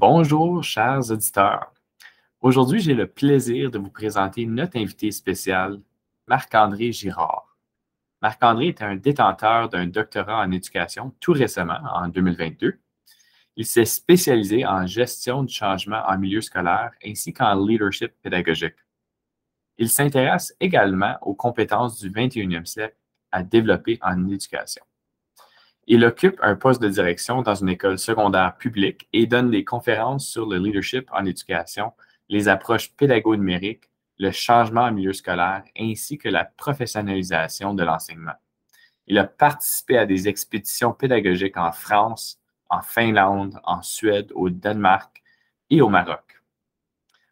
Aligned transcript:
Bonjour, 0.00 0.62
chers 0.62 1.10
auditeurs. 1.10 1.74
Aujourd'hui, 2.40 2.78
j'ai 2.78 2.94
le 2.94 3.08
plaisir 3.08 3.72
de 3.72 3.80
vous 3.80 3.90
présenter 3.90 4.46
notre 4.46 4.78
invité 4.78 5.10
spécial, 5.10 5.80
Marc-André 6.28 6.92
Girard. 6.92 7.58
Marc-André 8.22 8.68
est 8.68 8.80
un 8.80 8.94
détenteur 8.94 9.68
d'un 9.68 9.88
doctorat 9.88 10.40
en 10.40 10.52
éducation 10.52 11.12
tout 11.18 11.32
récemment, 11.32 11.80
en 11.92 12.06
2022. 12.06 12.78
Il 13.56 13.66
s'est 13.66 13.84
spécialisé 13.84 14.64
en 14.64 14.86
gestion 14.86 15.42
du 15.42 15.52
changement 15.52 16.04
en 16.06 16.16
milieu 16.16 16.42
scolaire 16.42 16.92
ainsi 17.04 17.32
qu'en 17.32 17.66
leadership 17.66 18.12
pédagogique. 18.22 18.76
Il 19.78 19.88
s'intéresse 19.88 20.54
également 20.60 21.16
aux 21.22 21.34
compétences 21.34 21.98
du 21.98 22.08
21e 22.08 22.66
siècle 22.66 22.96
à 23.32 23.42
développer 23.42 23.98
en 24.00 24.28
éducation. 24.28 24.84
Il 25.90 26.04
occupe 26.04 26.38
un 26.42 26.54
poste 26.54 26.82
de 26.82 26.88
direction 26.90 27.40
dans 27.40 27.54
une 27.54 27.70
école 27.70 27.98
secondaire 27.98 28.58
publique 28.58 29.08
et 29.14 29.26
donne 29.26 29.50
des 29.50 29.64
conférences 29.64 30.28
sur 30.28 30.44
le 30.44 30.58
leadership 30.58 31.08
en 31.12 31.24
éducation, 31.24 31.94
les 32.28 32.48
approches 32.48 32.92
pédago-numériques, 32.92 33.90
le 34.18 34.30
changement 34.30 34.82
en 34.82 34.92
milieu 34.92 35.14
scolaire 35.14 35.64
ainsi 35.80 36.18
que 36.18 36.28
la 36.28 36.44
professionnalisation 36.44 37.72
de 37.72 37.84
l'enseignement. 37.84 38.34
Il 39.06 39.16
a 39.16 39.24
participé 39.24 39.96
à 39.96 40.04
des 40.04 40.28
expéditions 40.28 40.92
pédagogiques 40.92 41.56
en 41.56 41.72
France, 41.72 42.38
en 42.68 42.82
Finlande, 42.82 43.58
en 43.64 43.80
Suède, 43.80 44.30
au 44.34 44.50
Danemark 44.50 45.22
et 45.70 45.80
au 45.80 45.88
Maroc. 45.88 46.42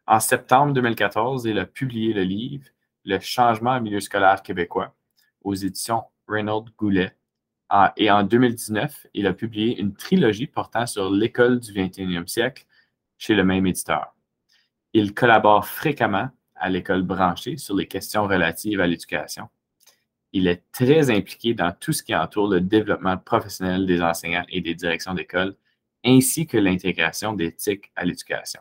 En 0.07 0.19
septembre 0.19 0.73
2014, 0.73 1.45
il 1.45 1.59
a 1.59 1.67
publié 1.67 2.15
le 2.15 2.23
livre 2.23 2.65
Le 3.05 3.21
changement 3.21 3.77
au 3.77 3.81
milieu 3.83 4.01
scolaire 4.01 4.43
québécois 4.43 4.95
aux 5.45 5.55
éditions 5.55 6.05
Reynolds 6.27 6.71
Goulet. 6.79 7.15
Et 7.97 8.11
en 8.11 8.23
2019, 8.23 9.09
il 9.15 9.27
a 9.27 9.33
publié 9.33 9.81
une 9.81 9.95
trilogie 9.95 10.47
portant 10.47 10.87
sur 10.87 11.11
l'école 11.11 11.59
du 11.61 11.73
21e 11.73 12.27
siècle 12.27 12.65
chez 13.19 13.35
le 13.35 13.45
même 13.45 13.67
éditeur. 13.67 14.15
Il 14.93 15.15
collabore 15.15 15.67
fréquemment 15.67 16.31
à 16.55 16.69
l'école 16.69 17.03
branchée 17.03 17.57
sur 17.57 17.75
les 17.77 17.87
questions 17.87 18.27
relatives 18.27 18.81
à 18.81 18.87
l'éducation 18.87 19.49
il 20.37 20.49
est 20.49 20.63
très 20.71 21.11
impliqué 21.11 21.55
dans 21.55 21.73
tout 21.73 21.95
ce 21.95 22.03
qui 22.03 22.15
entoure 22.15 22.49
le 22.49 22.61
développement 22.61 23.17
professionnel 23.17 23.87
des 23.87 24.03
enseignants 24.03 24.45
et 24.51 24.61
des 24.61 24.75
directions 24.75 25.15
d'école, 25.15 25.57
ainsi 26.05 26.47
que 26.47 26.59
l'intégration 26.59 27.33
d'éthique 27.33 27.91
à 27.97 28.05
l'éducation. 28.05 28.61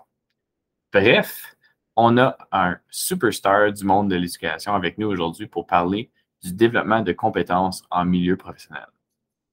Bref, 0.94 1.54
on 1.98 2.18
a 2.18 2.38
un 2.54 2.78
superstar 2.90 3.74
du 3.74 3.84
monde 3.84 4.10
de 4.10 4.16
l'éducation 4.16 4.74
avec 4.74 4.98
nous 4.98 5.08
aujourd'hui 5.08 5.48
pour 5.48 5.68
parler 5.68 6.10
du 6.42 6.54
développement 6.54 7.02
de 7.02 7.12
compétences 7.12 7.84
en 7.92 8.06
milieu 8.06 8.38
professionnel. 8.38 8.88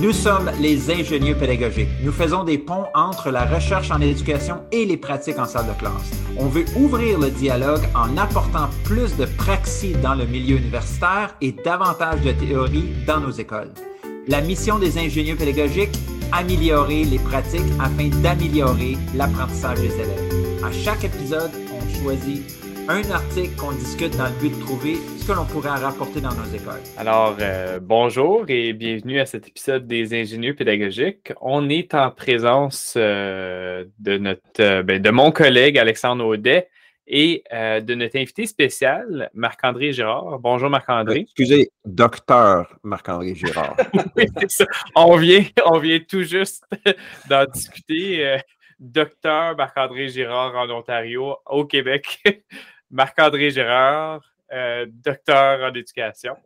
Nous 0.00 0.12
sommes 0.12 0.48
les 0.60 0.92
ingénieurs 0.92 1.36
pédagogiques. 1.36 1.88
Nous 2.04 2.12
faisons 2.12 2.44
des 2.44 2.56
ponts 2.56 2.84
entre 2.94 3.32
la 3.32 3.44
recherche 3.44 3.90
en 3.90 4.00
éducation 4.00 4.60
et 4.70 4.84
les 4.84 4.96
pratiques 4.96 5.40
en 5.40 5.44
salle 5.44 5.66
de 5.66 5.72
classe. 5.72 6.12
On 6.36 6.46
veut 6.46 6.66
ouvrir 6.76 7.18
le 7.18 7.30
dialogue 7.30 7.82
en 7.96 8.16
apportant 8.16 8.68
plus 8.84 9.16
de 9.16 9.24
praxis 9.24 9.96
dans 10.00 10.14
le 10.14 10.24
milieu 10.24 10.58
universitaire 10.58 11.34
et 11.40 11.50
davantage 11.50 12.20
de 12.20 12.30
théorie 12.30 12.90
dans 13.08 13.18
nos 13.18 13.32
écoles. 13.32 13.72
La 14.28 14.40
mission 14.40 14.78
des 14.78 14.98
ingénieurs 14.98 15.36
pédagogiques, 15.36 15.98
améliorer 16.30 17.02
les 17.02 17.18
pratiques 17.18 17.60
afin 17.80 18.08
d'améliorer 18.22 18.96
l'apprentissage 19.16 19.80
des 19.80 19.94
élèves. 19.94 20.62
À 20.64 20.70
chaque 20.70 21.02
épisode, 21.02 21.50
on 21.74 22.02
choisit 22.04 22.57
un 22.88 23.10
article 23.10 23.54
qu'on 23.56 23.72
discute 23.72 24.16
dans 24.16 24.28
le 24.28 24.40
but 24.40 24.48
de 24.48 24.60
trouver 24.60 24.96
ce 25.18 25.26
que 25.26 25.32
l'on 25.32 25.44
pourrait 25.44 25.68
rapporter 25.68 26.22
dans 26.22 26.32
nos 26.32 26.46
écoles. 26.46 26.80
Alors, 26.96 27.36
euh, 27.38 27.78
bonjour 27.82 28.46
et 28.48 28.72
bienvenue 28.72 29.20
à 29.20 29.26
cet 29.26 29.46
épisode 29.46 29.86
des 29.86 30.18
ingénieurs 30.18 30.56
pédagogiques. 30.56 31.34
On 31.42 31.68
est 31.68 31.92
en 31.92 32.10
présence 32.10 32.94
euh, 32.96 33.84
de, 33.98 34.16
notre, 34.16 34.40
euh, 34.60 34.82
ben, 34.82 35.02
de 35.02 35.10
mon 35.10 35.32
collègue 35.32 35.76
Alexandre 35.76 36.24
Audet 36.24 36.70
et 37.06 37.42
de 37.50 37.94
notre 37.94 38.18
invité 38.18 38.44
spécial, 38.44 39.30
Marc-André 39.32 39.94
Girard. 39.94 40.38
Bonjour 40.40 40.68
Marc-André. 40.68 41.20
Excusez, 41.20 41.70
docteur 41.86 42.78
Marc-André 42.82 43.34
Girard. 43.34 43.76
oui, 44.16 44.26
c'est 44.38 44.50
ça. 44.50 44.66
On 44.94 45.16
vient, 45.16 45.42
on 45.64 45.78
vient 45.78 46.00
tout 46.06 46.22
juste 46.22 46.64
d'en 47.30 47.46
discuter. 47.46 48.36
docteur 48.78 49.56
Marc-André 49.56 50.08
Girard 50.08 50.54
en 50.54 50.68
Ontario, 50.68 51.36
au 51.46 51.64
Québec. 51.64 52.20
Marc-André 52.90 53.50
Gérard, 53.50 54.22
euh, 54.52 54.86
docteur 54.88 55.62
en 55.62 55.74
éducation. 55.74 56.36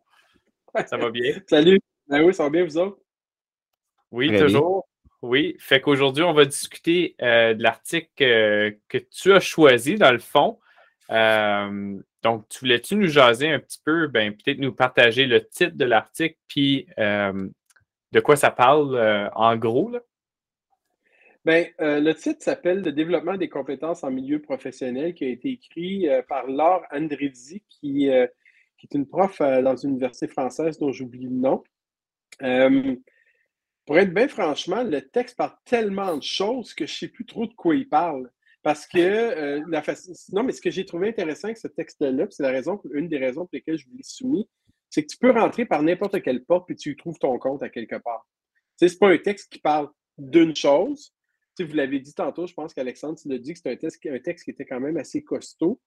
Ça 0.86 0.96
va 0.96 1.10
bien? 1.10 1.34
Salut. 1.48 1.80
Ben 2.08 2.22
oui, 2.22 2.34
ça 2.34 2.44
va 2.44 2.50
bien, 2.50 2.64
vous 2.64 2.78
autres? 2.78 2.98
Oui, 4.10 4.36
toujours. 4.36 4.86
Oui. 5.22 5.56
Fait 5.60 5.80
qu'aujourd'hui, 5.80 6.24
on 6.24 6.32
va 6.32 6.44
discuter 6.44 7.14
euh, 7.22 7.54
de 7.54 7.62
l'article 7.62 8.08
euh, 8.22 8.72
que 8.88 8.98
tu 8.98 9.32
as 9.32 9.40
choisi, 9.40 9.96
dans 9.96 10.12
le 10.12 10.18
fond. 10.18 10.58
donc, 11.08 12.48
tu 12.48 12.60
voulais-tu 12.60 12.96
nous 12.96 13.08
jaser 13.08 13.50
un 13.50 13.60
petit 13.60 13.80
peu, 13.84 14.08
ben, 14.08 14.32
peut-être 14.32 14.58
nous 14.58 14.74
partager 14.74 15.26
le 15.26 15.46
titre 15.46 15.76
de 15.76 15.84
l'article, 15.84 16.36
puis 16.48 16.86
de 16.98 18.20
quoi 18.20 18.36
ça 18.36 18.50
parle 18.50 19.30
en 19.34 19.56
gros? 19.56 19.90
Là? 19.90 20.00
Bien, 21.44 21.66
euh, 21.80 21.98
le 21.98 22.14
titre 22.14 22.40
s'appelle 22.40 22.82
Le 22.82 22.92
développement 22.92 23.36
des 23.36 23.48
compétences 23.48 24.04
en 24.04 24.12
milieu 24.12 24.40
professionnel, 24.40 25.12
qui 25.12 25.24
a 25.24 25.28
été 25.28 25.50
écrit 25.50 26.08
euh, 26.08 26.22
par 26.22 26.46
Laure 26.46 26.84
Andredi, 26.92 27.64
qui, 27.68 28.08
euh, 28.10 28.28
qui, 28.78 28.86
est 28.86 28.96
une 28.96 29.08
prof 29.08 29.40
dans 29.40 29.74
une 29.74 29.90
université 29.90 30.28
française 30.28 30.78
dont 30.78 30.92
j'oublie 30.92 31.24
le 31.24 31.30
nom. 31.30 31.64
pour 33.84 33.98
être 33.98 34.14
bien 34.14 34.28
franchement, 34.28 34.84
le 34.84 35.00
texte 35.00 35.36
parle 35.36 35.54
tellement 35.64 36.16
de 36.16 36.22
choses 36.22 36.74
que 36.74 36.86
je 36.86 36.92
ne 36.92 36.96
sais 36.96 37.08
plus 37.08 37.26
trop 37.26 37.46
de 37.46 37.54
quoi 37.54 37.74
il 37.74 37.88
parle. 37.88 38.30
Parce 38.62 38.86
que 38.86 39.60
la 39.68 39.82
non, 40.32 40.44
mais 40.44 40.52
ce 40.52 40.60
que 40.60 40.70
j'ai 40.70 40.84
trouvé 40.84 41.08
intéressant 41.08 41.48
avec 41.48 41.58
ce 41.58 41.66
texte-là, 41.66 42.26
c'est 42.30 42.44
la 42.44 42.50
raison, 42.50 42.80
une 42.92 43.08
des 43.08 43.18
raisons 43.18 43.42
pour 43.42 43.50
lesquelles 43.54 43.78
je 43.78 43.88
vous 43.88 43.96
l'ai 43.96 44.04
soumis, 44.04 44.48
c'est 44.88 45.02
que 45.02 45.08
tu 45.08 45.18
peux 45.18 45.32
rentrer 45.32 45.64
par 45.66 45.82
n'importe 45.82 46.22
quelle 46.22 46.44
porte 46.44 46.66
puis 46.66 46.76
tu 46.76 46.94
trouves 46.94 47.18
ton 47.18 47.36
compte 47.40 47.64
à 47.64 47.68
quelque 47.68 47.96
part. 47.96 48.24
Ce 48.76 48.84
n'est 48.84 48.92
pas 48.92 49.08
un 49.08 49.18
texte 49.18 49.52
qui 49.52 49.58
parle 49.58 49.88
d'une 50.16 50.54
chose, 50.54 51.12
vous 51.60 51.74
l'avez 51.74 52.00
dit 52.00 52.14
tantôt, 52.14 52.46
je 52.46 52.54
pense 52.54 52.72
qu'Alexandre, 52.74 53.18
tu 53.18 53.28
l'as 53.28 53.38
dit 53.38 53.52
que 53.52 53.60
c'est 53.60 53.72
un 53.72 53.76
texte, 53.76 54.06
un 54.06 54.18
texte 54.18 54.44
qui 54.44 54.50
était 54.50 54.64
quand 54.64 54.80
même 54.80 54.96
assez 54.96 55.22
costaud. 55.22 55.80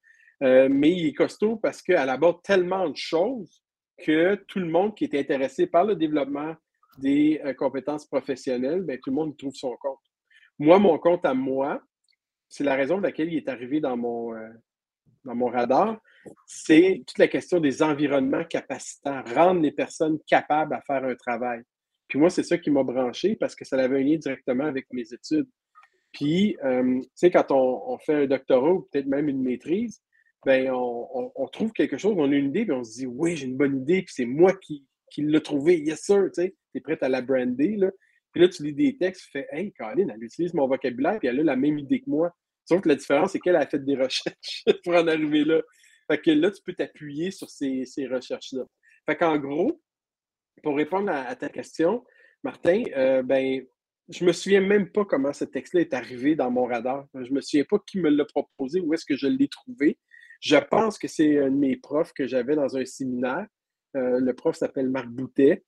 Euh, 0.44 0.68
mais 0.70 0.92
il 0.92 1.08
est 1.08 1.14
costaud 1.14 1.56
parce 1.56 1.82
qu'elle 1.82 2.10
aborde 2.10 2.42
tellement 2.44 2.90
de 2.90 2.98
choses 2.98 3.64
que 3.98 4.36
tout 4.48 4.60
le 4.60 4.68
monde 4.68 4.96
qui 4.96 5.06
est 5.06 5.16
intéressé 5.16 5.68
par 5.68 5.86
le 5.86 5.96
développement 5.96 6.56
des 6.98 7.42
euh, 7.46 7.54
compétences 7.54 8.06
professionnelles, 8.06 8.82
bien, 8.82 8.98
tout 8.98 9.12
le 9.12 9.16
monde 9.16 9.38
trouve 9.38 9.56
son 9.56 9.76
compte. 9.78 10.00
Moi, 10.60 10.80
mon 10.80 10.98
compte 11.00 11.26
à 11.26 11.34
moi, 11.34 11.82
c'est 12.50 12.64
la 12.64 12.76
raison 12.76 12.96
pour 12.96 13.04
laquelle 13.04 13.32
il 13.32 13.38
est 13.38 13.50
arrivé 13.50 13.80
dans 13.80 13.98
mon, 13.98 14.36
euh, 14.36 14.50
dans 15.24 15.36
mon 15.36 15.48
radar, 15.48 16.00
c'est 16.46 17.04
toute 17.06 17.18
la 17.18 17.28
question 17.28 17.60
des 17.60 17.82
environnements 17.82 18.46
capacitants, 18.46 19.24
rendre 19.34 19.62
les 19.62 19.72
personnes 19.72 20.20
capables 20.28 20.74
à 20.74 20.82
faire 20.82 21.04
un 21.04 21.16
travail. 21.16 21.62
Puis 22.08 22.20
moi, 22.20 22.30
c'est 22.30 22.44
ça 22.44 22.58
qui 22.58 22.70
m'a 22.70 22.84
branché 22.84 23.36
parce 23.36 23.56
que 23.56 23.66
ça 23.66 23.78
avait 23.78 24.00
un 24.00 24.04
lien 24.04 24.18
directement 24.18 24.66
avec 24.66 24.88
mes 24.92 25.14
études. 25.14 25.48
Puis, 26.14 26.56
euh, 26.64 27.02
tu 27.02 27.10
sais, 27.14 27.32
quand 27.32 27.52
on, 27.52 27.98
fait 27.98 28.14
un 28.14 28.26
doctorat 28.26 28.72
ou 28.72 28.88
peut-être 28.92 29.08
même 29.08 29.28
une 29.28 29.42
maîtrise, 29.42 30.02
ben 30.46 30.72
on, 30.72 31.48
trouve 31.52 31.72
quelque 31.74 31.98
chose, 31.98 32.16
on 32.18 32.32
a 32.32 32.36
une 32.36 32.50
idée, 32.50 32.66
puis 32.66 32.72
on 32.72 32.84
se 32.84 33.00
dit, 33.00 33.06
oui, 33.06 33.36
j'ai 33.36 33.48
une 33.48 33.58
bonne 33.58 33.82
idée, 33.82 34.04
puis 34.04 34.14
c'est 34.16 34.26
moi 34.26 34.54
qui, 34.54 34.86
l'ai 35.18 35.42
trouvé, 35.42 35.80
yes 35.80 36.04
sir, 36.04 36.26
tu 36.34 36.44
sais, 36.44 36.56
tu 36.72 36.78
es 36.78 36.82
prête 36.82 37.02
à 37.04 37.10
la 37.10 37.22
brander, 37.22 37.76
là. 37.76 37.92
Puis 38.32 38.42
là, 38.42 38.50
tu 38.50 38.64
lis 38.64 38.74
des 38.74 38.98
textes, 38.98 39.24
tu 39.26 39.32
fais, 39.32 39.48
hey, 39.52 39.74
Colin, 39.74 40.08
elle 40.14 40.24
utilise 40.24 40.54
mon 40.54 40.68
vocabulaire, 40.68 41.20
puis 41.20 41.28
elle 41.28 41.40
a 41.40 41.44
la 41.44 41.56
même 41.56 41.80
idée 41.80 42.02
que 42.02 42.10
moi. 42.10 42.32
Sauf 42.66 42.82
que 42.82 42.90
la 42.90 42.96
différence, 42.96 43.32
c'est 43.32 43.40
qu'elle 43.40 43.56
a 43.56 43.66
fait 43.66 43.84
des 43.84 43.96
recherches 44.02 44.64
pour 44.84 44.94
en 44.94 45.08
arriver 45.08 45.44
là. 45.44 45.62
Fait 46.10 46.22
que 46.22 46.32
là, 46.32 46.52
tu 46.52 46.62
peux 46.64 46.74
t'appuyer 46.74 47.32
sur 47.32 47.50
ces 47.50 47.86
recherches-là. 48.10 48.64
Fait 49.06 49.16
qu'en 49.16 49.38
gros, 49.38 49.82
pour 50.64 50.76
répondre 50.76 51.12
à, 51.12 51.36
ta 51.36 51.50
question, 51.50 52.04
Martin, 52.44 52.84
euh, 52.96 53.24
ben, 53.24 53.66
je 54.10 54.24
me 54.24 54.34
souviens 54.34 54.62
même 54.62 54.90
pas 54.92 55.06
comment 55.06 55.34
ce 55.34 55.46
texte-là 55.46 55.82
est 55.82 55.94
arrivé 55.94 56.36
dans 56.36 56.52
mon 56.52 56.66
radar. 56.66 57.08
Je 57.14 57.32
me 57.32 57.42
souviens 57.42 57.66
pas 57.68 57.80
qui 57.86 58.00
me 58.00 58.10
l'a 58.10 58.26
proposé, 58.26 58.80
où 58.80 58.94
est-ce 58.94 59.06
que 59.06 59.16
je 59.16 59.28
l'ai 59.28 59.48
trouvé. 59.48 59.98
Je 60.42 60.58
pense 60.58 60.98
que 60.98 61.08
c'est 61.08 61.40
un 61.40 61.50
de 61.50 61.56
mes 61.56 61.76
profs 61.76 62.14
que 62.14 62.28
j'avais 62.28 62.56
dans 62.56 62.78
un 62.78 62.86
séminaire. 62.86 63.48
Euh, 63.96 64.20
le 64.20 64.34
prof 64.34 64.56
s'appelle 64.56 64.90
Marc 64.90 65.08
Boutet. 65.08 65.64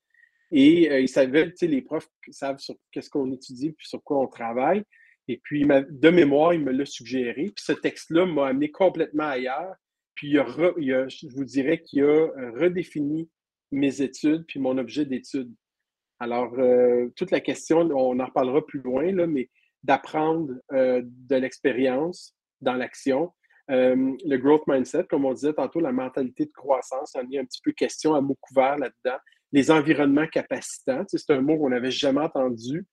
Et 0.52 0.90
euh, 0.92 1.00
il 1.00 1.10
savait, 1.10 1.50
tu 1.50 1.58
sais, 1.58 1.68
les 1.68 1.82
profs 1.82 2.08
savent 2.30 2.60
sur 2.60 2.76
qu'est-ce 2.92 3.10
qu'on 3.10 3.32
étudie 3.32 3.72
puis 3.72 3.88
sur 3.88 4.04
quoi 4.04 4.20
on 4.20 4.28
travaille. 4.28 4.84
Et 5.28 5.42
puis, 5.44 5.66
de 5.66 6.10
mémoire, 6.10 6.54
il 6.54 6.62
me 6.62 6.72
l'a 6.72 6.86
suggéré. 6.86 7.46
Puis 7.56 7.66
ce 7.66 7.74
texte-là 7.74 8.26
m'a 8.26 8.48
amené 8.48 8.72
complètement 8.72 9.28
ailleurs. 9.28 9.76
Puis 10.16 10.34
je 10.34 11.36
vous 11.36 11.44
dirais 11.44 11.82
qu'il 11.82 12.04
a 12.04 12.28
redéfini 12.56 13.30
mes 13.72 14.02
études 14.02 14.46
puis 14.48 14.60
mon 14.60 14.78
objet 14.78 15.06
d'étude. 15.06 15.54
Alors, 16.20 16.54
euh, 16.58 17.10
toute 17.16 17.32
la 17.32 17.40
question, 17.40 17.80
on 17.80 18.20
en 18.20 18.26
reparlera 18.26 18.66
plus 18.66 18.82
loin, 18.82 19.12
là, 19.12 19.28
mais 19.28 19.50
d'apprendre 19.84 20.54
euh, 20.74 21.02
de 21.06 21.36
l'expérience 21.36 22.36
dans 22.62 22.74
l'action. 22.74 23.32
Euh, 23.70 24.16
le 24.26 24.38
growth 24.38 24.66
mindset, 24.68 25.06
comme 25.06 25.26
on 25.26 25.34
disait 25.34 25.54
tantôt, 25.54 25.80
la 25.80 25.92
mentalité 25.92 26.46
de 26.46 26.52
croissance, 26.52 27.14
on 27.16 27.28
y 27.30 27.38
a 27.38 27.42
un 27.42 27.46
petit 27.46 27.62
peu 27.64 27.72
question 27.72 28.16
à 28.16 28.22
mot 28.22 28.38
couvert 28.42 28.78
là-dedans. 28.78 29.18
Les 29.52 29.70
environnements 29.70 30.28
capacitants, 30.28 31.04
c'est 31.08 31.30
un 31.30 31.42
mot 31.42 31.58
qu'on 31.58 31.70
n'avait 31.70 31.92
jamais 31.92 32.22
entendu, 32.22 32.86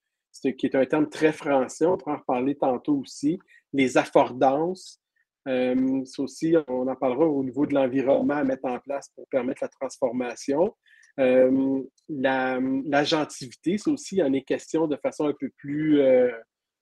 qui 0.43 0.67
est 0.67 0.75
un 0.75 0.85
terme 0.85 1.09
très 1.09 1.33
français, 1.33 1.87
on 1.87 1.97
pourra 1.97 2.17
en 2.17 2.19
reparler 2.19 2.57
tantôt 2.57 2.99
aussi. 2.99 3.39
Les 3.73 3.97
affordances, 3.97 5.01
c'est 5.47 6.21
aussi, 6.21 6.55
on 6.69 6.89
en 6.89 6.97
parlera 6.97 7.27
au 7.27 7.45
niveau 7.45 7.67
de 7.67 7.75
l'environnement 7.75 8.35
à 8.35 8.45
mettre 8.45 8.65
en 8.65 8.79
place 8.79 9.11
pour 9.15 9.27
permettre 9.29 9.63
la 9.63 9.69
transformation. 9.69 10.75
Euh, 11.21 11.83
la, 12.09 12.59
l'agentivité, 12.87 13.79
c'est 13.79 13.91
aussi, 13.91 14.23
en 14.23 14.33
est 14.33 14.43
question 14.43 14.87
de 14.87 14.97
façon 14.97 15.27
un 15.27 15.35
peu 15.39 15.51
plus 15.57 16.01
euh, 16.01 16.31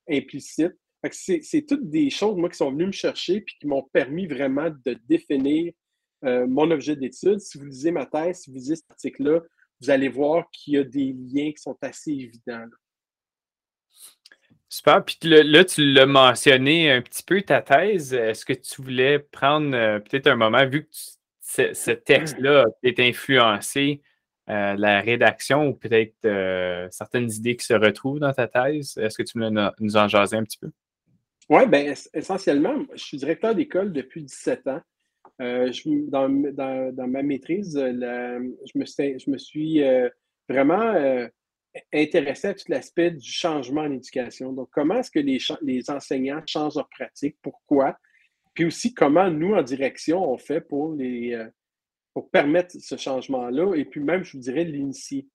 implicite. 0.09 0.73
C'est, 1.11 1.67
toutes 1.67 1.91
des 1.91 2.11
choses, 2.11 2.37
moi, 2.37 2.49
qui 2.49 2.57
sont 2.57 2.71
venues 2.71 2.87
me 2.87 2.93
chercher 2.93 3.41
puis 3.41 3.57
qui 3.61 3.67
m'ont 3.67 3.83
permis 3.93 4.27
vraiment 4.27 4.71
de 4.85 4.97
définir 5.09 5.73
euh, 6.25 6.47
mon 6.47 6.71
objet 6.71 6.95
d'étude. 6.95 7.41
Si 7.41 7.59
vous 7.59 7.65
lisez 7.65 7.91
ma 7.91 8.07
thèse, 8.07 8.43
si 8.43 8.51
vous 8.51 8.57
lisez 8.57 8.77
cet 8.77 8.91
article-là, 8.91 9.41
vous 9.81 9.91
allez 9.91 10.09
voir 10.09 10.49
qu'il 10.53 10.75
y 10.75 10.79
a 10.79 10.85
des 10.85 11.13
liens 11.13 11.51
qui 11.51 11.61
sont 11.61 11.77
assez 11.83 12.13
évidents. 12.13 12.67
Super. 14.73 15.05
Puis 15.05 15.19
là, 15.23 15.67
tu 15.67 15.85
l'as 15.93 16.07
mentionné 16.07 16.91
un 16.91 17.03
petit 17.03 17.23
peu, 17.23 17.43
ta 17.43 17.61
thèse. 17.61 18.15
Est-ce 18.15 18.47
que 18.47 18.55
tu 18.55 18.81
voulais 18.81 19.19
prendre 19.19 19.71
peut-être 19.99 20.29
un 20.29 20.37
moment, 20.37 20.67
vu 20.67 20.85
que 20.85 20.91
ce, 21.43 21.91
texte-là 21.91 22.65
est 22.83 22.99
influencé 22.99 24.01
euh, 24.49 24.75
la 24.79 25.03
rédaction 25.03 25.69
ou 25.69 25.75
peut-être 25.75 26.15
euh, 26.25 26.89
certaines 26.91 27.31
idées 27.31 27.55
qui 27.55 27.67
se 27.67 27.75
retrouvent 27.75 28.19
dans 28.19 28.33
ta 28.33 28.49
thèse? 28.49 28.97
Est-ce 28.97 29.19
que 29.19 29.23
tu 29.25 29.39
veux 29.39 29.51
nous 29.79 29.97
en 29.99 30.09
jaser 30.09 30.39
un 30.39 30.45
petit 30.45 30.57
peu? 30.57 30.71
Oui, 31.51 31.67
bien, 31.67 31.93
essentiellement, 32.15 32.83
je 32.95 33.05
suis 33.05 33.19
directeur 33.19 33.55
d'école 33.55 33.93
depuis 33.93 34.23
17 34.23 34.69
ans. 34.69 34.81
Euh, 35.43 35.71
dans, 36.09 36.31
ma 36.31 37.23
maîtrise, 37.23 37.79
je, 37.79 38.79
me, 38.79 38.87
je, 39.19 39.31
me, 39.31 39.37
suis 39.37 39.83
vraiment 40.49 41.29
intéressé 41.93 42.49
à 42.49 42.55
tout 42.55 42.65
l'aspect 42.69 43.11
du 43.11 43.31
changement 43.31 43.83
en 43.83 43.93
éducation. 43.93 44.53
Donc, 44.53 44.69
comment 44.73 44.99
est-ce 44.99 45.11
que 45.11 45.19
les, 45.19 45.39
les 45.63 45.91
enseignants 45.91 46.43
changent 46.47 46.77
leur 46.77 46.89
pratique? 46.89 47.37
Pourquoi? 47.43 47.97
Puis 48.55 48.67
aussi, 48.67 48.93
comment 48.93 49.31
nous, 49.31 49.55
en 49.55 49.63
direction, 49.63 50.31
on 50.31 50.37
fait 50.37 50.61
pour 50.61 50.95
les, 50.95 51.47
pour 52.13 52.31
permettre 52.31 52.77
ce 52.79 52.97
changement-là? 52.97 53.75
Et 53.75 53.85
puis 53.85 54.01
même, 54.01 54.25
je 54.25 54.33
vous 54.33 54.43
dirais, 54.43 54.65
l'initier. 54.65 55.27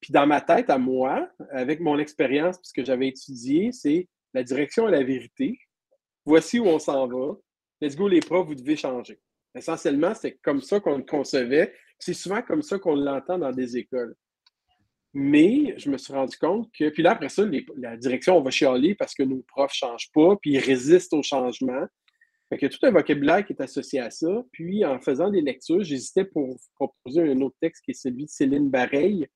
Puis 0.00 0.12
dans 0.12 0.26
ma 0.26 0.40
tête, 0.40 0.70
à 0.70 0.78
moi, 0.78 1.28
avec 1.50 1.80
mon 1.80 1.98
expérience, 1.98 2.58
ce 2.62 2.72
que 2.72 2.84
j'avais 2.84 3.08
étudié, 3.08 3.72
c'est 3.72 4.06
la 4.34 4.42
direction 4.42 4.88
et 4.88 4.92
la 4.92 5.02
vérité. 5.02 5.58
Voici 6.24 6.58
où 6.58 6.66
on 6.66 6.78
s'en 6.78 7.06
va. 7.08 7.36
Let's 7.80 7.96
go, 7.96 8.06
les 8.06 8.20
profs, 8.20 8.46
vous 8.46 8.54
devez 8.54 8.76
changer. 8.76 9.18
Essentiellement, 9.54 10.14
c'est 10.14 10.34
comme 10.42 10.60
ça 10.60 10.78
qu'on 10.78 10.98
le 10.98 11.04
concevait. 11.04 11.74
C'est 11.98 12.14
souvent 12.14 12.42
comme 12.42 12.62
ça 12.62 12.78
qu'on 12.78 12.94
l'entend 12.94 13.38
dans 13.38 13.50
des 13.50 13.76
écoles. 13.76 14.14
Mais 15.14 15.74
je 15.78 15.90
me 15.90 15.96
suis 15.96 16.12
rendu 16.12 16.36
compte 16.36 16.70
que, 16.72 16.90
puis 16.90 17.02
là, 17.02 17.12
après 17.12 17.28
ça, 17.28 17.44
la 17.76 17.96
direction, 17.96 18.36
on 18.36 18.42
va 18.42 18.50
chialer 18.50 18.94
parce 18.94 19.14
que 19.14 19.22
nos 19.22 19.42
profs 19.48 19.72
ne 19.72 19.88
changent 19.88 20.12
pas, 20.12 20.36
puis 20.36 20.52
ils 20.52 20.58
résistent 20.58 21.14
au 21.14 21.22
changement. 21.22 21.86
Fait 22.50 22.64
a 22.64 22.68
tout 22.68 22.78
un 22.82 22.90
vocabulaire 22.90 23.44
qui 23.44 23.52
est 23.52 23.60
associé 23.60 24.00
à 24.00 24.10
ça. 24.10 24.42
Puis, 24.52 24.84
en 24.84 24.98
faisant 25.00 25.30
des 25.30 25.40
lectures, 25.40 25.82
j'hésitais 25.82 26.24
pour 26.24 26.58
proposer 26.74 27.22
un 27.22 27.40
autre 27.40 27.56
texte 27.60 27.84
qui 27.84 27.90
est 27.90 28.00
celui 28.00 28.24
de 28.24 28.30
Céline 28.30 28.70
Bareil, 28.70 29.26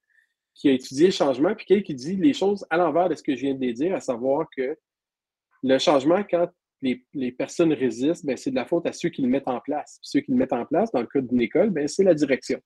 qui 0.54 0.68
a 0.68 0.72
étudié 0.72 1.06
le 1.06 1.12
changement, 1.12 1.54
puis 1.54 1.82
qui 1.82 1.94
dit 1.94 2.16
les 2.16 2.32
choses 2.32 2.64
à 2.70 2.76
l'envers 2.76 3.08
de 3.08 3.14
ce 3.14 3.22
que 3.22 3.34
je 3.34 3.42
viens 3.42 3.54
de 3.54 3.70
dire, 3.70 3.94
à 3.94 4.00
savoir 4.00 4.46
que 4.56 4.76
le 5.62 5.78
changement, 5.78 6.22
quand 6.28 6.48
les, 6.82 7.32
personnes 7.32 7.72
résistent, 7.72 8.26
ben, 8.26 8.36
c'est 8.36 8.50
de 8.50 8.56
la 8.56 8.66
faute 8.66 8.86
à 8.86 8.92
ceux 8.92 9.08
qui 9.08 9.22
le 9.22 9.28
mettent 9.28 9.48
en 9.48 9.60
place. 9.60 9.98
ceux 10.02 10.20
qui 10.20 10.32
le 10.32 10.36
mettent 10.36 10.52
en 10.52 10.66
place, 10.66 10.90
dans 10.90 11.00
le 11.00 11.06
cas 11.06 11.20
d'une 11.20 11.40
école, 11.40 11.70
ben, 11.70 11.86
c'est 11.86 12.04
la 12.04 12.14
direction. 12.14 12.60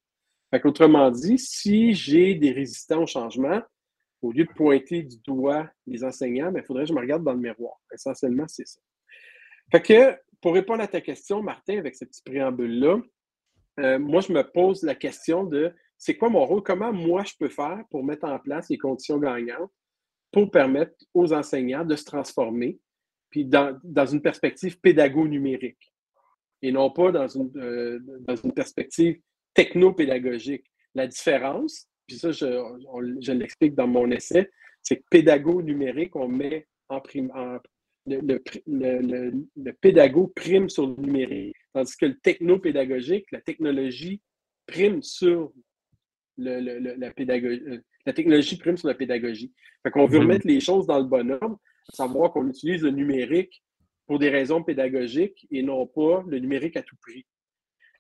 Fait 0.50 0.64
Autrement 0.64 1.10
dit, 1.10 1.38
si 1.38 1.94
j'ai 1.94 2.34
des 2.34 2.52
résistants 2.52 3.02
au 3.02 3.06
changement, 3.06 3.60
au 4.22 4.32
lieu 4.32 4.44
de 4.44 4.52
pointer 4.52 5.02
du 5.02 5.16
doigt 5.18 5.68
les 5.86 6.04
enseignants, 6.04 6.48
il 6.48 6.54
ben, 6.54 6.64
faudrait 6.64 6.84
que 6.84 6.88
je 6.88 6.94
me 6.94 7.00
regarde 7.00 7.24
dans 7.24 7.32
le 7.32 7.40
miroir. 7.40 7.76
Essentiellement, 7.92 8.46
c'est 8.48 8.66
ça. 8.66 8.80
Fait 9.70 9.82
que 9.82 10.18
pour 10.40 10.54
répondre 10.54 10.82
à 10.82 10.86
ta 10.86 11.00
question, 11.00 11.42
Martin, 11.42 11.78
avec 11.78 11.96
ce 11.96 12.04
petit 12.04 12.22
préambule-là, 12.24 13.00
euh, 13.80 13.98
moi, 13.98 14.20
je 14.20 14.32
me 14.32 14.42
pose 14.42 14.82
la 14.82 14.94
question 14.94 15.44
de 15.44 15.72
c'est 15.98 16.16
quoi 16.16 16.28
mon 16.28 16.44
rôle? 16.44 16.62
Comment 16.62 16.92
moi, 16.92 17.24
je 17.24 17.32
peux 17.38 17.48
faire 17.48 17.82
pour 17.90 18.04
mettre 18.04 18.26
en 18.26 18.38
place 18.38 18.68
les 18.68 18.78
conditions 18.78 19.18
gagnantes 19.18 19.70
pour 20.32 20.50
permettre 20.50 20.94
aux 21.14 21.32
enseignants 21.32 21.84
de 21.84 21.96
se 21.96 22.04
transformer, 22.04 22.78
puis 23.30 23.44
dans, 23.44 24.06
une 24.06 24.20
perspective 24.20 24.78
pédago-numérique 24.80 25.92
et 26.62 26.72
non 26.72 26.90
pas 26.90 27.10
dans 27.10 27.28
une, 27.28 27.50
euh, 27.56 27.98
dans 28.20 28.36
une 28.36 28.52
perspective 28.52 29.20
techno-pédagogique. 29.56 30.64
La 30.94 31.06
différence, 31.06 31.88
puis 32.06 32.16
ça, 32.16 32.30
je, 32.30 32.46
je 33.20 33.32
l'explique 33.32 33.74
dans 33.74 33.88
mon 33.88 34.10
essai, 34.10 34.50
c'est 34.82 34.98
que 34.98 35.04
pédago-numérique, 35.10 36.14
on 36.14 36.28
met 36.28 36.66
en, 36.88 37.00
prime, 37.00 37.30
en, 37.34 37.58
le, 38.06 38.20
le, 38.66 39.32
le, 39.56 39.72
pédago 39.72 40.28
prime 40.28 40.68
sur 40.68 40.86
le 40.86 40.94
numérique, 40.94 41.56
tandis 41.72 41.96
que 41.96 42.06
le 42.06 42.18
techno-pédagogique, 42.18 43.26
la 43.32 43.40
technologie 43.40 44.20
prime 44.66 45.02
sur 45.02 45.52
la 46.38 47.10
pédagogie. 47.10 47.62
Euh, 47.66 47.80
la 48.04 48.12
technologie 48.12 48.56
prime 48.56 48.76
sur 48.76 48.86
la 48.86 48.94
pédagogie. 48.94 49.52
Fait 49.82 49.90
qu'on 49.90 50.06
veut 50.06 50.18
mhm. 50.18 50.26
remettre 50.26 50.46
les 50.46 50.60
choses 50.60 50.86
dans 50.86 50.98
le 50.98 51.04
bon 51.04 51.32
ordre, 51.32 51.58
savoir 51.92 52.32
qu'on 52.32 52.48
utilise 52.48 52.82
le 52.82 52.90
numérique 52.90 53.64
pour 54.06 54.20
des 54.20 54.30
raisons 54.30 54.62
pédagogiques 54.62 55.46
et 55.50 55.62
non 55.62 55.86
pas 55.86 56.22
le 56.28 56.38
numérique 56.38 56.76
à 56.76 56.82
tout 56.82 56.96
prix. 57.00 57.26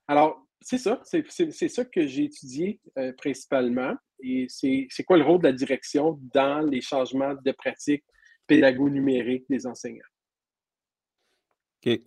Alors, 0.08 0.46
c'est 0.60 0.78
ça, 0.78 1.00
c'est 1.04 1.68
ça 1.68 1.84
que 1.84 2.06
j'ai 2.06 2.24
étudié 2.24 2.80
euh, 2.98 3.12
principalement. 3.12 3.94
Et 4.20 4.46
c'est 4.48 5.04
quoi 5.06 5.16
le 5.18 5.24
rôle 5.24 5.40
de 5.40 5.48
la 5.48 5.52
direction 5.52 6.18
dans 6.32 6.60
les 6.60 6.80
changements 6.80 7.34
de 7.34 7.52
pratique 7.52 8.04
pédago 8.46 8.88
numérique 8.88 9.44
des 9.48 9.66
enseignants? 9.66 10.04
OK. 11.84 12.00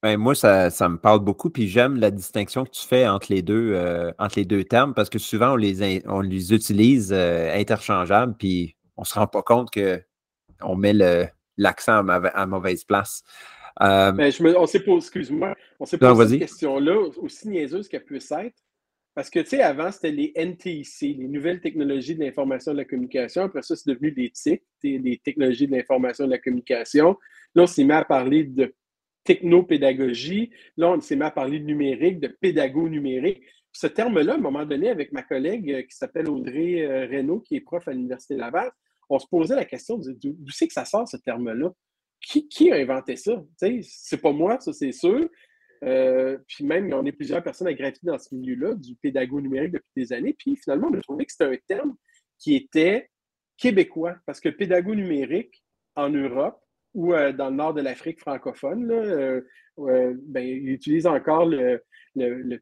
Ben, 0.00 0.16
moi, 0.16 0.36
ça, 0.36 0.70
me 0.88 0.96
parle 0.96 1.18
beaucoup, 1.18 1.50
puis 1.50 1.66
j'aime 1.66 1.96
la 1.96 2.12
distinction 2.12 2.64
que 2.64 2.70
tu 2.70 2.86
fais 2.86 3.08
entre 3.08 3.32
les 3.32 3.42
deux, 3.42 3.72
euh, 3.74 4.12
termes, 4.70 4.94
parce 4.94 5.10
que 5.10 5.18
souvent, 5.18 5.54
on 5.54 5.56
les, 5.56 6.02
on 6.06 6.22
utilise 6.22 7.12
euh, 7.12 7.52
interchangeables, 7.58 8.36
puis 8.38 8.76
on 8.96 9.02
ne 9.02 9.06
se 9.06 9.14
rend 9.14 9.26
pas 9.26 9.42
compte 9.42 9.70
qu'on 9.72 10.76
met 10.76 10.92
l'accent 11.56 12.06
à, 12.06 12.46
mauvaise 12.46 12.84
place. 12.84 13.24
Euh, 13.80 14.12
ben, 14.12 14.32
je 14.32 14.42
me, 14.42 14.58
on 14.58 14.66
s'est 14.66 14.80
posé, 14.80 15.06
excuse-moi, 15.06 15.54
on 15.78 15.84
s'est 15.84 15.98
posé 15.98 16.28
cette 16.28 16.38
question-là, 16.40 16.98
aussi 17.18 17.48
niaiseuse 17.48 17.88
qu'elle 17.88 18.04
puisse 18.04 18.30
être, 18.32 18.56
parce 19.14 19.30
que, 19.30 19.40
tu 19.40 19.48
sais, 19.48 19.62
avant, 19.62 19.90
c'était 19.90 20.12
les 20.12 20.32
NTIC, 20.36 21.00
les 21.00 21.26
nouvelles 21.26 21.60
technologies 21.60 22.14
de 22.14 22.24
l'information 22.24 22.70
et 22.70 22.74
de 22.74 22.78
la 22.78 22.84
communication. 22.84 23.42
Après 23.42 23.62
ça, 23.62 23.74
c'est 23.74 23.90
devenu 23.90 24.12
des 24.12 24.30
TIC, 24.30 24.62
des 24.80 25.20
technologies 25.24 25.66
de 25.66 25.72
l'information 25.72 26.22
et 26.24 26.28
de 26.28 26.32
la 26.32 26.38
communication. 26.38 27.16
Là, 27.54 27.64
on 27.64 27.66
s'est 27.66 27.82
mis 27.82 27.92
à 27.92 28.04
parler 28.04 28.44
de 28.44 28.72
technopédagogie. 29.24 30.50
Là, 30.76 30.90
on 30.92 31.00
s'est 31.00 31.16
mis 31.16 31.24
à 31.24 31.32
parler 31.32 31.58
de 31.58 31.64
numérique, 31.64 32.20
de 32.20 32.28
pédago-numérique. 32.28 33.42
Ce 33.72 33.88
terme-là, 33.88 34.34
à 34.34 34.36
un 34.36 34.40
moment 34.40 34.64
donné, 34.64 34.88
avec 34.88 35.10
ma 35.12 35.22
collègue 35.22 35.70
euh, 35.72 35.82
qui 35.82 35.96
s'appelle 35.96 36.28
Audrey 36.28 36.82
euh, 36.82 37.06
Reynaud, 37.06 37.40
qui 37.40 37.56
est 37.56 37.60
prof 37.60 37.88
à 37.88 37.92
l'Université 37.92 38.36
Laval, 38.36 38.70
on 39.10 39.18
se 39.18 39.26
posait 39.26 39.56
la 39.56 39.64
question 39.64 39.98
d'où 39.98 40.50
c'est 40.50 40.68
que 40.68 40.72
ça 40.72 40.84
sort, 40.84 41.08
ce 41.08 41.16
terme-là? 41.16 41.72
Qui, 42.20 42.72
a 42.72 42.76
inventé 42.76 43.16
ça? 43.16 43.42
C'est 43.82 44.20
pas 44.20 44.32
moi, 44.32 44.58
ça, 44.60 44.72
c'est 44.72 44.92
sûr. 44.92 45.28
Euh, 45.84 46.38
puis 46.46 46.64
même, 46.64 46.92
on 46.92 47.04
est 47.04 47.12
plusieurs 47.12 47.42
personnes 47.42 47.68
à 47.68 47.74
graviter 47.74 48.06
dans 48.06 48.18
ce 48.18 48.34
milieu-là, 48.34 48.74
du 48.74 48.96
pédago 48.96 49.40
numérique 49.40 49.72
depuis 49.72 49.92
des 49.96 50.12
années. 50.12 50.34
Puis 50.36 50.56
finalement, 50.56 50.88
on 50.90 50.98
a 50.98 51.00
trouvé 51.00 51.24
que 51.24 51.32
c'était 51.32 51.44
un 51.44 51.56
terme 51.66 51.96
qui 52.38 52.56
était 52.56 53.10
québécois, 53.56 54.16
parce 54.26 54.40
que 54.40 54.48
pédago 54.48 54.94
numérique 54.94 55.64
en 55.96 56.10
Europe 56.10 56.60
ou 56.94 57.12
euh, 57.12 57.32
dans 57.32 57.50
le 57.50 57.56
nord 57.56 57.74
de 57.74 57.82
l'Afrique 57.82 58.20
francophone, 58.20 58.90
euh, 58.90 59.40
ben, 59.76 60.46
ils 60.46 60.70
utilisent 60.70 61.06
encore 61.06 61.46
le, 61.46 61.82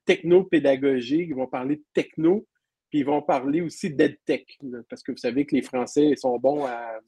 techno-pédagogie. 0.04 1.26
Ils 1.28 1.34
vont 1.34 1.46
parler 1.46 1.76
de 1.76 1.84
techno, 1.94 2.46
puis 2.90 3.00
ils 3.00 3.06
vont 3.06 3.22
parler 3.22 3.60
aussi 3.60 3.90
d'EdTech, 3.90 4.58
parce 4.88 5.02
que 5.02 5.12
vous 5.12 5.18
savez 5.18 5.46
que 5.46 5.54
les 5.54 5.62
Français 5.62 6.14
sont 6.16 6.38
bons 6.38 6.64
à, 6.64 7.00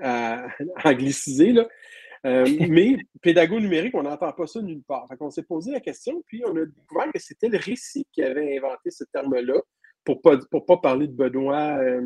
à 0.00 0.46
angliciser. 0.84 1.52
Là. 1.52 1.68
Euh, 2.26 2.46
mais 2.70 2.96
pédago 3.20 3.60
numérique, 3.60 3.94
on 3.94 4.02
n'entend 4.02 4.32
pas 4.32 4.46
ça 4.46 4.62
nulle 4.62 4.82
part. 4.82 5.06
on 5.20 5.30
s'est 5.30 5.42
posé 5.42 5.72
la 5.72 5.80
question, 5.80 6.22
puis 6.26 6.42
on 6.46 6.56
a 6.56 6.64
découvert 6.64 7.12
que 7.12 7.18
c'était 7.18 7.48
le 7.48 7.58
récit 7.58 8.06
qui 8.12 8.22
avait 8.22 8.56
inventé 8.56 8.90
ce 8.90 9.04
terme-là, 9.04 9.60
pour 10.04 10.16
ne 10.16 10.20
pas, 10.20 10.38
pour 10.50 10.66
pas 10.66 10.76
parler 10.78 11.08
de 11.08 11.12
Benoît. 11.12 11.78
Euh, 11.78 12.04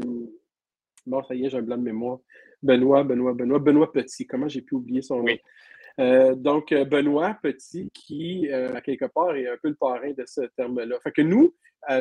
bon, 1.06 1.22
ça 1.24 1.34
y 1.34 1.44
est, 1.44 1.50
j'ai 1.50 1.58
un 1.58 1.62
blanc 1.62 1.76
de 1.76 1.82
mémoire. 1.82 2.18
Benoît, 2.62 3.04
Benoît, 3.04 3.34
Benoît, 3.34 3.58
Benoît 3.58 3.92
Petit. 3.92 4.26
Comment 4.26 4.48
j'ai 4.48 4.62
pu 4.62 4.74
oublier 4.74 5.02
son 5.02 5.22
nom? 5.22 5.36
Euh, 6.00 6.34
donc, 6.34 6.72
Benoît 6.72 7.36
Petit, 7.42 7.90
qui, 7.92 8.48
euh, 8.50 8.74
à 8.74 8.80
quelque 8.80 9.06
part, 9.06 9.34
est 9.36 9.48
un 9.48 9.56
peu 9.60 9.68
le 9.68 9.74
parrain 9.74 10.12
de 10.12 10.24
ce 10.26 10.42
terme-là. 10.56 10.98
Fait 11.02 11.12
que 11.12 11.22
nous, 11.22 11.54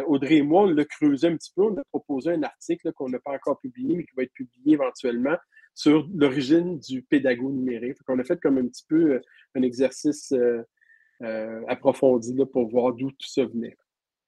Audrey 0.08 0.38
et 0.38 0.42
moi, 0.42 0.64
on 0.64 0.66
l'a 0.68 0.86
creusé 0.86 1.28
un 1.28 1.36
petit 1.36 1.52
peu. 1.56 1.64
On 1.64 1.78
a 1.78 1.84
proposé 1.92 2.32
un 2.32 2.44
article 2.44 2.92
qu'on 2.94 3.10
n'a 3.10 3.20
pas 3.20 3.32
encore 3.32 3.60
publié, 3.60 3.96
mais 3.96 4.04
qui 4.04 4.16
va 4.16 4.24
être 4.24 4.34
publié 4.34 4.74
éventuellement 4.74 5.36
sur 5.78 6.10
l'origine 6.16 6.80
du 6.80 7.04
pédago 7.04 7.52
numérique. 7.52 7.98
On 8.08 8.18
a 8.18 8.24
fait 8.24 8.40
comme 8.42 8.58
un 8.58 8.68
petit 8.68 8.86
peu 8.90 9.22
un 9.56 9.62
exercice 9.62 10.34
approfondi 11.68 12.34
là, 12.34 12.46
pour 12.46 12.68
voir 12.68 12.94
d'où 12.94 13.12
tout 13.12 13.28
ça 13.28 13.46
venait. 13.46 13.78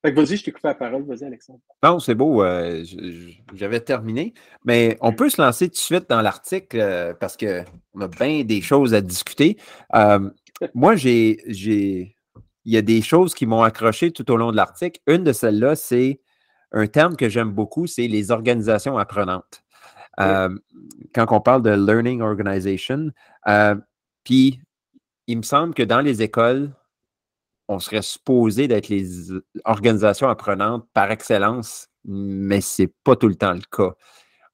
Vas-y, 0.03 0.37
je 0.37 0.43
t'ai 0.45 0.51
coupé 0.51 0.69
la 0.69 0.75
parole. 0.75 1.03
Vas-y, 1.03 1.25
Alexandre. 1.25 1.59
Non, 1.83 1.99
c'est 1.99 2.15
beau. 2.15 2.41
Euh, 2.41 2.85
j'avais 3.53 3.81
terminé. 3.81 4.33
Mais 4.63 4.97
on 5.01 5.11
peut 5.11 5.29
se 5.29 5.41
lancer 5.41 5.67
tout 5.67 5.73
de 5.73 5.77
suite 5.77 6.09
dans 6.09 6.21
l'article 6.21 6.79
euh, 6.79 7.13
parce 7.13 7.35
qu'on 7.35 8.01
a 8.01 8.07
bien 8.07 8.43
des 8.43 8.61
choses 8.61 8.93
à 8.93 9.01
discuter. 9.01 9.57
Euh, 9.95 10.29
moi, 10.73 10.95
j'ai. 10.95 12.15
Il 12.65 12.73
y 12.73 12.77
a 12.77 12.81
des 12.81 13.01
choses 13.01 13.33
qui 13.33 13.45
m'ont 13.45 13.63
accroché 13.63 14.11
tout 14.11 14.29
au 14.31 14.37
long 14.37 14.51
de 14.51 14.55
l'article. 14.55 15.01
Une 15.07 15.23
de 15.23 15.33
celles-là, 15.33 15.75
c'est 15.75 16.21
un 16.71 16.87
terme 16.87 17.15
que 17.15 17.27
j'aime 17.27 17.51
beaucoup, 17.51 17.87
c'est 17.87 18.07
les 18.07 18.31
organisations 18.31 18.97
apprenantes. 18.97 19.63
Quand 20.19 21.25
on 21.31 21.41
parle 21.41 21.63
de 21.63 21.71
learning 21.71 22.21
organization, 22.21 23.11
puis 24.23 24.59
il 25.27 25.37
me 25.37 25.43
semble 25.43 25.73
que 25.73 25.83
dans 25.83 26.01
les 26.01 26.21
écoles, 26.21 26.71
on 27.67 27.79
serait 27.79 28.01
supposé 28.01 28.67
d'être 28.67 28.89
les 28.89 29.31
organisations 29.63 30.27
apprenantes 30.27 30.87
par 30.93 31.11
excellence, 31.11 31.87
mais 32.03 32.61
ce 32.61 32.81
n'est 32.81 32.93
pas 33.03 33.15
tout 33.15 33.27
le 33.27 33.35
temps 33.35 33.53
le 33.53 33.61
cas. 33.71 33.93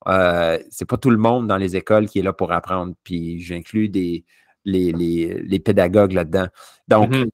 Euh, 0.08 0.60
c'est 0.70 0.86
pas 0.86 0.98
tout 0.98 1.10
le 1.10 1.18
monde 1.18 1.48
dans 1.48 1.58
les 1.58 1.78
écoles 1.78 2.08
qui 2.08 2.20
est 2.20 2.24
là 2.24 2.34
pour 2.34 2.52
apprendre, 2.52 2.94
puis 3.04 3.40
j'inclus 3.40 3.88
des, 3.88 4.26
les, 4.66 5.60
pédagogues 5.64 6.12
là-dedans. 6.12 6.48
Donc, 6.90 7.12
mm-hmm. 7.12 7.30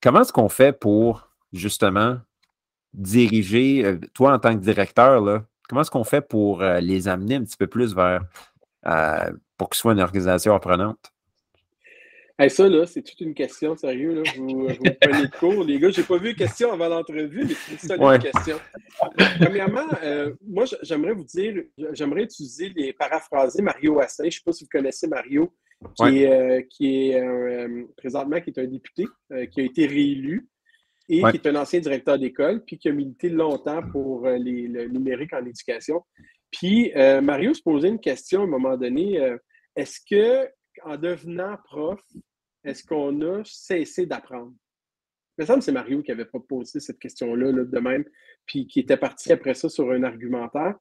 comment 0.00 0.20
est-ce 0.20 0.32
qu'on 0.32 0.48
fait 0.48 0.72
pour 0.72 1.30
justement 1.52 2.18
diriger, 2.94 3.84
euh, 3.84 3.98
toi 4.14 4.34
en 4.34 4.38
tant 4.38 4.54
que 4.54 4.62
directeur, 4.62 5.20
là, 5.20 5.44
comment 5.68 5.80
est-ce 5.82 5.90
qu'on 5.90 6.04
fait 6.04 6.20
pour 6.20 6.62
euh, 6.62 6.80
les 6.80 7.08
amener 7.08 7.36
un 7.36 7.44
petit 7.44 7.56
peu 7.56 7.66
plus 7.66 7.94
vers, 7.94 8.22
euh, 8.86 9.32
pour 9.56 9.70
qu'ils 9.70 9.78
soient 9.78 9.92
une 9.92 10.00
organisation 10.00 10.54
apprenante? 10.54 11.12
ça, 12.48 12.68
là, 12.68 12.86
c'est 12.86 13.02
toute 13.02 13.20
une 13.20 13.34
question, 13.34 13.76
sérieux. 13.76 14.22
Là. 14.22 14.30
Vous, 14.36 14.68
vous 14.68 14.76
prenez 15.00 15.22
de 15.26 15.36
cours. 15.38 15.64
Les 15.64 15.78
gars, 15.78 15.90
je 15.90 16.00
n'ai 16.00 16.06
pas 16.06 16.18
vu 16.18 16.32
de 16.34 16.38
question 16.38 16.72
avant 16.72 16.88
l'entrevue, 16.88 17.46
mais 17.46 17.54
c'est 17.54 17.94
une 17.94 18.00
seule 18.00 18.18
question. 18.18 18.56
Premièrement, 19.40 19.86
euh, 20.02 20.34
moi, 20.46 20.64
j'aimerais 20.82 21.14
vous 21.14 21.24
dire, 21.24 21.62
j'aimerais 21.92 22.24
utiliser 22.24 22.72
les 22.76 22.92
paraphraser 22.92 23.62
Mario 23.62 23.98
Assin. 24.00 24.24
Je 24.24 24.28
ne 24.28 24.30
sais 24.32 24.40
pas 24.44 24.52
si 24.52 24.64
vous 24.64 24.70
connaissez 24.70 25.06
Mario, 25.06 25.50
qui 25.94 26.22
est, 26.22 26.30
euh, 26.30 26.62
qui 26.68 27.10
est 27.10 27.20
euh, 27.20 27.84
présentement 27.96 28.40
qui 28.40 28.50
est 28.50 28.58
un 28.58 28.66
député, 28.66 29.06
qui 29.50 29.60
a 29.60 29.64
été 29.64 29.86
réélu 29.86 30.46
et 31.08 31.22
qui 31.22 31.36
est 31.36 31.46
un 31.46 31.56
ancien 31.56 31.80
directeur 31.80 32.18
d'école, 32.18 32.64
puis 32.64 32.78
qui 32.78 32.88
a 32.88 32.92
milité 32.92 33.28
longtemps 33.28 33.82
pour 33.90 34.26
les, 34.28 34.68
le 34.68 34.88
numérique 34.88 35.32
en 35.32 35.44
éducation. 35.44 36.02
Puis 36.50 36.92
Mario 36.94 37.54
se 37.54 37.62
posait 37.62 37.88
une 37.88 38.00
question 38.00 38.40
à 38.40 38.44
un 38.44 38.48
moment 38.48 38.76
donné. 38.76 39.36
Est-ce 39.76 40.00
que 40.08 40.48
en 40.84 40.96
devenant 40.96 41.56
prof, 41.64 42.00
est-ce 42.64 42.84
qu'on 42.84 43.20
a 43.22 43.42
cessé 43.44 44.06
d'apprendre? 44.06 44.52
Il 45.38 45.42
me 45.42 45.46
semble 45.46 45.58
que 45.60 45.64
c'est 45.66 45.72
Mario 45.72 46.02
qui 46.02 46.12
avait 46.12 46.24
proposé 46.24 46.80
cette 46.80 46.98
question-là 46.98 47.52
de 47.52 47.78
même, 47.78 48.04
puis 48.46 48.66
qui 48.66 48.80
était 48.80 48.96
parti 48.96 49.32
après 49.32 49.54
ça 49.54 49.68
sur 49.68 49.90
un 49.90 50.02
argumentaire. 50.02 50.74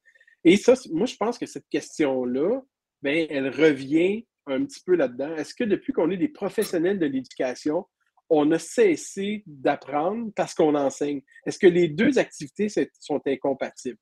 Et 0.43 0.57
ça, 0.57 0.73
moi, 0.91 1.05
je 1.07 1.15
pense 1.17 1.37
que 1.37 1.45
cette 1.45 1.67
question-là, 1.69 2.61
ben, 3.01 3.27
elle 3.29 3.49
revient 3.49 4.25
un 4.45 4.63
petit 4.63 4.81
peu 4.85 4.95
là-dedans. 4.95 5.35
Est-ce 5.35 5.53
que 5.53 5.63
depuis 5.63 5.91
qu'on 5.91 6.09
est 6.11 6.17
des 6.17 6.29
professionnels 6.29 6.99
de 6.99 7.05
l'éducation, 7.05 7.85
on 8.29 8.51
a 8.51 8.59
cessé 8.59 9.43
d'apprendre 9.45 10.31
parce 10.35 10.53
qu'on 10.53 10.75
enseigne? 10.75 11.21
Est-ce 11.45 11.59
que 11.59 11.67
les 11.67 11.87
deux 11.87 12.17
activités 12.17 12.67
sont 12.99 13.21
incompatibles? 13.25 13.97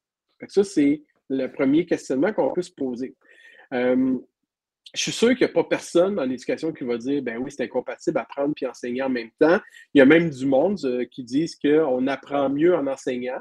Ça, 0.48 0.64
c'est 0.64 1.04
le 1.30 1.48
premier 1.48 1.86
questionnement 1.86 2.34
qu'on 2.34 2.54
peut 2.54 2.62
se 2.62 2.72
poser. 2.72 3.16
Euh, 3.74 4.18
je 4.94 5.02
suis 5.02 5.12
sûr 5.12 5.30
qu'il 5.30 5.40
n'y 5.40 5.52
a 5.52 5.54
pas 5.54 5.64
personne 5.64 6.16
dans 6.16 6.26
l'éducation 6.26 6.72
qui 6.72 6.84
va 6.84 6.98
dire 6.98 7.24
ben 7.24 7.38
oui, 7.38 7.52
c'est 7.52 7.64
incompatible 7.64 8.18
apprendre 8.20 8.54
puis 8.56 8.68
enseigner 8.68 9.02
en 9.02 9.10
même 9.10 9.32
temps. 9.40 9.60
Il 9.94 10.00
y 10.00 10.02
a 10.02 10.06
même 10.06 10.30
du 10.30 10.46
monde 10.46 10.78
euh, 10.84 11.06
qui 11.06 11.24
disent 11.24 11.56
qu'on 11.56 12.08
apprend 12.08 12.50
mieux 12.50 12.76
en 12.76 12.86
enseignant. 12.88 13.40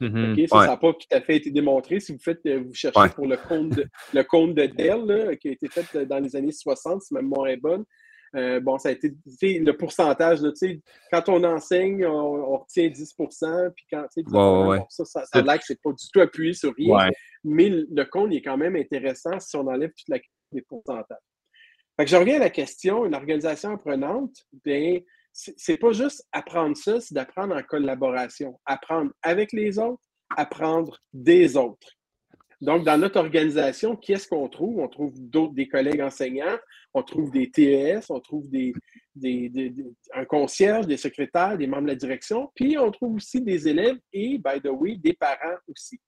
Mm-hmm. 0.00 0.48
ça 0.48 0.66
n'a 0.66 0.76
pas 0.76 0.92
tout 0.92 1.06
à 1.12 1.20
fait 1.20 1.36
été 1.36 1.50
démontré. 1.50 2.00
Si 2.00 2.12
vous 2.12 2.18
faites, 2.18 2.44
euh, 2.46 2.62
vous 2.66 2.74
cherchez 2.74 3.14
pour 3.14 3.26
le 3.26 3.36
compte 3.36 3.70
de, 3.70 3.86
le 4.12 4.22
compte 4.24 4.54
de 4.54 4.66
Dell, 4.66 5.38
qui 5.38 5.48
a 5.48 5.52
été 5.52 5.68
fait 5.68 6.04
dans 6.04 6.18
les 6.18 6.36
années 6.36 6.52
60, 6.52 7.02
si 7.02 7.14
ma 7.14 7.22
mémoire 7.22 7.46
est 7.46 7.56
bonne. 7.56 7.84
Bon, 8.60 8.78
ça 8.78 8.88
a 8.88 8.92
été 8.92 9.14
le 9.32 9.72
pourcentage. 9.72 10.40
quand 11.12 11.28
on 11.28 11.44
enseigne, 11.44 12.04
on, 12.06 12.58
retient 12.58 12.88
10% 12.88 13.70
puis 13.74 13.84
quand 13.92 14.06
ça, 14.88 15.04
ça, 15.04 15.24
ça 15.24 15.38
a 15.38 15.42
l'air 15.42 15.58
que 15.58 15.64
c'est 15.64 15.80
pas 15.80 15.90
du 15.90 16.04
tout 16.12 16.20
appuyé 16.20 16.52
sur 16.52 16.74
rien. 16.74 17.08
Mais 17.44 17.68
le 17.68 18.04
compte 18.04 18.32
est 18.32 18.42
quand 18.42 18.56
même 18.56 18.76
intéressant 18.76 19.38
si 19.38 19.56
on 19.56 19.66
enlève 19.66 19.90
toute 19.90 20.08
la 20.08 20.18
des 20.54 20.62
pourcentages. 20.62 21.18
Fait 21.96 22.04
que 22.04 22.10
je 22.10 22.16
reviens 22.16 22.36
à 22.36 22.40
la 22.40 22.50
question, 22.50 23.04
une 23.04 23.14
organisation 23.14 23.70
apprenante, 23.70 24.34
bien, 24.64 25.00
c'est 25.32 25.76
pas 25.76 25.92
juste 25.92 26.24
apprendre 26.32 26.76
ça, 26.76 27.00
c'est 27.00 27.14
d'apprendre 27.14 27.54
en 27.54 27.62
collaboration, 27.62 28.58
apprendre 28.64 29.12
avec 29.22 29.52
les 29.52 29.78
autres, 29.78 30.02
apprendre 30.36 30.98
des 31.12 31.56
autres. 31.56 31.88
Donc, 32.64 32.82
dans 32.82 32.96
notre 32.96 33.20
organisation, 33.20 33.94
qui 33.94 34.14
est-ce 34.14 34.26
qu'on 34.26 34.48
trouve? 34.48 34.78
On 34.78 34.88
trouve 34.88 35.12
d'autres, 35.16 35.52
des 35.52 35.68
collègues 35.68 36.00
enseignants, 36.00 36.56
on 36.94 37.02
trouve 37.02 37.30
des 37.30 37.50
TES, 37.50 38.06
on 38.08 38.20
trouve 38.20 38.48
des, 38.48 38.72
un 40.14 40.24
concierge, 40.24 40.86
des 40.86 40.96
secrétaires, 40.96 41.58
des 41.58 41.66
membres 41.66 41.82
de 41.82 41.88
la 41.88 41.94
direction, 41.94 42.50
puis 42.54 42.78
on 42.78 42.90
trouve 42.90 43.16
aussi 43.16 43.42
des 43.42 43.68
élèves 43.68 43.98
et, 44.14 44.38
by 44.38 44.62
the 44.62 44.70
way, 44.70 44.96
des 44.96 45.12
parents 45.12 45.58
aussi. 45.68 46.00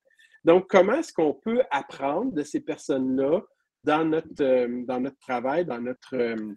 Donc, 0.44 0.66
comment 0.70 0.94
est-ce 0.94 1.12
qu'on 1.12 1.34
peut 1.34 1.62
apprendre 1.70 2.32
de 2.32 2.42
ces 2.42 2.60
personnes-là 2.60 3.42
dans 3.84 4.06
notre, 4.06 4.42
euh, 4.42 4.82
dans 4.86 5.00
notre 5.00 5.18
travail, 5.18 5.66
dans 5.66 5.80
notre, 5.80 6.14
euh, 6.16 6.54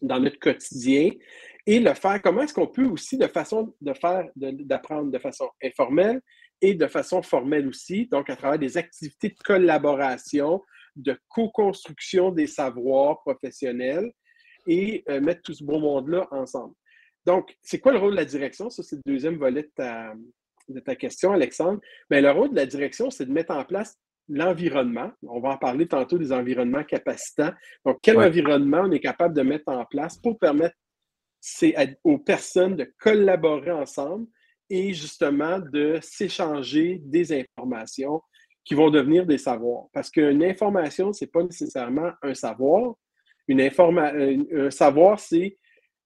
dans 0.00 0.18
notre 0.18 0.38
quotidien 0.38 1.10
et 1.66 1.78
le 1.78 1.92
faire? 1.92 2.22
Comment 2.22 2.40
est-ce 2.42 2.54
qu'on 2.54 2.68
peut 2.68 2.86
aussi, 2.86 3.18
de 3.18 3.26
façon 3.26 3.74
de 3.82 3.92
faire, 3.92 4.30
d'apprendre 4.34 5.10
de, 5.10 5.18
façon 5.18 5.50
informelle 5.62 6.22
et 6.60 6.74
de 6.74 6.86
façon 6.86 7.22
formelle 7.22 7.68
aussi, 7.68 8.06
donc 8.06 8.30
à 8.30 8.36
travers 8.36 8.58
des 8.58 8.76
activités 8.76 9.30
de 9.30 9.38
collaboration, 9.44 10.62
de 10.96 11.16
co-construction 11.28 12.30
des 12.30 12.46
savoirs 12.46 13.20
professionnels 13.22 14.12
et 14.66 15.02
euh, 15.08 15.20
mettre 15.20 15.42
tout 15.42 15.54
ce 15.54 15.64
beau 15.64 15.78
monde-là 15.78 16.28
ensemble. 16.30 16.74
Donc, 17.26 17.56
c'est 17.62 17.78
quoi 17.80 17.92
le 17.92 17.98
rôle 17.98 18.12
de 18.12 18.16
la 18.16 18.24
direction? 18.24 18.70
Ça, 18.70 18.82
c'est 18.82 18.96
le 18.96 19.02
deuxième 19.12 19.36
volet 19.36 19.62
de 19.62 19.70
ta, 19.74 20.14
de 20.68 20.80
ta 20.80 20.96
question, 20.96 21.32
Alexandre. 21.32 21.80
Bien, 22.10 22.20
le 22.20 22.30
rôle 22.30 22.50
de 22.50 22.56
la 22.56 22.66
direction, 22.66 23.10
c'est 23.10 23.26
de 23.26 23.32
mettre 23.32 23.54
en 23.54 23.64
place 23.64 23.98
l'environnement. 24.28 25.10
On 25.22 25.40
va 25.40 25.50
en 25.50 25.58
parler 25.58 25.86
tantôt 25.86 26.18
des 26.18 26.32
environnements 26.32 26.84
capacitants. 26.84 27.52
Donc, 27.84 27.98
quel 28.02 28.18
environnement 28.18 28.82
on 28.84 28.92
est 28.92 29.00
capable 29.00 29.34
de 29.34 29.42
mettre 29.42 29.68
en 29.68 29.84
place 29.84 30.16
pour 30.18 30.38
permettre 30.38 30.76
aux 32.04 32.18
personnes 32.18 32.76
de 32.76 32.92
collaborer 32.98 33.70
ensemble 33.70 34.26
et 34.70 34.94
justement 34.94 35.58
de 35.58 35.98
s'échanger 36.00 37.02
des 37.04 37.38
informations 37.38 38.22
qui 38.64 38.74
vont 38.74 38.90
devenir 38.90 39.26
des 39.26 39.38
savoirs. 39.38 39.86
Parce 39.92 40.10
qu'une 40.10 40.44
information, 40.44 41.12
ce 41.12 41.24
n'est 41.24 41.30
pas 41.30 41.42
nécessairement 41.42 42.12
un 42.22 42.34
savoir. 42.34 42.94
Une 43.48 43.60
un 43.60 44.70
savoir, 44.70 45.18
c'est 45.18 45.58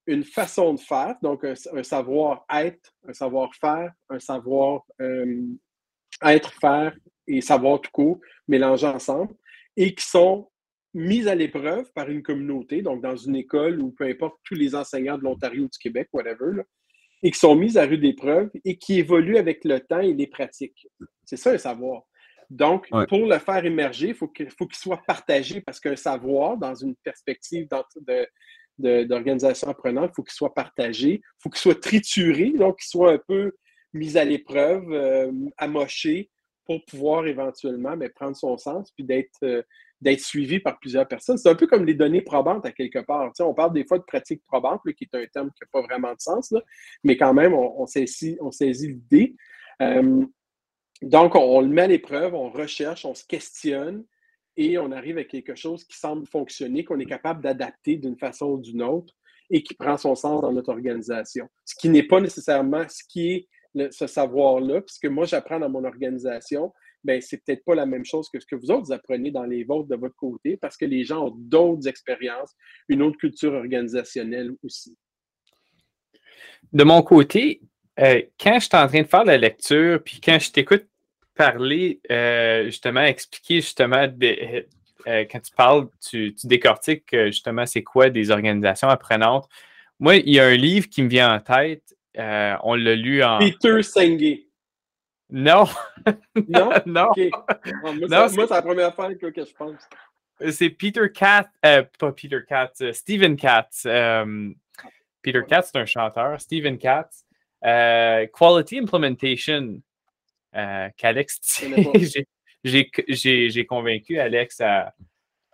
une 0.06 0.24
façon 0.24 0.74
de 0.74 0.80
faire, 0.80 1.16
donc 1.22 1.44
un, 1.44 1.54
savoir-être, 1.82 2.92
un 3.06 3.12
savoir-faire, 3.12 3.92
un 4.10 4.18
savoir-être-faire, 4.18 6.92
euh, 6.92 6.98
et 7.26 7.40
savoir 7.40 7.80
tout 7.80 7.90
court 7.90 8.20
mélangés 8.48 8.86
ensemble 8.86 9.34
et 9.76 9.94
qui 9.94 10.04
sont 10.04 10.50
mis 10.92 11.26
à 11.26 11.34
l'épreuve 11.34 11.90
par 11.92 12.08
une 12.08 12.22
communauté, 12.22 12.82
donc 12.82 13.02
dans 13.02 13.16
une 13.16 13.36
école 13.36 13.80
ou 13.80 13.90
peu 13.90 14.04
importe 14.04 14.38
tous 14.44 14.54
les 14.54 14.74
enseignants 14.74 15.18
de 15.18 15.24
l'Ontario 15.24 15.64
ou 15.64 15.68
du 15.68 15.78
Québec, 15.78 16.08
whatever, 16.12 16.62
et 17.24 17.30
qui 17.30 17.38
sont 17.38 17.56
mis 17.56 17.76
à 17.78 17.86
rude 17.86 18.04
épreuve 18.04 18.50
et 18.64 18.76
qui 18.76 18.98
évoluent 18.98 19.38
avec 19.38 19.64
le 19.64 19.80
temps 19.80 20.00
et 20.00 20.12
les 20.12 20.26
pratiques. 20.26 20.86
C'est 21.24 21.38
ça 21.38 21.52
un 21.52 21.58
savoir. 21.58 22.02
Donc, 22.50 22.88
pour 23.08 23.26
le 23.26 23.38
faire 23.38 23.64
émerger, 23.64 24.08
il 24.08 24.14
faut 24.14 24.28
qu'il 24.28 24.50
soit 24.72 25.02
partagé 25.06 25.62
parce 25.62 25.80
qu'un 25.80 25.96
savoir, 25.96 26.58
dans 26.58 26.74
une 26.74 26.94
perspective 26.96 27.66
d'organisation 28.78 29.68
apprenante, 29.68 30.10
il 30.12 30.14
faut 30.14 30.22
qu'il 30.22 30.34
soit 30.34 30.54
partagé, 30.54 31.14
il 31.14 31.42
faut 31.42 31.48
qu'il 31.48 31.60
soit 31.60 31.80
trituré, 31.80 32.50
donc 32.50 32.78
qu'il 32.78 32.88
soit 32.88 33.12
un 33.12 33.20
peu 33.26 33.52
mis 33.94 34.18
à 34.18 34.24
l'épreuve, 34.24 34.92
euh, 34.92 35.32
amoché, 35.56 36.30
pour 36.66 36.84
pouvoir 36.84 37.26
éventuellement 37.26 37.96
mais, 37.96 38.08
prendre 38.08 38.36
son 38.36 38.56
sens 38.58 38.90
puis 38.92 39.04
d'être 39.04 39.42
euh, 39.42 39.62
d'être 40.04 40.20
suivi 40.20 40.60
par 40.60 40.78
plusieurs 40.78 41.08
personnes. 41.08 41.38
C'est 41.38 41.48
un 41.48 41.54
peu 41.54 41.66
comme 41.66 41.86
les 41.86 41.94
données 41.94 42.20
probantes 42.20 42.66
à 42.66 42.72
quelque 42.72 42.98
part. 42.98 43.32
on 43.40 43.54
parle 43.54 43.72
des 43.72 43.86
fois 43.86 43.98
de 43.98 44.04
pratique 44.04 44.44
probante, 44.44 44.82
qui 44.96 45.04
est 45.04 45.16
un 45.16 45.26
terme 45.26 45.50
qui 45.50 45.64
n'a 45.64 45.68
pas 45.72 45.80
vraiment 45.80 46.12
de 46.12 46.20
sens, 46.20 46.54
mais 47.02 47.16
quand 47.16 47.32
même, 47.32 47.54
on, 47.54 47.86
saisit, 47.86 48.36
on 48.40 48.50
saisit 48.50 48.88
l'idée. 48.88 49.34
Euh, 49.80 50.24
donc, 51.00 51.34
on, 51.34 51.60
le 51.62 51.68
met 51.68 51.82
à 51.82 51.86
l'épreuve, 51.86 52.34
on 52.34 52.50
recherche, 52.50 53.06
on 53.06 53.14
se 53.14 53.24
questionne 53.24 54.04
et 54.58 54.78
on 54.78 54.92
arrive 54.92 55.16
à 55.16 55.24
quelque 55.24 55.54
chose 55.54 55.84
qui 55.84 55.96
semble 55.96 56.26
fonctionner, 56.26 56.84
qu'on 56.84 57.00
est 57.00 57.06
capable 57.06 57.42
d'adapter 57.42 57.96
d'une 57.96 58.18
façon 58.18 58.50
ou 58.50 58.60
d'une 58.60 58.82
autre 58.82 59.14
et 59.50 59.62
qui 59.62 59.74
prend 59.74 59.96
son 59.96 60.14
sens 60.14 60.42
dans 60.42 60.52
notre 60.52 60.70
organisation. 60.70 61.48
Ce 61.64 61.74
qui 61.74 61.88
n'est 61.88 62.06
pas 62.06 62.20
nécessairement 62.20 62.84
ce 62.88 63.02
qui 63.08 63.32
est 63.32 63.48
ce 63.90 64.06
savoir-là, 64.06 64.82
puisque 64.82 65.06
moi, 65.06 65.24
j'apprends 65.24 65.58
dans 65.58 65.70
mon 65.70 65.84
organisation, 65.84 66.72
ben, 67.04 67.20
c'est 67.20 67.44
peut-être 67.44 67.64
pas 67.64 67.74
la 67.74 67.86
même 67.86 68.04
chose 68.04 68.28
que 68.28 68.40
ce 68.40 68.46
que 68.46 68.56
vous 68.56 68.70
autres 68.70 68.92
apprenez 68.92 69.30
dans 69.30 69.44
les 69.44 69.62
vôtres 69.64 69.88
de 69.88 69.96
votre 69.96 70.16
côté, 70.16 70.56
parce 70.56 70.76
que 70.76 70.86
les 70.86 71.04
gens 71.04 71.26
ont 71.26 71.34
d'autres 71.36 71.86
expériences, 71.86 72.54
une 72.88 73.02
autre 73.02 73.18
culture 73.18 73.52
organisationnelle 73.52 74.52
aussi. 74.62 74.96
De 76.72 76.82
mon 76.82 77.02
côté, 77.02 77.60
euh, 78.00 78.22
quand 78.40 78.54
je 78.54 78.64
suis 78.64 78.76
en 78.76 78.88
train 78.88 79.02
de 79.02 79.06
faire 79.06 79.24
la 79.24 79.36
lecture, 79.36 80.02
puis 80.02 80.20
quand 80.22 80.38
je 80.38 80.50
t'écoute 80.50 80.86
parler, 81.34 82.00
euh, 82.10 82.66
justement, 82.66 83.02
expliquer 83.02 83.56
justement 83.56 84.06
euh, 84.22 84.62
quand 85.06 85.40
tu 85.40 85.52
parles, 85.54 85.88
tu, 86.00 86.34
tu 86.34 86.46
décortiques 86.46 87.14
justement 87.26 87.66
c'est 87.66 87.82
quoi 87.82 88.08
des 88.08 88.30
organisations 88.30 88.88
apprenantes. 88.88 89.48
Moi, 90.00 90.16
il 90.16 90.34
y 90.34 90.40
a 90.40 90.46
un 90.46 90.56
livre 90.56 90.88
qui 90.88 91.02
me 91.02 91.08
vient 91.08 91.34
en 91.34 91.40
tête. 91.40 91.94
on 92.16 92.74
l'a 92.74 92.94
lu 92.94 93.22
en. 93.22 93.38
Peter 93.38 93.82
Senge. 93.82 94.38
Non. 95.36 95.64
Non? 96.46 96.70
non. 96.86 97.10
Moi, 98.08 98.28
c'est 98.28 98.50
la 98.50 98.62
première 98.62 98.94
fois 98.94 99.12
que, 99.14 99.32
je 99.34 99.52
pense. 99.52 99.80
C'est 100.50 100.70
Peter 100.70 101.10
Katz, 101.12 101.48
pas 101.60 102.12
Peter 102.12 102.40
Katz, 102.48 102.82
Stephen 102.92 103.36
Katz. 103.36 103.82
Peter 105.22 105.42
Katz, 105.48 105.70
c'est 105.72 105.78
un 105.78 105.86
chanteur. 105.86 106.40
Stephen 106.40 106.78
Katz. 106.78 107.24
Euh, 107.64 108.26
quality 108.26 108.78
Implementation, 108.78 109.80
euh, 110.54 110.88
qu'Alex, 110.96 111.64
j'ai 112.64 113.66
convaincu 113.66 114.18
Alex 114.18 114.60
à, 114.60 114.94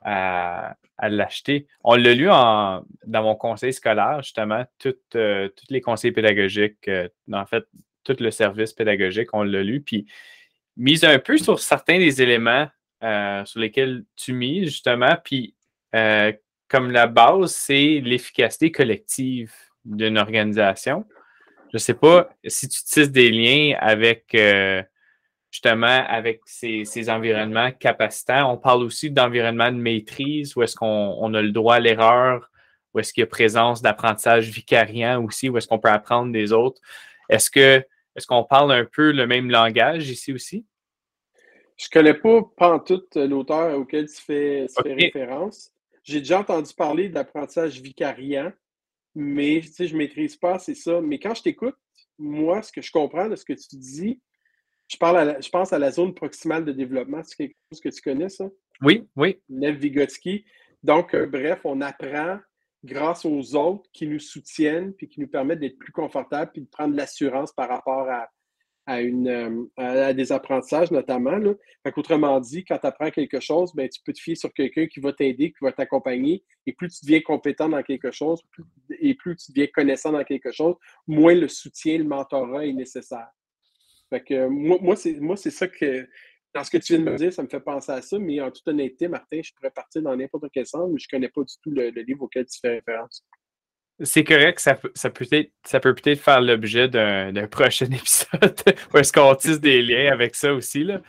à, 0.03 1.09
l'acheter. 1.09 1.69
On 1.85 1.95
l'a 1.95 2.15
lu 2.15 2.29
en, 2.29 2.85
dans 3.07 3.23
mon 3.23 3.37
conseil 3.37 3.73
scolaire, 3.73 4.23
justement, 4.23 4.65
euh, 5.15 5.49
tous 5.49 5.67
les 5.71 5.81
conseils 5.81 6.13
pédagogiques, 6.13 6.91
en 7.33 7.47
fait, 7.47 7.65
tout 8.05 8.17
le 8.19 8.31
service 8.31 8.73
pédagogique, 8.73 9.29
on 9.33 9.43
l'a 9.43 9.63
lu. 9.63 9.81
Puis, 9.81 10.07
mise 10.77 11.05
un 11.05 11.19
peu 11.19 11.37
sur 11.37 11.61
certains 11.61 11.99
des 11.99 12.23
éléments 12.23 12.69
sur 13.45 13.61
lesquels 13.61 14.05
tu 14.17 14.33
mises, 14.33 14.69
justement. 14.69 15.17
Puis, 15.25 15.55
comme 15.93 16.91
la 16.91 17.07
base, 17.07 17.53
c'est 17.53 18.01
l'efficacité 18.03 18.71
collective 18.71 19.53
d'une 19.85 20.19
organisation. 20.19 21.05
Je 21.73 21.77
ne 21.77 21.79
sais 21.79 21.95
pas 21.95 22.29
si 22.47 22.69
tu 22.69 22.83
tisses 22.83 23.11
des 23.11 23.31
liens 23.31 23.77
avec 23.81 24.35
euh, 24.35 24.83
justement 25.51 26.05
avec 26.09 26.41
ces, 26.45 27.11
environnements 27.11 27.71
capacitants. 27.73 28.53
On 28.53 28.57
parle 28.57 28.83
aussi 28.83 29.11
d'environnement 29.11 29.71
de 29.71 29.77
maîtrise, 29.77 30.57
où 30.57 30.63
est-ce 30.63 30.77
qu'on 30.77 31.35
a 31.35 31.43
le 31.43 31.53
droit 31.53 31.77
à 31.77 31.81
l'erreur, 31.81 32.51
où 32.93 32.99
est-ce 32.99 33.13
qu'il 33.13 33.23
y 33.23 33.25
a 33.25 33.29
présence 33.29 33.83
d'apprentissage 33.83 34.49
vicariant 34.49 35.23
aussi, 35.25 35.49
où 35.49 35.59
est-ce 35.59 35.69
qu'on 35.69 35.79
peut 35.79 35.89
apprendre 35.89 36.33
des 36.33 36.53
autres. 36.53 36.81
Est-ce 37.31 37.51
que 37.51 37.83
est-ce 38.17 38.27
qu'on 38.27 38.45
parle 38.45 38.73
un 38.73 38.85
peu 38.85 39.13
le 39.13 39.27
même 39.27 39.51
langage 39.51 40.11
ici 40.11 40.33
aussi? 40.33 40.67
Je 41.77 41.87
ne 41.87 41.91
connais 41.93 42.15
pas 42.15 42.81
tout 42.81 43.03
l'auteur 43.15 43.79
auquel 43.79 44.07
tu 44.07 44.21
fais, 44.21 44.67
référence. 44.85 45.71
J'ai 46.03 46.19
déjà 46.19 46.41
entendu 46.41 46.75
parler 46.75 47.09
d'apprentissage 47.09 47.81
vicariant 47.81 48.53
mais 49.15 49.61
tu 49.63 49.69
sais, 49.69 49.87
je 49.87 49.95
ne 49.95 49.99
maîtrise 49.99 50.37
pas, 50.37 50.59
c'est 50.59 50.75
ça. 50.75 51.01
Mais 51.01 51.19
quand 51.19 51.35
je 51.35 51.43
t'écoute, 51.43 51.77
moi, 52.19 52.63
ce 52.63 52.73
que 52.73 52.83
je 52.83 52.93
comprends 52.93 53.29
de 53.29 53.37
ce 53.37 53.45
que 53.45 53.53
tu 53.53 53.77
dis, 53.77 54.21
je, 54.89 54.97
parle 54.97 55.39
je 55.43 55.49
pense 55.49 55.73
à 55.73 55.79
la 55.79 55.91
zone 55.91 56.15
proximale 56.15 56.65
de 56.65 56.73
développement. 56.73 57.23
C'est 57.25 57.37
quelque 57.37 57.57
chose 57.73 57.81
que 57.81 57.89
tu 57.89 58.03
connais, 58.03 58.29
ça? 58.29 58.49
Oui, 58.83 59.07
oui. 59.17 59.39
Nev 59.49 59.77
Vygotsky. 59.77 60.45
Donc, 60.83 61.15
euh, 61.15 61.27
bref, 61.27 61.61
on 61.65 61.81
apprend 61.81 62.39
grâce 62.85 63.25
aux 63.25 63.57
autres 63.57 63.89
qui 63.93 64.07
nous 64.07 64.19
soutiennent 64.19 64.93
puis 64.95 65.09
qui 65.09 65.21
nous 65.21 65.29
permettent 65.29 65.61
d'être 65.61 65.79
plus 65.79 65.93
confortables 65.93 66.51
puis 66.53 66.63
de 66.63 66.69
prendre 66.69 66.95
l'assurance 66.95 67.53
par 67.53 67.69
rapport 67.69 68.09
à, 68.09 68.29
à, 68.87 69.01
une, 69.01 69.29
euh, 69.29 69.67
à 69.77 70.13
des 70.13 70.33
apprentissages 70.33 70.91
notamment. 70.91 71.37
Là. 71.37 71.55
Autrement 71.97 72.41
dit, 72.41 72.65
quand 72.65 72.79
tu 72.79 72.87
apprends 72.87 73.11
quelque 73.11 73.41
chose, 73.41 73.73
ben, 73.75 73.89
tu 73.89 74.01
peux 74.05 74.13
te 74.13 74.21
fier 74.21 74.35
sur 74.35 74.53
quelqu'un 74.53 74.87
qui 74.87 75.01
va 75.01 75.13
t'aider, 75.13 75.53
qui 75.53 75.59
va 75.63 75.73
t'accompagner. 75.73 76.43
Et 76.67 76.73
plus 76.73 76.89
tu 76.89 77.05
deviens 77.05 77.21
compétent 77.21 77.69
dans 77.69 77.83
quelque 77.83 78.11
chose, 78.11 78.43
et 78.99 79.15
plus 79.15 79.37
tu 79.37 79.53
deviens 79.53 79.69
connaissant 79.73 80.13
dans 80.13 80.25
quelque 80.25 80.51
chose, 80.51 80.77
moins 81.07 81.35
le 81.35 81.49
soutien, 81.49 81.99
le 81.99 82.05
mentorat 82.05 82.67
est 82.67 82.73
nécessaire. 82.73 83.29
Fait 84.09 84.23
que, 84.25 84.49
moi, 84.49 84.79
moi 84.81 85.37
c'est 85.37 85.51
ça 85.51 85.69
que, 85.69 86.09
dans 86.55 86.65
ce 86.65 86.71
que 86.71 86.79
tu 86.79 86.95
viens 86.95 87.05
de 87.05 87.11
me 87.11 87.17
dire, 87.17 87.33
ça 87.33 87.43
me 87.43 87.49
fait 87.49 87.61
penser 87.61 87.93
à 87.93 88.03
ça, 88.03 88.19
mais 88.19 88.41
en 88.41 88.51
toute 88.51 88.67
honnêteté, 88.67 89.09
Martin, 89.09 89.41
je 89.43 89.53
pourrais 89.55 89.71
partir 89.71 90.03
dans 90.03 90.17
n'importe 90.17 90.47
quel 90.53 90.67
sens, 90.67 90.91
mais 90.91 90.99
je 90.99 91.07
ne 91.11 91.17
connais 91.17 91.29
pas 91.29 91.43
du 91.43 91.55
tout 91.63 91.71
le 91.71 91.91
livre 92.03 92.23
auquel 92.23 92.47
tu 92.47 92.59
fais 92.61 92.77
référence. 92.77 93.25
C'est 94.03 94.25
correct, 94.25 94.59
ça, 94.61 94.79
ça 94.95 95.11
peut 95.11 95.27
peut-être 95.27 95.53
ça 95.65 95.79
peut 95.79 95.95
peut-être 95.95 96.21
faire 96.21 96.41
l'objet 96.41 96.89
d'un 96.89 97.47
prochain 97.51 97.87
épisode 97.87 98.55
où 98.95 98.99
est-ce 98.99 99.13
qu'on 99.13 99.35
tisse 99.35 99.61
des 99.61 99.83
liens 99.83 100.11
avec 100.11 100.35
ça 100.35 100.55
aussi. 100.55 100.85
Là. 100.85 101.03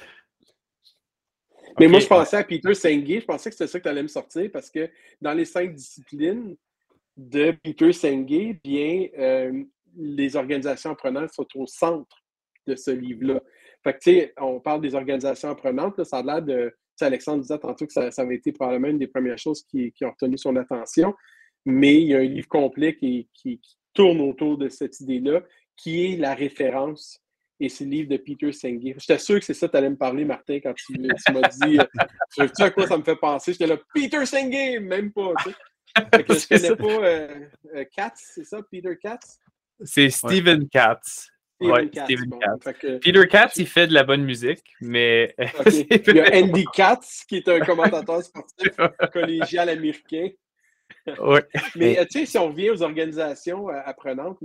Mais 1.79 1.87
moi, 1.87 2.01
je 2.01 2.07
pensais 2.07 2.35
à 2.35 2.43
Peter 2.43 2.73
Senge, 2.73 3.07
je 3.07 3.25
pensais 3.25 3.49
que 3.49 3.55
c'était 3.55 3.67
ça 3.67 3.79
que 3.79 3.83
tu 3.83 3.89
allais 3.89 4.03
me 4.03 4.09
sortir 4.09 4.49
parce 4.51 4.69
que 4.69 4.89
dans 5.21 5.33
les 5.33 5.45
cinq 5.45 5.73
disciplines 5.73 6.57
de 7.15 7.51
Peter 7.63 7.93
Senge, 7.93 8.55
bien, 8.61 9.07
euh, 9.17 9.63
les 9.95 10.35
organisations 10.35 10.91
apprenantes 10.91 11.31
sont 11.31 11.47
au 11.55 11.67
centre 11.67 12.17
de 12.67 12.75
ce 12.75 12.91
livre-là. 12.91 13.41
Fait 13.83 13.93
que, 13.93 13.99
tu 13.99 14.11
sais, 14.11 14.33
on 14.39 14.59
parle 14.59 14.81
des 14.81 14.95
organisations 14.95 15.49
apprenantes, 15.49 16.03
ça 16.03 16.17
a 16.17 16.23
l'air 16.23 16.41
de. 16.41 16.73
Alexandre 17.03 17.41
disait 17.41 17.57
tantôt 17.57 17.87
que 17.87 17.93
ça, 17.93 18.11
ça, 18.11 18.21
avait 18.21 18.35
été 18.35 18.51
probablement 18.51 18.89
une 18.89 18.99
des 18.99 19.07
premières 19.07 19.39
choses 19.39 19.63
qui, 19.63 19.91
qui 19.91 20.05
ont 20.05 20.11
retenu 20.11 20.37
son 20.37 20.55
attention 20.55 21.15
mais 21.65 22.01
il 22.01 22.07
y 22.07 22.15
a 22.15 22.19
un 22.19 22.23
livre 22.23 22.47
complet 22.47 22.95
qui, 22.95 23.29
tourne 23.93 24.21
autour 24.21 24.57
de 24.57 24.69
cette 24.69 25.01
idée-là, 25.01 25.41
qui 25.75 26.05
est 26.05 26.17
la 26.17 26.33
référence. 26.33 27.19
Et 27.59 27.67
c'est 27.67 27.83
le 27.83 27.91
livre 27.91 28.09
de 28.09 28.15
Peter 28.15 28.53
Senge. 28.53 28.95
J'étais 28.97 29.17
sûr 29.17 29.37
que 29.37 29.45
c'est 29.45 29.53
ça 29.53 29.67
que 29.67 29.73
tu 29.73 29.77
allais 29.77 29.89
me 29.89 29.97
parler, 29.97 30.23
Martin, 30.23 30.59
quand 30.61 30.73
tu, 30.73 30.97
m'as 30.97 31.49
dit 31.49 31.77
euh, 31.77 32.47
Tu 32.55 32.63
à 32.63 32.71
quoi 32.71 32.87
ça 32.87 32.97
me 32.97 33.03
fait 33.03 33.17
penser? 33.17 33.51
J'étais 33.51 33.67
là, 33.67 33.77
Peter 33.93 34.25
Senge 34.25 34.79
Même 34.81 35.11
pas. 35.11 35.33
Tu 35.43 35.51
sais. 35.51 36.23
que 36.23 36.33
je 36.33 36.47
connais 36.69 36.75
pas 36.77 37.05
euh, 37.05 37.47
euh, 37.75 37.85
Katz, 37.93 38.31
c'est 38.33 38.45
ça, 38.45 38.61
Peter 38.71 38.97
Katz? 38.97 39.39
C'est 39.83 40.09
Stephen 40.09 40.69
Katz. 40.69 41.30
Katz. 41.91 42.99
Peter 43.01 43.27
Katz, 43.27 43.57
il 43.57 43.67
fait 43.67 43.87
de 43.87 43.93
la 43.93 44.03
bonne 44.03 44.23
musique, 44.23 44.63
mais. 44.81 45.35
il 45.67 46.15
y 46.15 46.19
a 46.19 46.37
Andy 46.37 46.65
Katz, 46.73 47.23
qui 47.27 47.37
est 47.37 47.47
un 47.47 47.59
commentateur 47.59 48.23
sportif 48.23 48.71
collégial 49.13 49.69
américain. 49.69 50.29
Mais 51.75 52.05
tu 52.07 52.19
sais, 52.19 52.25
si 52.25 52.37
on 52.37 52.49
revient 52.49 52.71
aux 52.71 52.81
organisations 52.81 53.69
euh, 53.69 53.79
apprenantes, 53.85 54.39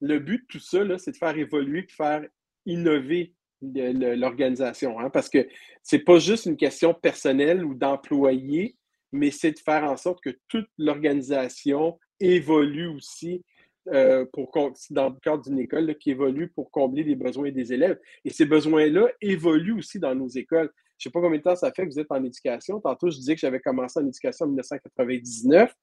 le 0.00 0.18
but 0.18 0.42
de 0.42 0.46
tout 0.46 0.60
ça, 0.60 0.80
c'est 0.98 1.12
de 1.12 1.16
faire 1.16 1.36
évoluer 1.36 1.80
et 1.80 1.92
faire 1.92 2.22
innover 2.66 3.34
l'organisation. 3.62 4.98
Hein, 4.98 5.10
parce 5.10 5.28
que 5.28 5.46
c'est 5.82 5.98
pas 5.98 6.18
juste 6.18 6.46
une 6.46 6.56
question 6.56 6.94
personnelle 6.94 7.64
ou 7.64 7.74
d'employé, 7.74 8.76
mais 9.12 9.30
c'est 9.30 9.52
de 9.52 9.58
faire 9.58 9.84
en 9.84 9.96
sorte 9.96 10.22
que 10.22 10.30
toute 10.48 10.68
l'organisation 10.78 11.98
évolue 12.20 12.86
aussi 12.88 13.42
euh, 13.88 14.26
pour, 14.32 14.50
dans 14.90 15.08
le 15.08 15.20
cadre 15.22 15.42
d'une 15.42 15.58
école 15.58 15.94
qui 15.96 16.10
évolue 16.10 16.48
pour 16.50 16.70
combler 16.70 17.02
les 17.02 17.14
besoins 17.14 17.50
des 17.50 17.72
élèves. 17.72 17.98
Et 18.24 18.30
ces 18.30 18.44
besoins-là 18.44 19.08
évoluent 19.20 19.78
aussi 19.78 19.98
dans 19.98 20.14
nos 20.14 20.28
écoles. 20.28 20.70
Je 20.98 21.08
ne 21.08 21.10
sais 21.10 21.12
pas 21.12 21.20
combien 21.20 21.38
de 21.38 21.42
temps 21.42 21.56
ça 21.56 21.72
fait 21.72 21.86
que 21.86 21.92
vous 21.92 21.98
êtes 21.98 22.10
en 22.10 22.22
éducation. 22.22 22.78
Tantôt, 22.80 23.10
je 23.10 23.16
disais 23.16 23.34
que 23.34 23.40
j'avais 23.40 23.60
commencé 23.60 23.98
en 23.98 24.06
éducation 24.06 24.44
en 24.44 24.48
1999. 24.48 25.74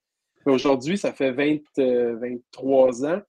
Aujourd'hui, 0.45 0.97
ça 0.97 1.11
fait 1.11 1.31
23 1.31 1.83
euh, 1.83 3.07
ans. 3.07 3.21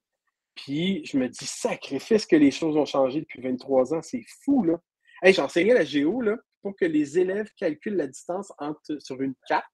Puis 0.55 1.03
je 1.05 1.17
me 1.17 1.29
dis, 1.29 1.47
sacrifice 1.47 2.27
que 2.27 2.37
les 2.37 2.51
choses 2.51 2.77
ont 2.77 2.85
changé 2.85 3.21
depuis 3.21 3.41
23 3.41 3.95
ans. 3.95 4.03
C'est 4.03 4.25
fou, 4.45 4.65
là. 4.65 4.79
J'enseignais 5.25 5.75
la 5.75 5.85
géo 5.85 6.21
là, 6.21 6.37
pour 6.63 6.77
que 6.77 6.85
les 6.85 7.19
élèves 7.19 7.51
calculent 7.57 7.97
la 7.97 8.07
distance 8.07 8.53
entre, 8.59 8.99
sur 9.01 9.21
une 9.21 9.35
carte. 9.49 9.65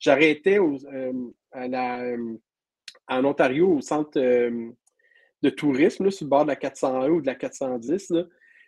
J'arrêtais 0.00 0.58
euh, 0.58 1.12
euh, 1.56 2.36
en 3.08 3.24
Ontario 3.24 3.70
au 3.70 3.80
centre 3.80 4.18
de 4.18 5.50
tourisme, 5.50 6.04
là, 6.04 6.10
sur 6.10 6.24
le 6.24 6.30
bord 6.30 6.44
de 6.44 6.48
la 6.48 6.56
401 6.56 7.08
ou 7.10 7.20
de 7.20 7.26
la 7.26 7.34
410. 7.34 8.12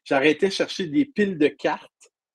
J'arrêtais 0.04 0.50
chercher 0.50 0.86
des 0.86 1.04
piles 1.04 1.38
de 1.38 1.48
cartes 1.48 1.90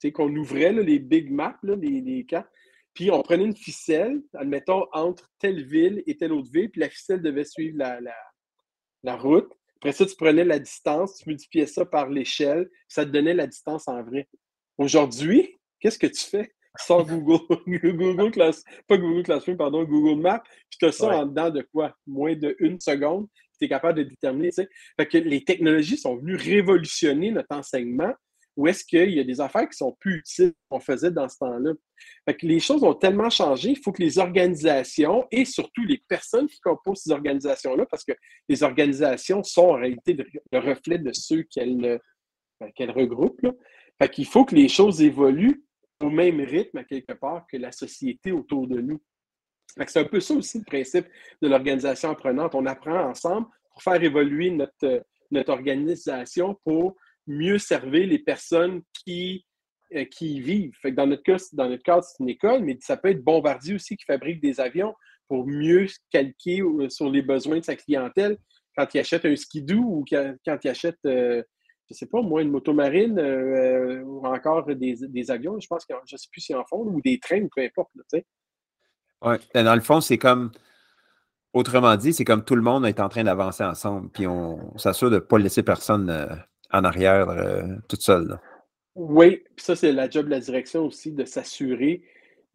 qu'on 0.10 0.36
ouvrait, 0.36 0.74
les 0.74 0.98
big 0.98 1.30
maps, 1.30 1.60
les, 1.64 2.26
cartes. 2.26 2.50
Puis 2.96 3.12
on 3.12 3.22
prenait 3.22 3.46
une 3.46 3.56
ficelle, 3.56 4.22
admettons, 4.34 4.88
entre 4.94 5.30
telle 5.38 5.64
ville 5.64 6.02
et 6.08 6.18
telle 6.18 6.34
autre 6.34 6.52
ville, 6.52 6.72
puis 6.72 6.82
la 6.82 6.90
ficelle 6.90 7.22
devait 7.22 7.46
suivre 7.46 7.78
la, 7.78 9.16
route. 9.16 9.52
Après 9.76 9.92
ça, 9.92 10.06
tu 10.06 10.16
prenais 10.16 10.44
la 10.44 10.58
distance, 10.58 11.18
tu 11.18 11.30
multipliais 11.30 11.68
ça 11.68 11.86
par 11.86 12.10
l'échelle, 12.10 12.70
ça 12.88 13.06
te 13.06 13.12
donnait 13.12 13.34
la 13.34 13.48
distance 13.48 13.88
en 13.88 14.02
vrai. 14.04 14.28
Aujourd'hui, 14.78 15.60
qu'est-ce 15.80 16.00
que 16.00 16.08
tu 16.08 16.24
fais? 16.24 16.52
Sans 16.78 17.04
Google, 17.04 17.40
Google 17.68 18.32
Class, 18.32 18.64
pas 18.88 18.98
Google 18.98 19.24
Classroom, 19.24 19.58
pardon, 19.58 19.84
Google 19.84 20.22
Maps, 20.22 20.42
puis 20.70 20.78
tu 20.80 20.86
as 20.86 20.92
ça 20.92 21.08
en 21.20 21.26
dedans 21.26 21.50
de 21.50 21.68
quoi? 21.74 21.96
Moins 22.08 22.36
de 22.36 22.56
une 22.60 22.80
seconde, 22.80 23.28
tu 23.60 23.66
es 23.66 23.70
capable 23.70 24.00
de 24.00 24.04
déterminer. 24.04 24.52
Fait 24.52 25.06
que 25.06 25.18
les 25.18 25.44
technologies 25.44 25.98
sont 25.98 26.16
venues 26.16 26.36
révolutionner 26.36 27.32
notre 27.32 27.56
enseignement, 27.56 28.14
ou 28.58 28.68
est-ce 28.68 28.84
qu'il 28.84 29.12
y 29.12 29.20
a 29.20 29.24
des 29.24 29.40
affaires 29.40 29.68
qui 29.68 29.78
sont 29.78 29.96
plus 30.00 30.18
utiles 30.18 30.54
qu'on 30.70 30.80
faisait 30.80 31.12
dans 31.12 31.28
ce 31.28 31.38
temps-là? 31.38 31.72
les 32.42 32.60
choses 32.60 32.84
ont 32.84 32.94
tellement 32.94 33.30
changé, 33.30 33.72
il 33.72 33.78
faut 33.78 33.92
que 33.92 34.02
les 34.02 34.18
organisations 34.18 35.26
et 35.32 35.46
surtout 35.46 35.84
les 35.86 36.02
personnes 36.08 36.48
qui 36.48 36.60
composent 36.60 37.02
ces 37.04 37.12
organisations-là, 37.12 37.86
parce 37.86 38.04
que 38.04 38.14
les 38.50 38.64
organisations 38.64 39.44
sont 39.44 39.70
en 39.70 39.76
réalité 39.76 40.18
le 40.52 40.60
reflet 40.60 40.98
de 40.98 41.12
ceux 41.14 41.44
qu'elles 41.44 42.00
ben, 42.60 42.92
regroupent. 42.92 43.42
Fait 44.02 44.10
qu'il 44.10 44.26
faut 44.26 44.46
que 44.46 44.56
les 44.56 44.68
choses 44.68 45.02
évoluent 45.02 45.64
au 46.02 46.10
même 46.10 46.42
rythme, 46.42 46.84
quelque 46.84 47.14
part, 47.14 47.46
que 47.48 47.58
la 47.58 47.72
société 47.72 48.32
autour 48.32 48.68
de 48.68 48.80
nous. 48.82 49.02
C'est 49.88 50.00
un 50.00 50.06
peu 50.06 50.20
ça 50.20 50.34
aussi 50.34 50.60
le 50.60 50.66
principe 50.66 51.06
de 51.42 51.48
l'organisation 51.48 52.12
apprenante. 52.12 52.56
On 52.56 52.66
apprend 52.66 53.10
ensemble 53.10 53.48
pour 53.72 53.82
faire 53.82 54.04
évoluer 54.04 54.52
notre, 54.52 55.04
notre 55.32 55.52
organisation 55.54 56.58
pour 56.66 56.96
mieux 57.28 57.58
servir 57.58 58.08
les 58.08 58.20
personnes 58.20 58.82
qui, 59.06 59.46
euh, 59.96 60.06
qui 60.06 60.36
y 60.36 60.42
vivent. 60.42 60.76
Dans 60.92 61.08
notre 61.08 61.24
cas, 61.24 61.38
dans 61.54 61.70
notre 61.70 61.84
cadre, 61.84 62.04
c'est 62.04 62.22
une 62.22 62.30
école, 62.30 62.64
mais 62.64 62.78
ça 62.82 62.98
peut 62.98 63.10
être 63.10 63.24
Bombardier 63.24 63.76
aussi 63.76 63.96
qui 63.96 64.06
fabrique 64.06 64.42
des 64.42 64.60
avions 64.60 64.94
pour 65.28 65.48
mieux 65.48 65.88
calquer 66.10 66.62
euh, 66.62 66.90
sur 66.90 67.10
les 67.10 67.22
besoins 67.22 67.60
de 67.60 67.64
sa 67.66 67.76
clientèle 67.76 68.38
quand 68.76 68.94
il 68.94 69.00
achète 69.00 69.26
un 69.26 69.36
skidoo 69.36 69.80
ou 69.80 70.06
quand 70.10 70.58
il 70.64 70.70
achète, 70.70 70.98
euh, 71.06 71.44
je 71.92 71.96
ne 71.96 71.98
sais 71.98 72.06
pas, 72.06 72.22
moi, 72.22 72.42
une 72.42 72.52
motomarine 72.52 73.20
ou 74.06 74.26
encore 74.26 74.66
des, 74.66 75.32
avions. 75.32 75.60
Je 75.60 75.68
pense 75.68 75.86
que 75.86 75.94
je 76.06 76.16
ne 76.16 76.18
sais 76.18 76.28
plus 76.32 76.42
s'ils 76.42 76.56
en 76.56 76.66
font, 76.66 76.80
ou 76.80 77.02
des 77.02 77.20
trains, 77.20 77.48
peu 77.54 77.62
importe. 77.62 77.90
Oui, 79.24 79.36
dans 79.54 79.76
le 79.76 79.82
fond, 79.82 80.02
c'est 80.02 80.18
comme 80.18 80.52
Autrement 81.54 81.98
dit, 81.98 82.14
c'est 82.14 82.24
comme 82.24 82.46
tout 82.46 82.56
le 82.56 82.62
monde 82.62 82.86
est 82.86 83.02
en 83.02 83.10
train 83.10 83.26
d'avancer 83.26 83.66
ensemble, 83.66 84.10
puis 84.10 84.26
on, 84.26 84.78
s'assure 84.78 85.10
de 85.10 85.16
ne 85.16 85.20
pas 85.20 85.38
laisser 85.38 85.64
personne 85.64 86.10
en 86.72 86.84
arrière 86.86 87.28
toute 87.90 88.02
seule. 88.02 88.40
Oui, 88.96 89.44
puis 89.56 89.66
ça, 89.66 89.76
c'est 89.76 89.92
la 89.92 90.10
job 90.10 90.28
de 90.28 90.32
la 90.32 90.40
direction 90.40 90.86
aussi, 90.86 91.12
de 91.12 91.26
s'assurer 91.26 92.04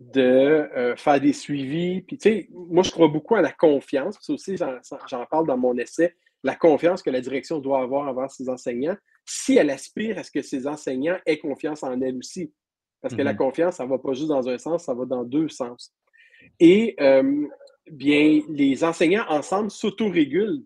de 0.01 0.21
euh, 0.21 0.97
faire 0.97 1.21
des 1.21 1.33
suivis. 1.33 2.03
Puis, 2.03 2.19
tu 2.19 2.29
sais, 2.29 2.49
moi, 2.53 2.83
je 2.83 2.91
crois 2.91 3.09
beaucoup 3.09 3.35
à 3.35 3.43
la 3.43 3.53
confiance. 3.53 4.17
Ça 4.21 4.33
aussi, 4.33 4.57
j'en 4.57 5.27
parle 5.27 5.47
dans 5.47 5.57
mon 5.57 5.77
essai, 5.79 6.15
la 6.47 6.55
confiance 6.55 7.03
que 7.03 7.11
la 7.11 7.21
direction 7.21 7.59
doit 7.59 7.83
avoir 7.83 8.09
envers 8.09 8.31
ses 8.31 8.49
enseignants, 8.49 8.97
si 9.25 9.57
elle 9.57 9.71
aspire 9.71 10.17
à 10.17 10.23
ce 10.23 10.31
que 10.31 10.43
ses 10.43 10.69
enseignants 10.69 11.19
aient 11.27 11.39
confiance 11.39 11.83
en 11.83 12.01
elle 12.01 12.17
aussi. 12.17 12.53
Parce 13.03 13.15
que 13.15 13.23
la 13.23 13.35
mm-hmm. 13.35 13.37
confiance, 13.37 13.77
ça 13.77 13.85
ne 13.85 13.91
va 13.91 13.99
pas 13.99 14.13
juste 14.13 14.29
dans 14.29 14.49
un 14.49 14.57
sens, 14.57 14.85
ça 14.85 14.95
va 14.95 15.05
dans 15.05 15.25
deux 15.25 15.49
sens. 15.49 15.93
Et 16.61 16.95
euh, 17.01 17.47
bien, 17.91 18.43
les 18.49 18.85
enseignants 18.85 19.27
ensemble 19.29 19.73
s'autorégulent 19.73 20.65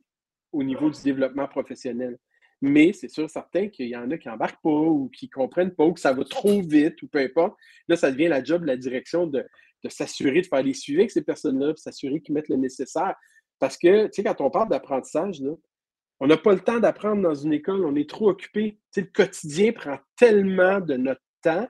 au 0.53 0.63
niveau 0.63 0.91
du 0.91 1.03
développement 1.03 1.49
professionnel. 1.49 2.19
Mais 2.61 2.93
c'est 2.93 3.09
sûr, 3.09 3.31
certain 3.31 3.69
qu'il 3.69 3.89
y 3.89 3.97
en 3.97 4.11
a 4.11 4.19
qui 4.19 4.29
n'embarquent 4.29 4.63
pas 4.63 4.69
ou 4.69 5.09
qui 5.09 5.27
ne 5.27 5.31
comprennent 5.31 5.75
pas 5.75 5.85
ou 5.87 5.95
que 5.95 6.01
ça 6.01 6.13
va 6.13 6.25
trop 6.25 6.61
vite 6.61 7.01
ou 7.01 7.09
peu 7.09 7.21
importe. 7.21 7.57
Là, 7.89 7.97
ça 7.97 8.11
devient 8.13 8.29
la 8.29 8.45
job 8.45 8.63
de 8.63 8.67
la 8.67 8.77
direction 8.77 9.27
de, 9.27 9.47
s'assurer 9.89 10.43
de 10.43 10.47
faire 10.47 10.63
les 10.63 10.75
suivis 10.75 11.01
avec 11.01 11.11
ces 11.11 11.23
personnes-là, 11.23 11.73
de 11.73 11.79
s'assurer 11.79 12.21
qu'ils 12.21 12.35
mettent 12.35 12.51
le 12.51 12.57
nécessaire. 12.57 13.15
Parce 13.59 13.79
que, 13.79 14.07
tu 14.07 14.11
sais, 14.15 14.25
quand 14.25 14.41
on 14.43 14.51
parle 14.51 14.69
d'apprentissage, 14.69 15.41
on 16.21 16.27
n'a 16.27 16.37
pas 16.37 16.53
le 16.53 16.61
temps 16.61 16.79
d'apprendre 16.79 17.23
dans 17.23 17.35
une 17.35 17.53
école, 17.53 17.85
on 17.85 17.97
est 17.97 18.09
trop 18.09 18.29
occupé. 18.29 18.79
Tu 18.93 19.01
sais, 19.01 19.01
le 19.01 19.13
quotidien 19.13 19.73
prend 19.73 19.99
tellement 20.17 20.81
de 20.81 20.97
notre 20.97 21.23
temps. 21.43 21.67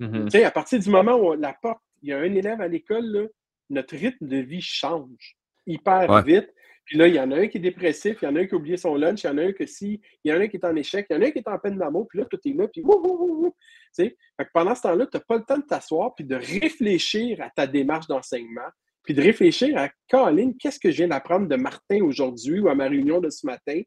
Mm-hmm. 0.00 0.24
Tu 0.24 0.30
sais, 0.30 0.44
à 0.44 0.50
partir 0.50 0.80
du 0.80 0.90
moment 0.90 1.16
où 1.16 1.34
la 1.34 1.54
porte, 1.54 1.82
il 2.02 2.10
y 2.10 2.12
a 2.12 2.18
un 2.18 2.34
élève 2.34 2.60
à 2.60 2.68
l'école, 2.68 3.30
notre 3.70 3.96
rythme 3.96 4.26
de 4.26 4.38
vie 4.38 4.60
change 4.60 5.36
hyper 5.66 6.22
vite. 6.24 6.52
Puis 6.84 6.98
là, 6.98 7.06
il 7.06 7.14
y 7.14 7.20
en 7.20 7.30
a 7.30 7.36
un 7.36 7.46
qui 7.46 7.58
est 7.58 7.60
dépressif, 7.60 8.18
il 8.20 8.24
y 8.24 8.28
en 8.28 8.34
a 8.34 8.40
un 8.40 8.46
qui 8.46 8.54
a 8.54 8.58
oublié 8.58 8.76
son 8.76 8.96
lunch, 8.96 9.22
il 9.22 9.28
y 9.28 9.30
en 9.30 9.38
a 9.38 9.42
un 9.42 9.52
que 9.52 9.66
si, 9.66 10.00
il 10.24 10.32
y 10.32 10.34
en 10.34 10.40
a 10.40 10.42
un 10.42 10.48
qui 10.48 10.56
est 10.56 10.64
en 10.64 10.74
échec, 10.74 11.06
il 11.08 11.14
y 11.14 11.16
en 11.16 11.22
a 11.22 11.26
un 11.26 11.30
qui 11.30 11.38
est 11.38 11.48
en 11.48 11.58
peine 11.58 11.78
d'amour, 11.78 12.08
puis 12.08 12.18
là, 12.18 12.24
tout 12.24 12.40
est 12.44 12.52
là, 12.52 12.66
puis 12.66 12.82
tu 12.82 13.52
sais, 13.92 14.16
pendant 14.52 14.74
ce 14.74 14.82
temps-là, 14.82 15.06
tu 15.06 15.16
n'as 15.16 15.22
pas 15.22 15.36
le 15.36 15.44
temps 15.44 15.58
de 15.58 15.62
t'asseoir 15.62 16.14
puis 16.16 16.24
de 16.24 16.34
réfléchir 16.34 17.40
à 17.40 17.50
ta 17.50 17.68
démarche 17.68 18.08
d'enseignement, 18.08 18.68
puis 19.02 19.14
de 19.14 19.22
réfléchir 19.22 19.76
à 19.76 19.90
Caroline, 20.08 20.56
qu'est-ce 20.56 20.78
que 20.78 20.90
je 20.90 20.98
viens 20.98 21.08
d'apprendre 21.08 21.48
de 21.48 21.56
Martin 21.56 22.02
aujourd'hui 22.02 22.60
ou 22.60 22.68
à 22.68 22.74
ma 22.74 22.88
réunion 22.88 23.20
de 23.20 23.30
ce 23.30 23.46
matin? 23.46 23.80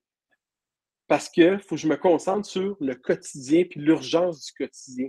Parce 1.07 1.29
qu'il 1.29 1.59
faut 1.59 1.75
que 1.75 1.81
je 1.81 1.87
me 1.87 1.97
concentre 1.97 2.47
sur 2.47 2.75
le 2.79 2.95
quotidien 2.95 3.63
puis 3.69 3.79
l'urgence 3.79 4.45
du 4.45 4.51
quotidien. 4.53 5.07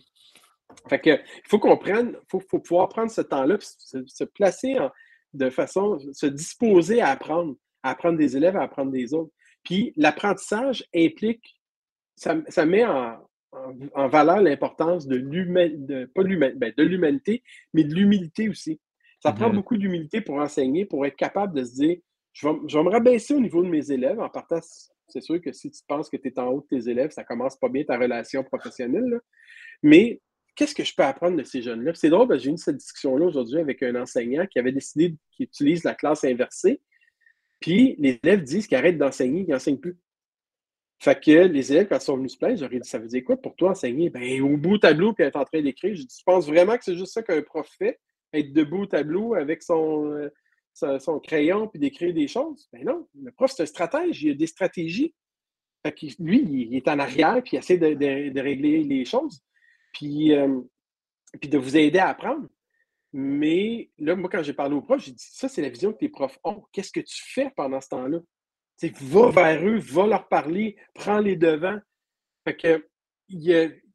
Fait 0.89 1.01
que, 1.01 1.11
il 1.11 1.49
faut 1.49 1.59
qu'on 1.59 1.77
prenne, 1.77 2.17
il 2.33 2.41
faut, 2.51 2.59
pouvoir 2.59 2.89
prendre 2.89 3.11
ce 3.11 3.21
temps-là, 3.21 3.57
se, 3.61 4.05
se, 4.07 4.25
placer 4.25 4.77
de 5.33 5.51
façon, 5.51 5.99
se 6.13 6.27
disposer 6.27 7.01
à 7.01 7.09
apprendre, 7.09 7.57
à 7.83 7.91
apprendre 7.91 8.19
des 8.19 8.37
élèves, 8.37 8.57
à 8.57 8.63
apprendre 8.63 8.91
des 8.91 9.15
autres. 9.15 9.33
Puis 9.65 9.93
l'apprentissage 9.97 10.85
implique, 10.95 11.61
ça, 12.17 12.67
met 12.67 12.85
en, 12.85 13.19
valeur 14.09 14.41
l'importance 14.41 15.07
de 15.07 15.17
l'humanité, 15.17 16.07
pas 16.15 16.23
ben, 16.23 16.73
de 16.77 16.83
l'humanité, 16.83 17.43
mais 17.73 17.85
de 17.85 17.95
l'humilité 17.95 18.49
aussi. 18.49 18.81
Ça 19.27 19.33
prend 19.33 19.49
mm-hmm. 19.51 19.55
beaucoup 19.55 19.77
d'humilité 19.77 20.21
pour 20.21 20.37
enseigner, 20.37 20.85
pour 20.85 21.05
être 21.07 21.17
capable 21.17 21.55
de 21.55 21.65
se 21.65 21.75
dire, 21.75 21.97
je 22.33 22.49
vais, 22.49 22.55
je 22.67 22.79
vais 22.79 22.85
me 22.85 22.91
rabaisser 22.91 23.35
au 23.35 23.41
niveau 23.41 23.63
de 23.63 23.69
mes 23.69 23.91
élèves 23.91 24.21
en 24.21 24.29
partant 24.29 24.61
c'est 25.09 25.23
sûr 25.23 25.41
que 25.41 25.53
si 25.53 25.71
tu 25.71 25.81
penses 25.87 26.09
que 26.09 26.17
tu 26.17 26.29
es 26.29 26.39
en 26.39 26.49
haut 26.49 26.67
de 26.71 26.79
tes 26.79 26.91
élèves, 26.91 27.11
ça 27.11 27.25
commence 27.25 27.57
pas 27.57 27.69
bien 27.69 27.85
ta 27.85 27.97
relation 27.97 28.43
professionnelle. 28.43 29.21
Mais 29.83 30.21
qu'est-ce 30.55 30.75
que 30.75 30.85
je 30.85 30.95
peux 30.95 31.05
apprendre 31.05 31.37
de 31.37 31.45
ces 31.45 31.63
jeunes-là? 31.63 31.93
C'est 31.95 32.09
drôle 32.09 32.29
parce 32.29 32.41
que 32.41 32.45
j'ai 32.45 32.53
eu 32.53 32.59
cette 32.59 32.77
discussion-là 32.77 33.27
aujourd'hui 33.27 33.61
avec 33.61 33.83
un 33.83 33.95
enseignant 33.95 34.47
qui 34.47 34.59
avait 34.59 34.73
décidé 34.73 35.15
qu'il 35.31 35.45
utilise 35.45 35.85
la 35.85 35.95
classe 35.95 36.25
inversée. 36.25 36.81
Puis 37.61 37.97
les 37.99 38.19
élèves 38.23 38.43
disent 38.43 38.67
qu'ils 38.67 38.77
arrêtent 38.77 38.99
d'enseigner, 38.99 39.45
qu'ils 39.45 39.53
n'enseignent 39.53 39.79
plus. 39.79 39.97
Fait 40.99 41.21
que 41.21 41.31
les 41.31 41.73
élèves, 41.73 41.89
quand 41.89 41.99
ils 41.99 42.05
sont 42.05 42.17
venus 42.17 42.33
se 42.33 42.39
plaindre, 42.39 42.59
j'aurais 42.59 42.81
dit 42.81 42.89
Ça 42.89 42.99
veut 42.99 43.07
dire 43.07 43.23
quoi 43.23 43.37
pour 43.37 43.55
toi 43.55 43.71
enseigner? 43.71 44.09
Ben, 44.09 44.43
au 44.43 44.57
bout 44.57 44.75
du 44.75 44.81
tableau, 44.81 45.13
puis 45.13 45.25
être 45.25 45.37
en 45.37 45.45
train 45.45 45.63
d'écrire. 45.63 45.95
Je 45.95 46.03
dis 46.03 46.07
Tu 46.07 46.25
penses 46.25 46.47
vraiment 46.47 46.77
que 46.77 46.85
c'est 46.85 46.97
juste 46.97 47.13
ça 47.13 47.23
qu'un 47.23 47.43
prof 47.43 47.69
fait? 47.79 48.01
Être 48.39 48.53
debout 48.53 48.83
au 48.83 48.87
tableau 48.87 49.35
avec 49.35 49.63
son, 49.63 50.13
euh, 50.13 50.99
son, 50.99 51.21
crayon 51.21 51.69
puis 51.69 51.79
d'écrire 51.79 52.15
des 52.15 52.29
choses? 52.29 52.69
Ben 52.73 52.85
non. 52.85 53.09
Le 53.21 53.33
prof, 53.33 53.51
c'est 53.55 53.63
un 53.63 53.67
stratège, 53.67 54.23
il 54.23 54.33
a 54.33 54.35
des 54.35 54.47
stratégies. 54.47 55.15
Fait 55.85 55.93
que 55.93 56.07
lui, 56.19 56.41
il 56.41 56.75
est 56.75 56.89
en 56.89 56.99
arrière 56.99 57.43
puis 57.43 57.57
il 57.57 57.59
essaie 57.59 57.79
de 57.79 58.41
régler 58.41 58.83
les 58.83 59.05
choses 59.05 59.43
puis, 59.97 60.33
euh, 60.33 60.61
puis 61.41 61.49
de 61.49 61.59
vous 61.59 61.77
aider 61.77 61.99
à 61.99 62.09
apprendre. 62.09 62.47
Mais 63.13 63.91
là, 63.99 64.15
moi, 64.15 64.29
quand 64.31 64.43
j'ai 64.43 64.53
parlé 64.53 64.75
aux 64.75 64.83
profs, 64.83 65.05
j'ai 65.05 65.13
dit 65.13 65.27
ça, 65.31 65.49
c'est 65.49 65.63
la 65.63 65.71
vision 65.71 65.93
que 65.93 65.99
tes 65.99 66.09
profs 66.09 66.39
ont. 66.45 66.65
Qu'est-ce 66.73 66.93
que 66.93 67.01
tu 67.01 67.23
fais 67.33 67.51
pendant 67.57 67.81
ce 67.81 67.89
temps-là? 67.89 68.19
Va 68.83 69.31
vers 69.31 69.67
eux, 69.67 69.79
va 69.79 70.07
leur 70.07 70.29
parler, 70.29 70.77
prends 70.93 71.21
les 71.21 71.37
devants. 71.37 71.79
Fait 72.45 72.57
que, 72.57 72.87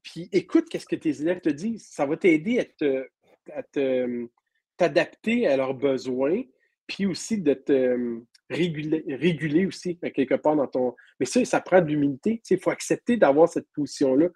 puis 0.01 0.27
écoute 0.31 0.69
qu'est-ce 0.69 0.87
que 0.87 0.95
tes 0.95 1.21
élèves 1.21 1.41
te 1.41 1.49
disent. 1.49 1.87
Ça 1.87 2.07
va 2.07 2.17
t'aider 2.17 2.59
à, 2.59 2.65
t'adapter 4.77 5.47
à 5.47 5.57
leurs 5.57 5.73
besoins, 5.73 6.41
puis 6.87 7.05
aussi 7.05 7.39
de 7.39 7.53
te 7.53 8.21
réguler, 8.49 9.03
réguler 9.07 9.65
aussi, 9.65 9.97
quelque 9.97 10.35
part 10.35 10.55
dans 10.55 10.67
ton. 10.67 10.95
Mais 11.19 11.25
ça, 11.25 11.43
ça 11.45 11.61
prend 11.61 11.81
de 11.81 11.87
l'humilité. 11.87 12.41
Il 12.49 12.59
faut 12.59 12.71
accepter 12.71 13.17
d'avoir 13.17 13.47
cette 13.47 13.67
position-là. 13.73 14.29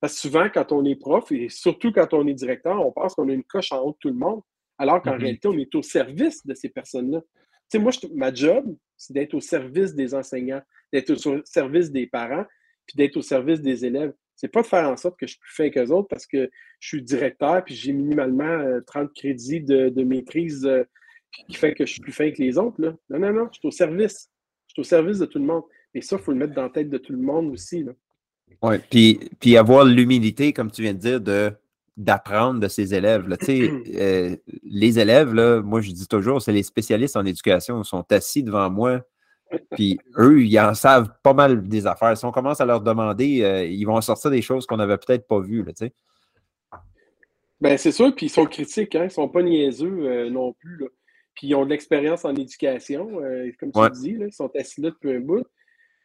Parce 0.00 0.14
que 0.14 0.20
souvent, 0.20 0.48
quand 0.52 0.72
on 0.72 0.84
est 0.84 0.96
prof, 0.96 1.30
et 1.30 1.48
surtout 1.48 1.92
quand 1.92 2.12
on 2.12 2.26
est 2.26 2.34
directeur, 2.34 2.84
on 2.84 2.90
pense 2.90 3.14
qu'on 3.14 3.28
a 3.28 3.32
une 3.32 3.44
coche 3.44 3.70
en 3.70 3.82
haut 3.82 3.92
de 3.92 3.96
tout 4.00 4.08
le 4.08 4.14
monde, 4.14 4.40
alors 4.78 5.00
qu'en 5.00 5.12
mm-hmm. 5.12 5.20
réalité, 5.20 5.48
on 5.48 5.58
est 5.58 5.74
au 5.76 5.82
service 5.82 6.44
de 6.44 6.54
ces 6.54 6.70
personnes-là. 6.70 7.20
Tu 7.20 7.38
sais, 7.68 7.78
moi, 7.78 7.92
ma 8.12 8.34
job, 8.34 8.76
c'est 8.96 9.12
d'être 9.12 9.34
au 9.34 9.40
service 9.40 9.94
des 9.94 10.12
enseignants, 10.14 10.60
d'être 10.92 11.10
au 11.10 11.42
service 11.44 11.92
des 11.92 12.08
parents, 12.08 12.44
puis 12.86 12.96
d'être 12.96 13.16
au 13.16 13.22
service 13.22 13.60
des 13.60 13.84
élèves. 13.84 14.12
C'est 14.42 14.48
pas 14.48 14.62
de 14.62 14.66
faire 14.66 14.88
en 14.88 14.96
sorte 14.96 15.20
que 15.20 15.24
je 15.24 15.34
suis 15.34 15.40
plus 15.40 15.54
fin 15.54 15.70
qu'eux 15.70 15.90
autres 15.92 16.08
parce 16.08 16.26
que 16.26 16.50
je 16.80 16.88
suis 16.88 17.00
directeur 17.00 17.64
puis 17.64 17.76
j'ai 17.76 17.92
minimalement 17.92 18.80
30 18.88 19.04
euh, 19.04 19.12
crédits 19.14 19.60
de, 19.60 20.02
maîtrise 20.02 20.66
euh, 20.66 20.82
qui 21.48 21.54
fait 21.54 21.74
que 21.74 21.86
je 21.86 21.92
suis 21.92 22.00
plus 22.00 22.10
fin 22.10 22.28
que 22.32 22.42
les 22.42 22.58
autres. 22.58 22.82
Là. 22.82 22.92
Non, 23.08 23.20
non, 23.20 23.32
non, 23.32 23.48
je 23.52 23.60
suis 23.60 23.68
au 23.68 23.70
service. 23.70 24.28
Je 24.66 24.72
suis 24.72 24.80
au 24.80 24.84
service 24.84 25.20
de 25.20 25.26
tout 25.26 25.38
le 25.38 25.44
monde. 25.44 25.62
Et 25.94 26.00
ça, 26.00 26.16
il 26.16 26.22
faut 26.22 26.32
le 26.32 26.38
mettre 26.38 26.54
dans 26.54 26.64
la 26.64 26.70
tête 26.70 26.90
de 26.90 26.98
tout 26.98 27.12
le 27.12 27.20
monde 27.20 27.52
aussi. 27.52 27.86
Oui, 28.62 28.74
puis, 28.90 29.20
puis 29.38 29.56
avoir 29.56 29.84
l'humilité, 29.84 30.52
comme 30.52 30.72
tu 30.72 30.82
viens 30.82 30.94
de 30.94 30.98
dire, 30.98 31.20
de 31.20 31.52
d'apprendre 31.96 32.58
de 32.58 32.68
ses 32.68 32.94
élèves. 32.94 33.28
Là. 33.28 33.36
Euh, 33.94 34.36
les 34.64 34.98
élèves, 34.98 35.34
là, 35.34 35.60
moi 35.60 35.80
je 35.82 35.90
dis 35.90 36.08
toujours, 36.08 36.40
c'est 36.40 36.52
les 36.52 36.62
spécialistes 36.62 37.16
en 37.16 37.24
éducation, 37.26 37.82
ils 37.82 37.84
sont 37.84 38.04
assis 38.10 38.42
devant 38.42 38.70
moi, 38.70 39.02
puis 39.72 39.98
eux, 40.18 40.44
ils 40.44 40.58
en 40.58 40.74
savent 40.74 41.12
pas 41.22 41.34
mal 41.34 41.66
des 41.68 41.86
affaires. 41.86 42.16
Si 42.16 42.24
on 42.24 42.32
commence 42.32 42.60
à 42.60 42.66
leur 42.66 42.80
demander, 42.80 43.42
euh, 43.42 43.64
ils 43.64 43.84
vont 43.84 44.00
sortir 44.00 44.30
des 44.30 44.42
choses 44.42 44.66
qu'on 44.66 44.76
n'avait 44.76 44.98
peut-être 44.98 45.26
pas 45.26 45.40
vues. 45.40 45.64
Là, 45.64 45.72
ben, 47.60 47.78
c'est 47.78 47.92
sûr, 47.92 48.12
puis 48.14 48.26
ils 48.26 48.30
sont 48.30 48.46
critiques, 48.46 48.94
hein? 48.96 49.02
ils 49.02 49.04
ne 49.04 49.10
sont 49.10 49.28
pas 49.28 49.42
niaiseux 49.42 49.98
euh, 50.00 50.30
non 50.30 50.52
plus. 50.52 50.78
Là. 50.78 50.86
Puis 51.34 51.46
ils 51.48 51.54
ont 51.54 51.64
de 51.64 51.70
l'expérience 51.70 52.24
en 52.24 52.34
éducation, 52.34 53.20
comme 53.58 53.72
tu 53.72 54.00
dis, 54.00 54.12
là, 54.12 54.26
ils 54.26 54.32
sont 54.32 54.50
assis 54.56 54.80
là 54.80 54.90
depuis 54.90 55.12
un 55.12 55.20
bout. 55.20 55.46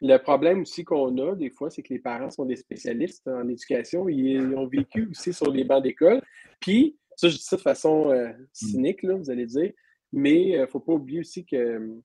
Le 0.02 0.18
problème 0.18 0.62
aussi 0.62 0.84
qu'on 0.84 1.18
a, 1.18 1.36
des 1.36 1.50
fois, 1.50 1.70
c'est 1.70 1.82
que 1.82 1.94
les 1.94 2.00
parents 2.00 2.30
sont 2.30 2.46
des 2.46 2.56
spécialistes 2.56 3.28
en 3.28 3.48
éducation. 3.48 4.08
Ils 4.08 4.56
ont 4.56 4.68
vécu 4.68 5.10
aussi 5.10 5.34
sur 5.34 5.52
les 5.52 5.64
bancs 5.64 5.84
d'école. 5.84 6.22
Puis, 6.60 6.98
ça, 7.16 7.30
je 7.30 7.36
dis 7.36 7.44
ça 7.44 7.56
de 7.56 7.62
façon 7.62 8.12
euh, 8.12 8.32
cynique, 8.54 9.02
là, 9.02 9.16
vous 9.16 9.32
allez 9.32 9.48
dire. 9.48 9.72
Mais 10.14 10.50
il 10.50 10.56
euh, 10.56 10.62
ne 10.62 10.66
faut 10.68 10.80
pas 10.80 10.94
oublier 10.94 11.20
aussi 11.20 11.46
que 11.46 12.00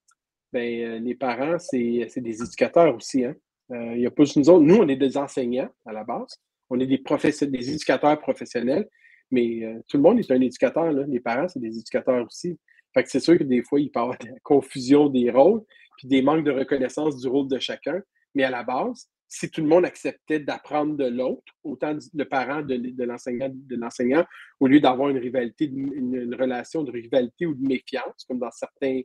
ben, 0.53 0.85
euh, 0.85 0.99
les 0.99 1.15
parents, 1.15 1.59
c'est 1.59 2.09
des 2.17 2.43
éducateurs 2.43 2.95
aussi. 2.95 3.25
Hein? 3.25 3.35
Il 3.71 3.99
n'y 3.99 4.07
a 4.07 4.11
pas 4.11 4.25
juste 4.25 4.37
nous 4.37 4.51
autres. 4.51 4.65
Nous, 4.65 4.77
on 4.77 4.89
est 4.89 4.97
des 4.97 5.17
enseignants 5.17 5.71
à 5.87 5.93
la 5.93 6.05
base. 6.05 6.37
on 6.69 6.79
est 6.79 6.87
des, 6.87 6.99
des 6.99 7.71
éducateurs 7.71 8.19
professionnels, 8.19 8.87
mais 9.31 9.65
euh, 9.65 9.81
tout 9.89 9.97
le 9.97 10.03
monde 10.03 10.19
est 10.19 10.31
un 10.31 10.41
éducateur. 10.41 10.93
Là. 10.93 11.05
Les 11.09 11.21
parents, 11.21 11.49
c'est 11.49 11.61
des 11.61 11.79
éducateurs 11.79 12.27
aussi. 12.27 12.59
Fait 12.93 13.03
que 13.03 13.11
c'est 13.11 13.21
sûr 13.21 13.39
que 13.39 13.45
des 13.45 13.63
fois, 13.63 13.81
il 13.81 13.91
peut 13.91 14.01
y 14.01 14.03
avoir 14.03 14.19
de 14.19 14.27
la 14.27 14.39
confusion 14.43 15.09
des 15.09 15.31
rôles, 15.31 15.63
puis 15.97 16.07
des 16.07 16.21
manques 16.21 16.45
de 16.45 16.51
reconnaissance 16.51 17.19
du 17.19 17.27
rôle 17.29 17.49
de 17.49 17.59
chacun. 17.59 18.03
Mais 18.35 18.45
à 18.45 18.51
la 18.51 18.63
base, 18.63 19.09
si 19.29 19.51
tout 19.51 19.63
le 19.63 19.69
monde 19.69 19.87
acceptait 19.87 20.41
d'apprendre 20.41 20.95
de 20.95 21.07
l'autre, 21.07 21.51
autant 21.65 21.97
le 22.13 22.25
parent 22.25 22.61
de, 22.61 22.77
de 22.77 23.77
l'enseignant, 23.77 24.25
au 24.61 24.67
lieu 24.67 24.79
d'avoir 24.79 25.09
une 25.09 25.17
rivalité, 25.17 25.65
une, 25.65 26.35
relation 26.35 26.83
de 26.83 26.91
rivalité 26.91 27.47
ou 27.47 27.55
de 27.55 27.67
méfiance, 27.67 28.27
comme 28.29 28.39
dans, 28.39 28.51
certains, 28.51 29.01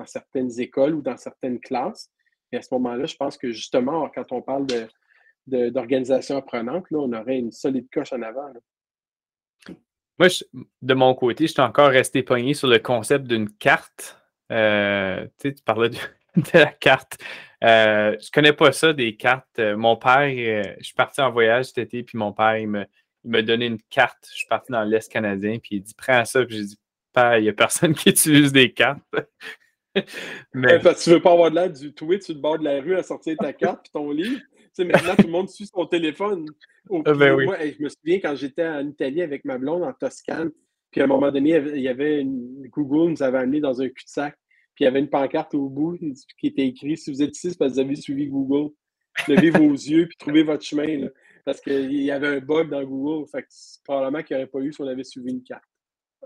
dans 0.00 0.06
certaines 0.06 0.58
écoles 0.60 0.94
ou 0.94 1.02
dans 1.02 1.16
certaines 1.16 1.60
classes. 1.60 2.10
Et 2.52 2.56
à 2.56 2.62
ce 2.62 2.74
moment-là, 2.74 3.06
je 3.06 3.16
pense 3.16 3.36
que 3.36 3.50
justement, 3.52 4.10
quand 4.14 4.32
on 4.32 4.42
parle 4.42 4.66
de, 4.66 5.68
d'organisation 5.68 6.36
apprenante, 6.36 6.90
là, 6.90 6.98
on 6.98 7.12
aurait 7.12 7.38
une 7.38 7.52
solide 7.52 7.88
coche 7.92 8.12
en 8.12 8.22
avant. 8.22 8.50
Moi, 10.18 10.28
de 10.82 10.94
mon 10.94 11.14
côté, 11.14 11.46
je 11.46 11.52
suis 11.52 11.62
encore 11.62 11.90
resté 11.90 12.22
pogné 12.22 12.54
sur 12.54 12.68
le 12.68 12.78
concept 12.78 13.26
d'une 13.26 13.50
carte. 13.50 14.18
Euh, 14.50 15.26
tu 15.38 15.54
parlais 15.64 15.90
de, 15.90 15.96
de 16.36 16.58
la 16.58 16.66
carte. 16.66 17.18
Euh, 17.62 18.16
je 18.20 18.30
connais 18.30 18.52
pas 18.52 18.72
ça, 18.72 18.92
des 18.92 19.16
cartes. 19.16 19.58
Euh, 19.58 19.76
mon 19.76 19.96
père, 19.96 20.20
euh, 20.20 20.74
je 20.78 20.84
suis 20.84 20.94
parti 20.94 21.20
en 21.20 21.30
voyage 21.30 21.66
cet 21.66 21.78
été, 21.78 22.02
puis 22.02 22.18
mon 22.18 22.32
père, 22.32 22.56
il 22.56 22.68
me, 22.68 22.86
il 23.24 23.44
donné 23.44 23.66
une 23.66 23.80
carte. 23.90 24.28
Je 24.30 24.38
suis 24.38 24.48
parti 24.48 24.72
dans 24.72 24.82
l'Est 24.82 25.10
canadien, 25.10 25.58
puis 25.58 25.76
il 25.76 25.82
dit 25.82 25.94
Prends 25.94 26.24
ça. 26.24 26.44
Puis 26.44 26.56
j'ai 26.56 26.64
dit 26.64 26.78
Père, 27.12 27.38
il 27.38 27.42
n'y 27.42 27.48
a 27.48 27.52
personne 27.52 27.94
qui 27.94 28.10
utilise 28.10 28.52
des 28.52 28.72
cartes. 28.72 29.02
Mais... 30.54 30.78
tu 30.80 31.10
veux 31.10 31.20
pas 31.20 31.32
avoir 31.32 31.50
de 31.50 31.56
l'air 31.56 31.70
du 31.70 31.92
tweet 31.92 32.22
sur 32.22 32.34
le 32.34 32.40
bord 32.40 32.58
de 32.58 32.64
la 32.64 32.80
rue 32.80 32.96
à 32.96 33.02
sortir 33.02 33.36
ta 33.38 33.52
carte 33.54 33.82
puis 33.82 33.92
ton 33.92 34.10
livre. 34.10 34.40
Tu 34.54 34.68
sais, 34.72 34.84
maintenant, 34.84 35.16
tout 35.16 35.26
le 35.26 35.32
monde 35.32 35.48
suit 35.48 35.66
son 35.66 35.86
téléphone. 35.86 36.46
Ah, 37.04 37.12
ben 37.12 37.34
oui. 37.34 37.46
je 37.78 37.82
me 37.82 37.88
souviens 37.88 38.20
quand 38.20 38.34
j'étais 38.36 38.66
en 38.66 38.86
Italie 38.86 39.22
avec 39.22 39.44
ma 39.44 39.58
blonde 39.58 39.82
en 39.82 39.92
Toscane, 39.92 40.50
puis 40.90 41.00
à 41.00 41.04
un 41.04 41.08
moment 41.08 41.30
donné, 41.30 41.56
il 41.74 41.82
y 41.82 41.88
avait 41.88 42.20
une... 42.20 42.66
Google 42.68 43.12
nous 43.12 43.22
avait 43.22 43.38
amené 43.38 43.60
dans 43.60 43.80
un 43.80 43.88
cul-de-sac 43.88 44.36
il 44.80 44.84
y 44.84 44.86
avait 44.86 45.00
une 45.00 45.10
pancarte 45.10 45.54
au 45.54 45.68
bout 45.68 45.98
qui 46.38 46.46
était 46.46 46.66
écrit 46.66 46.96
Si 46.96 47.12
vous 47.12 47.22
êtes 47.22 47.36
ici, 47.36 47.50
c'est 47.50 47.58
parce 47.58 47.72
que 47.72 47.74
vous 47.74 47.80
avez 47.80 47.96
suivi 47.96 48.28
Google. 48.28 48.72
Levez 49.28 49.50
vos 49.50 49.72
yeux 49.72 50.06
puis 50.06 50.16
trouvez 50.16 50.42
votre 50.42 50.64
chemin. 50.64 51.08
parce 51.44 51.60
qu'il 51.60 51.92
y 51.92 52.10
avait 52.10 52.38
un 52.38 52.40
bug 52.40 52.70
dans 52.70 52.82
Google. 52.82 53.28
Fait 53.30 53.42
que 53.42 53.48
probablement 53.84 54.22
qu'il 54.22 54.36
n'y 54.36 54.42
aurait 54.42 54.50
pas 54.50 54.60
eu 54.60 54.72
si 54.72 54.80
on 54.80 54.86
avait 54.86 55.04
suivi 55.04 55.32
une 55.32 55.42
carte. 55.42 55.64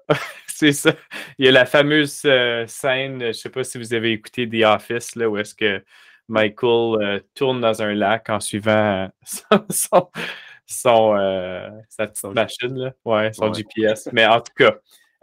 c'est 0.57 0.73
ça. 0.73 0.93
Il 1.39 1.47
y 1.47 1.49
a 1.49 1.53
la 1.53 1.67
fameuse 1.67 2.23
euh, 2.25 2.67
scène, 2.67 3.21
je 3.21 3.27
ne 3.27 3.33
sais 3.33 3.51
pas 3.51 3.65
si 3.65 3.79
vous 3.79 3.95
avez 3.95 4.13
écouté 4.13 4.49
The 4.49 4.65
Office, 4.65 5.17
là, 5.17 5.29
où 5.29 5.37
est-ce 5.37 5.55
que 5.55 5.83
Michael 6.29 7.03
euh, 7.03 7.21
tourne 7.35 7.61
dans 7.61 7.83
un 7.83 7.95
lac 7.95 8.31
en 8.31 8.41
suivant 8.41 9.11
son, 9.71 10.11
sa 10.67 12.07
petite 12.07 12.25
machine, 12.35 12.79
là. 12.79 12.93
Ouais, 13.05 13.33
son 13.33 13.53
GPS. 13.53 14.09
Mais 14.13 14.27
en 14.27 14.41
tout 14.41 14.53
cas, 14.57 14.75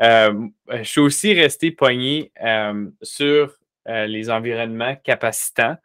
euh, 0.01 0.47
je 0.69 0.83
suis 0.83 1.01
aussi 1.01 1.33
resté 1.33 1.71
pogné 1.71 2.31
euh, 2.43 2.89
sur 3.01 3.55
euh, 3.87 4.05
les 4.07 4.29
environnements 4.29 4.95
capacitants. 4.95 5.77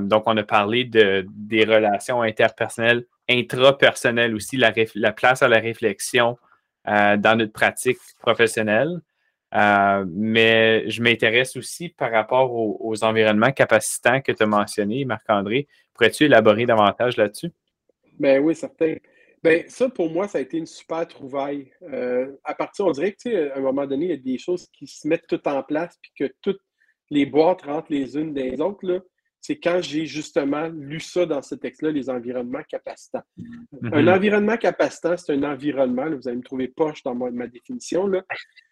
donc, 0.00 0.24
on 0.26 0.36
a 0.36 0.42
parlé 0.42 0.84
de, 0.84 1.24
des 1.30 1.64
relations 1.64 2.22
interpersonnelles, 2.22 3.04
intrapersonnelles 3.28 4.34
aussi, 4.34 4.56
la, 4.56 4.72
la 4.96 5.12
place 5.12 5.42
à 5.42 5.48
la 5.48 5.60
réflexion 5.60 6.36
dans 6.86 7.38
notre 7.38 7.52
pratique 7.52 7.98
professionnelle. 8.18 9.00
mais 9.52 10.88
je 10.88 11.02
m'intéresse 11.02 11.56
aussi 11.56 11.88
par 11.88 12.10
rapport 12.10 12.52
aux, 12.52 13.04
environnements 13.04 13.52
capacitants 13.52 14.20
que 14.20 14.32
tu 14.32 14.42
as 14.42 14.46
mentionnés, 14.46 15.04
Marc-André. 15.04 15.68
Pourrais-tu 15.94 16.24
élaborer 16.24 16.66
davantage 16.66 17.16
là-dessus? 17.16 17.50
Ben 18.18 18.40
oui, 18.40 18.54
certain. 18.54 18.96
Ben, 19.42 19.64
ça, 19.68 19.88
pour 19.88 20.08
moi, 20.08 20.28
ça 20.28 20.38
a 20.38 20.40
été 20.40 20.56
une 20.56 20.66
super 20.66 21.06
trouvaille. 21.08 21.72
Euh, 21.82 22.30
à 22.44 22.54
partir, 22.54 22.86
on 22.86 22.92
dirait 22.92 23.12
que, 23.12 23.50
à 23.50 23.56
un 23.56 23.60
moment 23.60 23.86
donné, 23.86 24.06
il 24.06 24.10
y 24.10 24.14
a 24.14 24.16
des 24.16 24.38
choses 24.38 24.68
qui 24.72 24.86
se 24.86 25.08
mettent 25.08 25.26
toutes 25.28 25.48
en 25.48 25.62
place, 25.64 25.98
puis 26.00 26.12
que 26.16 26.32
toutes 26.40 26.60
les 27.10 27.26
boîtes 27.26 27.62
rentrent 27.62 27.90
les 27.90 28.16
unes 28.16 28.32
des 28.32 28.60
autres, 28.60 28.86
là. 28.86 29.00
C'est 29.42 29.58
quand 29.58 29.82
j'ai 29.82 30.06
justement 30.06 30.68
lu 30.68 31.00
ça 31.00 31.26
dans 31.26 31.42
ce 31.42 31.54
texte-là, 31.54 31.90
les 31.90 32.08
environnements 32.08 32.62
capacitants. 32.62 33.22
Mm-hmm. 33.36 33.94
Un 33.94 34.08
environnement 34.08 34.56
capacitant, 34.56 35.16
c'est 35.16 35.34
un 35.34 35.42
environnement, 35.42 36.08
vous 36.08 36.28
allez 36.28 36.38
me 36.38 36.42
trouver 36.42 36.68
poche 36.68 37.02
dans 37.02 37.14
ma, 37.14 37.46
définition, 37.48 38.06
là, 38.06 38.24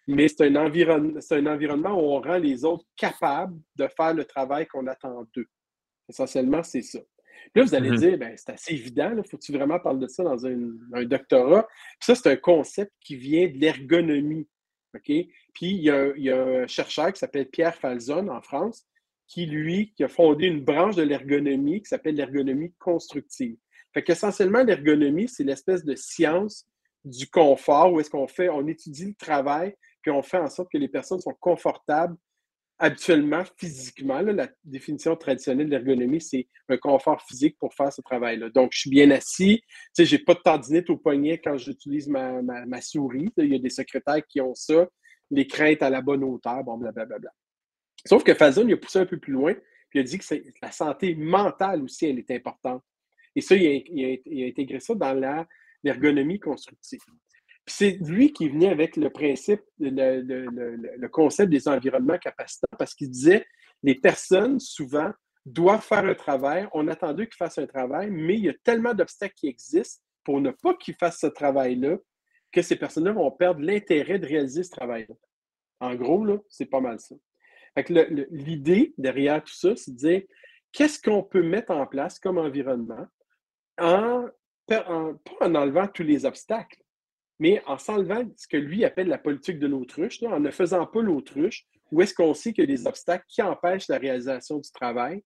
mais 0.07 0.27
c'est 0.27 0.47
un, 0.47 0.55
environnement, 0.55 1.19
un 1.29 1.45
environnement 1.45 1.93
où 1.93 2.13
on 2.13 2.21
rend 2.21 2.37
les 2.37 2.65
autres 2.65 2.85
capables 2.95 3.59
de 3.75 3.87
faire 3.95 4.13
le 4.13 4.25
travail 4.25 4.65
qu'on 4.65 4.87
attend 4.87 5.27
d'eux. 5.35 5.47
Essentiellement, 6.09 6.63
c'est 6.63 6.81
ça 6.81 6.99
là, 7.55 7.63
vous 7.63 7.75
allez 7.75 7.91
mm-hmm. 7.91 7.99
dire, 7.99 8.17
ben, 8.17 8.33
c'est 8.37 8.51
assez 8.51 8.73
évident, 8.73 9.15
faut-tu 9.29 9.51
vraiment 9.51 9.79
parler 9.79 9.99
de 9.99 10.07
ça 10.07 10.23
dans 10.23 10.45
un, 10.45 11.05
doctorat? 11.05 11.63
Puis 11.99 12.05
ça, 12.05 12.15
c'est 12.15 12.31
un 12.31 12.35
concept 12.35 12.91
qui 13.01 13.15
vient 13.15 13.47
de 13.47 13.57
l'ergonomie. 13.57 14.47
OK? 14.93 15.05
Puis 15.05 15.27
il 15.61 15.83
y, 15.83 15.89
a, 15.89 16.43
un 16.43 16.67
chercheur 16.67 17.13
qui 17.13 17.19
s'appelle 17.19 17.47
Pierre 17.47 17.75
Falzon 17.75 18.27
en 18.27 18.41
France, 18.41 18.85
qui, 19.31 19.45
lui, 19.45 19.93
a 20.01 20.09
fondé 20.09 20.47
une 20.47 20.59
branche 20.59 20.97
de 20.97 21.03
l'ergonomie 21.03 21.81
qui 21.81 21.87
s'appelle 21.87 22.15
l'ergonomie 22.15 22.73
constructive. 22.77 23.55
Fait 23.93 24.03
qu'essentiellement, 24.03 24.61
l'ergonomie, 24.61 25.29
c'est 25.29 25.45
l'espèce 25.45 25.85
de 25.85 25.95
science 25.95 26.67
du 27.05 27.27
confort 27.27 27.93
où 27.93 28.01
est-ce 28.01 28.09
qu'on 28.09 28.27
fait, 28.27 28.49
on 28.49 28.67
étudie 28.67 29.05
le 29.05 29.13
travail, 29.13 29.73
puis 30.01 30.11
on 30.11 30.21
fait 30.21 30.37
en 30.37 30.49
sorte 30.49 30.69
que 30.69 30.77
les 30.77 30.89
personnes 30.89 31.21
sont 31.21 31.33
confortables 31.39 32.17
habituellement, 32.77 33.43
physiquement, 33.57 34.21
la 34.21 34.49
définition 34.65 35.15
traditionnelle 35.15 35.67
de 35.67 35.71
l'ergonomie, 35.71 36.19
c'est 36.19 36.47
un 36.67 36.77
confort 36.77 37.21
physique 37.21 37.55
pour 37.57 37.73
faire 37.73 37.93
ce 37.93 38.01
travail-là. 38.01 38.49
Donc, 38.49 38.71
je 38.73 38.79
suis 38.79 38.89
bien 38.89 39.11
assis. 39.11 39.61
Tu 39.67 39.67
sais, 39.93 40.05
j'ai 40.05 40.17
pas 40.17 40.33
de 40.33 40.39
tendinite 40.39 40.89
au 40.89 40.97
poignet 40.97 41.37
quand 41.37 41.57
j'utilise 41.57 42.07
ma, 42.09 42.81
souris. 42.81 43.29
Il 43.37 43.53
y 43.53 43.55
a 43.55 43.59
des 43.59 43.69
secrétaires 43.69 44.25
qui 44.27 44.41
ont 44.41 44.55
ça. 44.55 44.89
Les 45.29 45.45
craintes 45.45 45.83
à 45.83 45.91
la 45.91 46.01
bonne 46.01 46.23
hauteur, 46.23 46.63
bon, 46.63 46.77
blablabla. 46.77 47.29
Sauf 48.05 48.23
que 48.23 48.33
Fazon, 48.33 48.67
il 48.67 48.73
a 48.73 48.77
poussé 48.77 48.99
un 48.99 49.05
peu 49.05 49.17
plus 49.17 49.33
loin. 49.33 49.53
Puis 49.89 49.99
il 49.99 50.01
a 50.01 50.03
dit 50.03 50.17
que 50.17 50.35
la 50.61 50.71
santé 50.71 51.15
mentale 51.15 51.83
aussi, 51.83 52.05
elle 52.05 52.19
est 52.19 52.31
importante. 52.31 52.83
Et 53.35 53.41
ça, 53.41 53.55
il 53.55 53.65
a, 53.65 54.47
intégré 54.47 54.79
ça 54.79 54.95
dans 54.95 55.45
l'ergonomie 55.83 56.39
constructive 56.39 56.99
c'est 57.67 57.97
lui 58.01 58.33
qui 58.33 58.49
venait 58.49 58.69
avec 58.69 58.95
le 58.95 59.09
principe, 59.09 59.61
le, 59.79 61.07
concept 61.07 61.51
des 61.51 61.67
environnements 61.67 62.17
capacitants, 62.17 62.67
parce 62.77 62.93
qu'il 62.93 63.09
disait 63.09 63.45
les 63.83 63.95
personnes, 63.95 64.59
souvent, 64.59 65.11
doivent 65.45 65.83
faire 65.83 66.05
un 66.05 66.13
travail, 66.13 66.67
on 66.73 66.87
attend 66.87 67.13
d'eux 67.13 67.25
qu'ils 67.25 67.37
fassent 67.37 67.57
un 67.57 67.65
travail, 67.65 68.09
mais 68.11 68.35
il 68.35 68.45
y 68.45 68.49
a 68.49 68.53
tellement 68.63 68.93
d'obstacles 68.93 69.33
qui 69.35 69.47
existent 69.47 70.03
pour 70.23 70.39
ne 70.39 70.51
pas 70.51 70.75
qu'ils 70.75 70.93
fassent 70.95 71.19
ce 71.19 71.27
travail-là 71.27 71.97
que 72.51 72.61
ces 72.61 72.75
personnes-là 72.75 73.13
vont 73.13 73.31
perdre 73.31 73.61
l'intérêt 73.61 74.19
de 74.19 74.27
réaliser 74.27 74.63
ce 74.63 74.71
travail-là. 74.71 75.15
En 75.79 75.95
gros, 75.95 76.23
là, 76.25 76.37
c'est 76.49 76.65
pas 76.65 76.81
mal 76.81 76.99
ça. 76.99 77.15
L'idée 77.75 78.93
derrière 78.97 79.43
tout 79.43 79.53
ça, 79.53 79.75
c'est 79.75 79.91
de 79.91 79.97
dire 79.97 80.21
qu'est-ce 80.71 81.01
qu'on 81.01 81.23
peut 81.23 81.43
mettre 81.43 81.71
en 81.71 81.87
place 81.87 82.19
comme 82.19 82.37
environnement 82.37 83.07
en, 83.77 84.27
pas 84.67 84.85
en 85.41 85.55
enlevant 85.55 85.87
tous 85.87 86.03
les 86.03 86.25
obstacles, 86.25 86.81
mais 87.39 87.61
en 87.65 87.77
s'enlevant 87.77 88.23
ce 88.35 88.47
que 88.47 88.57
lui 88.57 88.85
appelle 88.85 89.07
la 89.07 89.17
politique 89.17 89.59
de 89.59 89.67
l'autruche, 89.67 90.21
en 90.23 90.39
ne 90.39 90.51
faisant 90.51 90.85
pas 90.85 91.01
l'autruche, 91.01 91.65
où 91.91 92.01
est-ce 92.01 92.13
qu'on 92.13 92.33
sait 92.33 92.53
qu'il 92.53 92.69
y 92.69 92.71
a 92.71 92.75
des 92.75 92.87
obstacles 92.87 93.25
qui 93.27 93.41
empêchent 93.41 93.87
la 93.87 93.97
réalisation 93.97 94.59
du 94.59 94.71
travail 94.71 95.23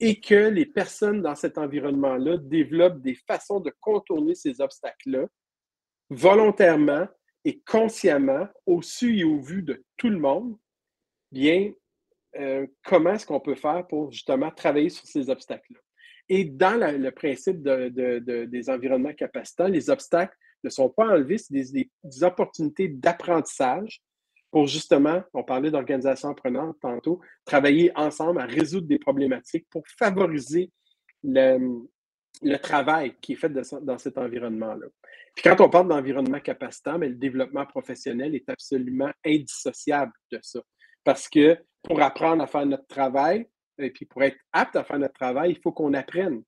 et 0.00 0.18
que 0.18 0.48
les 0.48 0.66
personnes 0.66 1.20
dans 1.20 1.34
cet 1.34 1.58
environnement-là 1.58 2.38
développent 2.38 3.02
des 3.02 3.14
façons 3.14 3.60
de 3.60 3.72
contourner 3.80 4.34
ces 4.34 4.60
obstacles-là 4.60 5.26
volontairement 6.08 7.06
et 7.44 7.60
consciemment, 7.60 8.48
au 8.66 8.82
su 8.82 9.18
et 9.18 9.24
au 9.24 9.40
vu 9.40 9.62
de 9.62 9.84
tout 9.96 10.08
le 10.08 10.18
monde, 10.18 10.58
bien, 11.30 11.72
euh, 12.38 12.66
comment 12.84 13.12
est-ce 13.12 13.26
qu'on 13.26 13.40
peut 13.40 13.54
faire 13.54 13.86
pour 13.86 14.12
justement 14.12 14.50
travailler 14.50 14.88
sur 14.88 15.04
ces 15.04 15.30
obstacles-là? 15.30 15.80
Et 16.28 16.44
dans 16.44 16.78
le 16.78 17.10
principe 17.10 17.60
des 17.60 18.70
environnements 18.70 19.14
capacitants, 19.14 19.66
les 19.66 19.90
obstacles 19.90 20.36
ne 20.62 20.70
sont 20.70 20.88
pas 20.88 21.06
enlevés, 21.06 21.38
c'est 21.38 21.52
des, 21.52 21.90
opportunités 22.22 22.88
d'apprentissage 22.88 24.00
pour 24.50 24.66
justement, 24.66 25.22
on 25.32 25.44
parlait 25.44 25.70
d'organisation 25.70 26.28
apprenante 26.30 26.76
tantôt, 26.80 27.20
travailler 27.44 27.92
ensemble 27.96 28.40
à 28.40 28.46
résoudre 28.46 28.86
des 28.86 28.98
problématiques 28.98 29.66
pour 29.70 29.82
favoriser 29.98 30.70
le, 31.22 31.86
travail 32.58 33.14
qui 33.20 33.32
est 33.32 33.36
fait 33.36 33.48
dans 33.50 33.98
cet 33.98 34.18
environnement-là. 34.18 34.86
Puis 35.34 35.44
quand 35.44 35.60
on 35.60 35.70
parle 35.70 35.88
d'environnement 35.88 36.40
capacitant, 36.40 36.98
le 36.98 37.14
développement 37.14 37.66
professionnel 37.66 38.34
est 38.34 38.48
absolument 38.48 39.10
indissociable 39.24 40.12
de 40.32 40.38
ça. 40.42 40.60
Parce 41.04 41.28
que 41.28 41.56
pour 41.82 42.00
apprendre 42.02 42.42
à 42.42 42.46
faire 42.46 42.66
notre 42.66 42.86
travail, 42.86 43.46
et 43.78 43.90
puis 43.90 44.04
pour 44.04 44.22
être 44.22 44.36
apte 44.52 44.76
à 44.76 44.84
faire 44.84 44.98
notre 44.98 45.14
travail, 45.14 45.52
il 45.52 45.58
faut 45.60 45.72
qu'on 45.72 45.94
apprenne. 45.94 46.42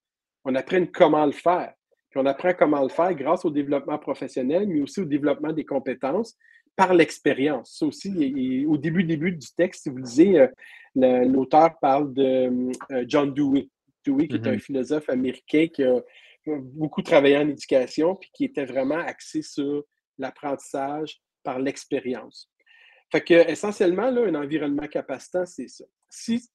On 0.44 0.54
apprenne 0.54 0.90
comment 0.90 1.24
le 1.24 1.32
faire. 1.32 1.72
Puis 2.10 2.20
on 2.20 2.26
apprend 2.26 2.52
comment 2.52 2.82
le 2.82 2.90
faire 2.90 3.14
grâce 3.14 3.44
au 3.44 3.50
développement 3.50 3.98
professionnel, 3.98 4.66
mais 4.68 4.82
aussi 4.82 5.00
au 5.00 5.06
développement 5.06 5.52
des 5.52 5.64
compétences 5.64 6.36
par 6.76 6.92
l'expérience. 6.94 7.78
Ça 7.78 7.86
aussi, 7.86 8.66
au 8.68 8.76
début, 8.76 9.04
début 9.04 9.32
du 9.32 9.48
texte, 9.56 9.84
si 9.84 9.88
vous 9.88 9.98
lisez, 9.98 10.40
euh, 10.40 10.48
l'auteur 10.94 11.78
parle 11.80 12.12
de 12.12 12.70
euh, 12.90 13.04
John 13.06 13.32
Dewey. 13.32 13.68
Dewey, 14.04 14.28
qui 14.28 14.36
est 14.36 14.46
un 14.46 14.52
mm-hmm. 14.52 14.58
philosophe 14.58 15.08
américain 15.08 15.68
qui 15.72 15.84
a 15.84 16.02
beaucoup 16.46 17.02
travaillé 17.02 17.36
en 17.36 17.48
éducation, 17.48 18.16
puis 18.16 18.30
qui 18.34 18.44
était 18.44 18.64
vraiment 18.64 18.98
axé 18.98 19.42
sur 19.42 19.84
l'apprentissage 20.18 21.20
par 21.42 21.58
l'expérience. 21.58 22.51
Fait 23.12 23.20
que, 23.20 23.34
essentiellement, 23.50 24.10
là, 24.10 24.26
un 24.26 24.34
environnement 24.34 24.88
capacitant, 24.88 25.44
c'est 25.44 25.68
ça. 25.68 25.84
Si 26.08 26.48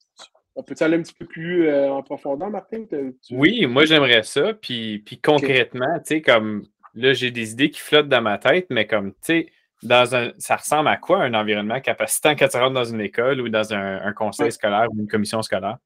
on 0.56 0.64
peut 0.64 0.74
aller 0.80 0.98
un 0.98 1.04
petit 1.04 1.14
peu 1.14 1.28
plus 1.28 1.68
euh, 1.68 1.92
en 1.92 2.02
profondeur, 2.02 2.50
Martin? 2.50 2.84
Oui, 3.30 3.68
moi 3.68 3.86
j'aimerais 3.86 4.24
ça. 4.24 4.56
Puis, 4.56 5.04
puis 5.06 5.22
concrètement, 5.22 6.00
tu 6.00 6.16
sais, 6.16 6.22
comme 6.24 6.66
là, 6.96 7.14
j'ai 7.14 7.30
des 7.30 7.52
idées 7.52 7.70
qui 7.70 7.80
flottent 7.80 8.10
dans 8.10 8.24
ma 8.24 8.40
tête, 8.40 8.66
mais 8.72 8.88
comme, 8.88 9.12
tu 9.14 9.20
sais, 9.22 9.52
dans 9.84 10.16
un, 10.16 10.32
ça 10.40 10.56
ressemble 10.56 10.88
à 10.88 10.98
quoi 10.98 11.22
un 11.22 11.36
environnement 11.36 11.80
capacitant 11.80 12.36
quand 12.36 12.48
tu 12.48 12.58
rentres 12.58 12.74
dans 12.74 12.86
une 12.86 13.02
école 13.02 13.40
ou 13.40 13.50
dans 13.50 13.72
un, 13.72 14.12
conseil 14.14 14.52
scolaire 14.52 14.88
ou 14.92 15.00
une 15.00 15.08
commission 15.08 15.44
scolaire? 15.44 15.78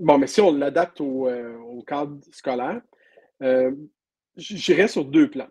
Bon, 0.00 0.18
mais 0.18 0.26
si 0.26 0.40
on 0.40 0.52
l'adapte 0.52 1.00
au, 1.00 1.28
euh, 1.28 1.56
cadre 1.86 2.18
scolaire, 2.32 2.80
euh, 3.44 3.70
j'irais 4.36 4.88
sur 4.88 5.04
deux 5.04 5.30
plans. 5.30 5.50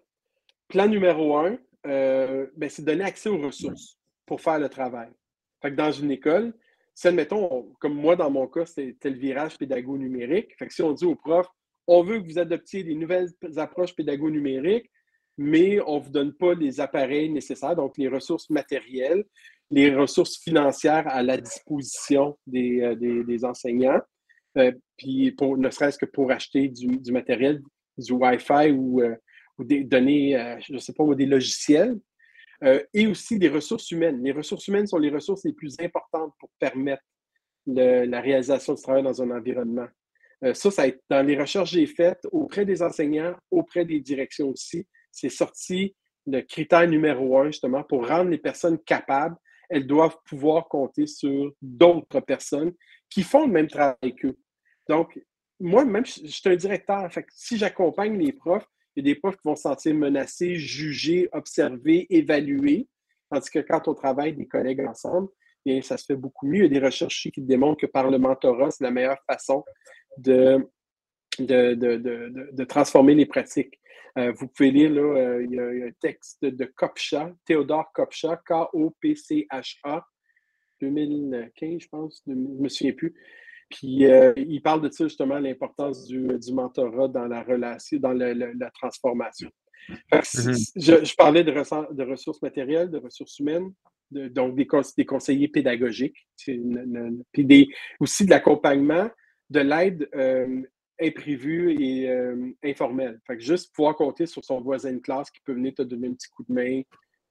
Plan 0.68 0.88
numéro 0.88 1.38
un, 1.38 1.58
ben, 1.86 2.70
c'est 2.70 2.84
donner 2.84 3.06
accès 3.06 3.30
aux 3.30 3.38
ressources 3.38 3.99
pour 4.30 4.42
faire 4.42 4.60
le 4.60 4.70
travail. 4.70 5.10
Dans 5.76 5.92
une 5.92 6.12
école, 6.12 6.54
si, 6.94 7.08
admettons, 7.08 7.74
comme 7.80 7.96
moi, 7.96 8.16
dans 8.16 8.30
mon 8.30 8.46
cas, 8.46 8.68
c'était 8.68 9.10
le 9.10 9.18
virage 9.18 9.58
pédago-numérique. 9.58 10.56
Fait 10.60 10.70
si 10.70 10.84
on 10.84 10.94
dit 10.94 11.06
aux 11.06 11.16
profs, 11.16 11.50
on 11.88 12.04
veut 12.04 12.20
que 12.20 12.28
vous 12.28 12.38
adoptiez 12.38 12.84
des 12.84 12.94
nouvelles 12.94 13.30
approches 13.58 13.96
pédago-numériques, 13.96 14.92
mais 15.36 15.80
on 15.88 15.98
ne 15.98 16.04
vous 16.04 16.12
donne 16.12 16.34
pas 16.34 16.54
les 16.54 16.80
appareils 16.80 17.30
nécessaires, 17.32 17.76
donc 17.76 17.98
les 17.98 18.08
ressources 18.08 18.52
matérielles, 18.52 19.26
les 19.72 19.96
ressources 19.96 20.38
financières 20.38 21.08
à 21.08 21.24
la 21.24 21.38
disposition 21.38 22.38
des, 22.46 22.82
euh, 22.82 23.48
enseignants, 23.48 24.02
euh, 24.58 24.72
puis 24.96 25.36
ne 25.42 25.70
serait-ce 25.72 25.98
que 25.98 26.06
pour 26.06 26.32
acheter 26.32 26.68
du, 26.68 27.12
matériel, 27.12 27.62
du 27.98 28.12
Wi-Fi 28.12 28.72
ou, 28.72 29.02
euh, 29.02 29.16
des 29.58 29.84
données, 29.84 30.58
je 30.66 30.74
ne 30.74 30.78
sais 30.78 30.94
pas, 30.94 31.04
ou 31.04 31.16
des 31.16 31.26
logiciels, 31.26 31.98
et 32.94 33.08
aussi 33.08 33.40
des 33.40 33.50
ressources 33.50 33.90
humaines. 33.92 34.22
Les 34.24 34.32
ressources 34.32 34.68
humaines 34.68 34.88
sont 34.88 34.98
les 34.98 35.10
ressources 35.10 35.46
les 35.46 35.54
plus 35.54 35.76
importantes 35.80 36.34
pour 36.40 36.50
permettre 36.60 37.04
la 37.66 38.22
réalisation 38.22 38.74
du 38.74 38.82
travail 38.82 39.04
dans 39.04 39.22
un 39.22 39.32
environnement. 39.32 39.88
ça, 40.54 40.72
ça 40.72 40.82
a 40.82 40.88
été 40.88 41.00
dans 41.10 41.26
les 41.26 41.38
recherches 41.38 41.72
que 41.72 41.78
j'ai 41.78 41.86
faites 41.86 42.28
auprès 42.32 42.66
des 42.66 42.82
enseignants, 42.82 43.36
auprès 43.52 43.86
des 43.86 44.00
directions 44.00 44.50
aussi 44.50 44.88
c'est 45.12 45.30
sorti 45.30 45.96
le 46.26 46.42
critère 46.42 46.88
numéro 46.88 47.40
un, 47.40 47.48
justement, 47.48 47.84
pour 47.84 48.08
rendre 48.08 48.30
les 48.30 48.38
personnes 48.38 48.80
capables. 48.80 49.36
Elles 49.70 49.88
doivent 49.88 50.18
pouvoir 50.26 50.68
compter 50.68 51.08
sur 51.08 51.52
d'autres 51.62 52.20
personnes 52.20 52.74
qui 53.10 53.24
font 53.24 53.46
le 53.46 53.52
même 53.52 53.68
travail 53.68 54.16
qu'eux. 54.16 54.38
Donc, 54.88 55.20
moi, 55.60 55.86
même, 55.86 56.06
je 56.06 56.28
suis 56.28 56.50
un 56.50 56.56
directeur. 56.56 57.12
Fait 57.12 57.26
si 57.30 57.58
j'accompagne 57.58 58.18
les 58.18 58.34
profs, 58.34 58.68
il 58.96 59.06
y 59.06 59.10
a 59.10 59.14
des 59.14 59.20
profs 59.20 59.36
qui 59.36 59.42
vont 59.46 59.56
se 59.56 59.64
sentir 59.64 59.96
menacés, 59.96 60.56
jugés, 60.56 61.30
observés, 61.32 62.08
évalués. 62.10 62.88
Tandis 63.32 63.50
que 63.50 63.60
quand 63.60 63.88
on 63.88 63.94
travaille 63.94 64.34
des 64.34 64.48
collègues 64.48 64.82
ensemble, 64.82 65.30
bien, 65.66 65.82
ça 65.82 65.98
se 65.98 66.06
fait 66.06 66.16
beaucoup 66.16 66.48
mieux. 66.48 66.66
Il 66.66 66.74
y 66.74 66.78
a 66.78 66.80
des 66.80 66.86
recherches 66.86 67.30
qui 67.32 67.42
démontrent 67.42 67.82
que 67.82 67.86
par 67.86 68.10
le 68.10 68.18
mentorat, 68.18 68.72
c'est 68.72 68.84
la 68.84 68.92
meilleure 68.92 69.22
façon 69.30 69.64
de, 70.18 70.68
de, 71.40 71.76
de 71.76 72.64
transformer 72.64 73.16
les 73.16 73.26
pratiques. 73.26 73.80
Euh, 74.18 74.32
vous 74.34 74.48
pouvez 74.48 74.72
lire, 74.72 74.92
là, 74.92 75.02
euh, 75.02 75.44
il, 75.44 75.52
y 75.52 75.60
a, 75.60 75.88
un 75.88 75.92
texte 76.02 76.44
de 76.44 76.66
Kopcha, 76.66 77.32
Théodore 77.46 77.92
Kopcha, 77.94 78.42
K-O-P-C-H-A, 78.46 80.06
2015, 80.82 81.82
je 81.82 81.88
pense, 81.90 82.24
je 82.26 82.34
ne 82.34 82.62
me 82.62 82.70
souviens 82.70 82.94
plus. 82.94 83.14
Puis 83.70 84.06
euh, 84.06 84.34
il 84.36 84.62
parle 84.62 84.82
de 84.82 84.92
ça 84.92 85.06
justement, 85.06 85.40
l'importance 85.40 86.06
du, 86.06 86.28
mentorat 86.52 87.08
dans 87.08 87.28
la 87.28 87.44
relation, 87.44 88.00
dans 88.00 88.14
la 88.14 88.72
transformation. 88.72 89.50
Mm-hmm. 90.12 91.06
je, 91.06 91.16
parlais 91.16 91.44
de, 91.44 91.52
ressources 92.04 92.42
matérielles, 92.42 92.92
de 92.92 92.98
ressources 92.98 93.40
humaines, 93.40 93.72
donc 94.12 94.56
des, 94.56 94.68
des, 94.98 95.06
conseillers 95.06 95.48
pédagogiques, 95.48 96.28
puis 96.38 97.74
aussi 98.00 98.26
de 98.26 98.30
l'accompagnement, 98.30 99.10
de 99.50 99.60
l'aide 99.60 100.10
imprévu 101.02 101.82
et 101.82 102.10
euh, 102.10 102.52
informel. 102.64 103.20
Fait 103.26 103.38
que 103.38 103.44
juste 103.44 103.74
pouvoir 103.74 103.96
compter 103.96 104.26
sur 104.26 104.44
son 104.44 104.62
voisin 104.62 104.94
de 104.94 105.00
classe 105.00 105.32
qui 105.32 105.40
peut 105.42 105.54
venir 105.54 105.74
te 105.74 105.82
donner 105.82 106.08
un 106.10 106.14
petit 106.14 106.30
coup 106.30 106.44
de 106.48 106.54
main, 106.54 106.82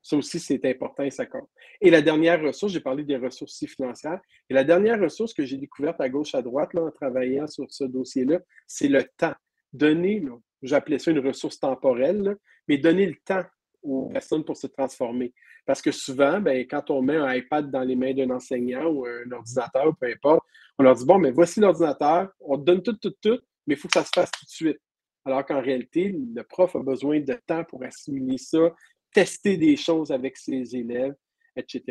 ça 0.09 0.17
aussi, 0.17 0.41
c'est 0.41 0.65
important 0.65 1.03
et 1.03 1.11
ça 1.11 1.27
compte. 1.27 1.51
Et 1.83 1.91
la 1.91 2.01
dernière 2.01 2.41
ressource, 2.41 2.73
j'ai 2.73 2.81
parlé 2.81 3.05
des 3.05 3.19
ressources 3.19 3.63
financières, 3.67 4.21
et 4.49 4.55
la 4.55 4.65
dernière 4.65 4.99
ressource 4.99 5.35
que 5.35 5.45
j'ai 5.45 5.59
découverte 5.59 6.01
à 6.01 6.09
gauche, 6.09 6.35
à 6.35 6.41
droite, 6.41 6.73
là, 6.73 6.85
en 6.85 6.91
travaillant 6.91 7.47
sur 7.47 7.67
ce 7.69 7.85
dossier-là, 7.85 8.41
c'est 8.67 8.89
le 8.89 9.05
temps. 9.19 9.35
Donner, 9.75 10.25
j'appelais 10.63 10.99
ça 10.99 11.11
une 11.11 11.19
ressource 11.19 11.61
temporelle, 11.61 12.37
mais 12.67 12.79
donner 12.79 13.05
le 13.05 13.17
temps 13.23 13.45
aux 13.83 14.09
personnes 14.09 14.45
pour 14.45 14.57
se 14.57 14.67
transformer. 14.67 15.35
Parce 15.67 15.83
que 15.83 15.93
souvent, 15.93 16.41
ben, 16.41 16.67
quand 16.67 16.91
on 16.91 17.03
met 17.03 17.17
un 17.17 17.35
iPad 17.35 17.71
dans 17.71 17.83
les 17.83 17.95
mains 17.95 18.15
d'un 18.15 18.31
enseignant 18.31 18.87
ou 18.87 19.05
un 19.05 19.31
ordinateur, 19.31 19.95
peu 20.01 20.07
importe, 20.07 20.43
on 20.79 20.85
leur 20.85 20.95
dit 20.95 21.05
Bon, 21.05 21.19
mais 21.19 21.33
voici 21.33 21.61
l'ordinateur, 21.61 22.31
on 22.41 22.57
te 22.57 22.63
donne 22.63 22.83
tout, 22.83 22.95
tout, 22.95 23.15
tout, 23.21 23.39
mais 23.67 23.75
il 23.75 23.77
faut 23.77 23.89
que 23.89 23.95
ça 23.95 24.05
se 24.05 24.11
fasse 24.15 24.31
tout 24.31 24.47
de 24.47 24.51
suite. 24.51 24.79
Alors 25.27 25.45
qu'en 25.45 25.61
réalité, 25.61 26.17
le 26.35 26.43
prof 26.45 26.75
a 26.75 26.79
besoin 26.79 27.21
de 27.21 27.39
temps 27.47 27.63
pour 27.65 27.85
assimiler 27.85 28.39
ça, 28.39 28.75
tester 29.19 29.57
des 29.57 29.77
choses 29.77 30.13
avec 30.13 30.37
ses 30.37 30.77
élèves, 30.77 31.15
etc. 31.57 31.83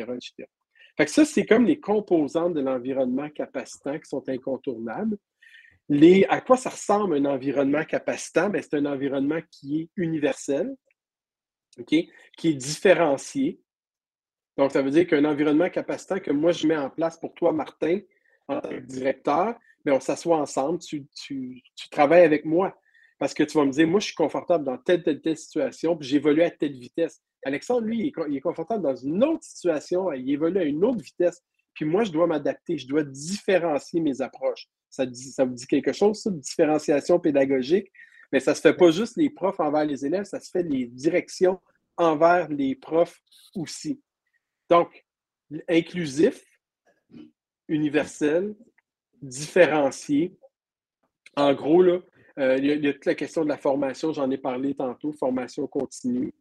Fait 0.96 1.06
que 1.06 1.12
ça, 1.12 1.26
c'est 1.26 1.46
comme 1.46 1.66
les 1.66 1.78
composantes 1.80 2.54
de 2.54 2.62
l'environnement 2.62 3.30
capacitant 3.30 4.00
qui 4.00 4.08
sont 4.08 4.24
incontournables. 4.30 5.18
Les, 5.90 6.26
à 6.30 6.40
quoi 6.40 6.56
ça 6.56 6.70
ressemble 6.70 7.18
un 7.18 7.26
environnement 7.26 7.84
capacitant? 7.84 8.50
Ben, 8.50 8.62
c'est 8.62 8.76
un 8.76 8.86
environnement 8.86 9.42
qui 9.52 9.82
est 9.82 9.90
universel, 9.98 10.74
qui 11.86 12.10
est 12.44 12.54
différencié. 12.54 13.60
Donc, 14.58 14.72
ça 14.72 14.82
veut 14.82 14.92
dire 14.92 15.06
qu'un 15.06 15.26
environnement 15.26 15.70
capacitant 15.70 16.20
que 16.20 16.32
moi, 16.32 16.54
je 16.54 16.66
mets 16.66 16.78
en 16.78 16.90
place 16.90 17.20
pour 17.20 17.34
toi, 17.34 17.52
Martin, 17.52 18.00
en 18.48 18.62
tant 18.62 18.70
que 18.70 18.80
directeur, 18.80 19.54
mais 19.84 19.92
on 19.92 20.00
s'assoit 20.00 20.38
ensemble, 20.38 20.80
tu, 20.80 21.62
travailles 21.92 22.24
avec 22.24 22.46
moi. 22.46 22.74
Parce 23.20 23.34
que 23.34 23.44
tu 23.44 23.58
vas 23.58 23.66
me 23.66 23.72
dire, 23.72 23.88
moi, 23.88 24.00
je 24.00 24.08
suis 24.08 24.16
confortable 24.16 24.64
dans 24.64 24.78
telle, 24.78 25.04
telle, 25.04 25.22
telle 25.22 25.38
situation, 25.38 25.98
puis 25.98 26.08
j'évolue 26.08 26.44
à 26.44 26.52
telle 26.52 26.78
vitesse. 26.78 27.22
Alexandre, 27.44 27.88
lui, 27.88 28.14
il 28.28 28.38
est, 28.38 28.42
confortable 28.42 28.84
dans 28.84 28.96
une 28.96 29.24
autre 29.24 29.44
situation, 29.44 30.12
il 30.12 30.30
évolue 30.30 30.60
à 30.60 30.64
une 30.64 30.84
autre 30.84 31.04
vitesse. 31.04 31.42
Puis 31.74 31.86
moi, 31.86 32.04
je 32.04 32.12
dois 32.12 32.28
m'adapter, 32.28 32.78
je 32.78 32.88
dois 32.88 33.04
différencier 33.04 34.02
mes 34.02 34.22
approches. 34.22 34.68
Ça, 34.90 35.06
ça 35.14 35.46
vous 35.46 35.54
dit 35.54 35.68
quelque 35.68 35.94
chose, 35.94 36.22
ça, 36.22 36.32
différenciation 36.32 37.20
pédagogique? 37.20 37.92
Mais 38.32 38.40
ça 38.40 38.52
ne 38.52 38.56
se 38.56 38.62
fait 38.62 38.74
pas 38.74 38.92
juste 38.92 39.16
les 39.18 39.30
profs 39.30 39.60
envers 39.60 39.86
les 39.86 40.06
élèves, 40.06 40.26
ça 40.26 40.40
se 40.40 40.50
fait 40.50 40.64
les 40.64 40.86
directions 40.86 41.60
envers 41.96 42.50
les 42.50 42.76
profs 42.76 43.22
aussi. 43.56 44.02
Donc, 44.70 45.06
inclusif, 45.68 46.44
universel, 47.68 48.56
différencier. 49.22 50.38
En 51.36 51.54
gros, 51.54 51.82
là, 51.82 52.00
euh, 52.40 52.58
il, 52.58 52.66
y 52.66 52.88
a, 52.88 52.94
toute 52.94 53.06
la 53.06 53.16
question 53.16 53.44
de 53.44 53.50
la 53.50 53.58
formation, 53.58 54.14
j'en 54.14 54.30
ai 54.30 54.38
parlé 54.38 54.76
tantôt, 54.76 55.12
formation 55.14 55.66
continue. 55.68 56.34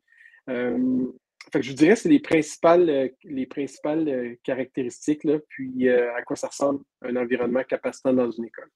Euh, 0.48 1.06
je 1.54 1.70
vous 1.70 1.76
dirais 1.76 1.94
que 1.94 2.00
c'est 2.00 2.08
les 2.08 2.20
principales, 2.20 2.90
euh, 2.90 3.08
les 3.24 3.46
principales 3.46 4.36
caractéristiques, 4.42 5.24
là, 5.24 5.38
puis 5.48 5.88
à 5.88 6.22
quoi 6.22 6.36
ça 6.36 6.48
ressemble 6.48 6.80
un 7.02 7.16
environnement 7.16 7.62
capacitant 7.62 8.12
dans 8.12 8.30
une 8.30 8.44
école. 8.44 8.70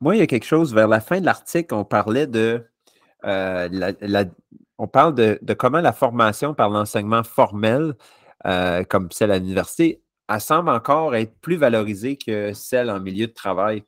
moi, 0.00 0.16
il 0.16 0.18
y 0.18 0.22
a 0.22 0.26
quelque 0.26 0.46
chose, 0.46 0.74
vers 0.74 0.88
la 0.88 1.00
fin 1.00 1.20
de 1.20 1.26
l'article, 1.26 1.74
on 1.74 1.84
parlait 1.84 2.26
de 2.26 2.64
on 4.78 4.88
parle 4.88 5.14
de, 5.14 5.54
comment 5.54 5.80
la 5.80 5.92
formation 5.92 6.54
par 6.54 6.70
l'enseignement 6.70 7.22
formel, 7.22 7.94
comme 8.88 9.10
celle 9.10 9.30
à 9.30 9.38
l'université, 9.38 10.02
elle 10.28 10.40
semble 10.40 10.70
encore 10.70 11.14
être 11.16 11.38
plus 11.40 11.56
valorisée 11.56 12.16
que 12.16 12.52
celle 12.52 12.90
en 12.90 13.00
milieu 13.00 13.26
de 13.26 13.32
travail. 13.32 13.84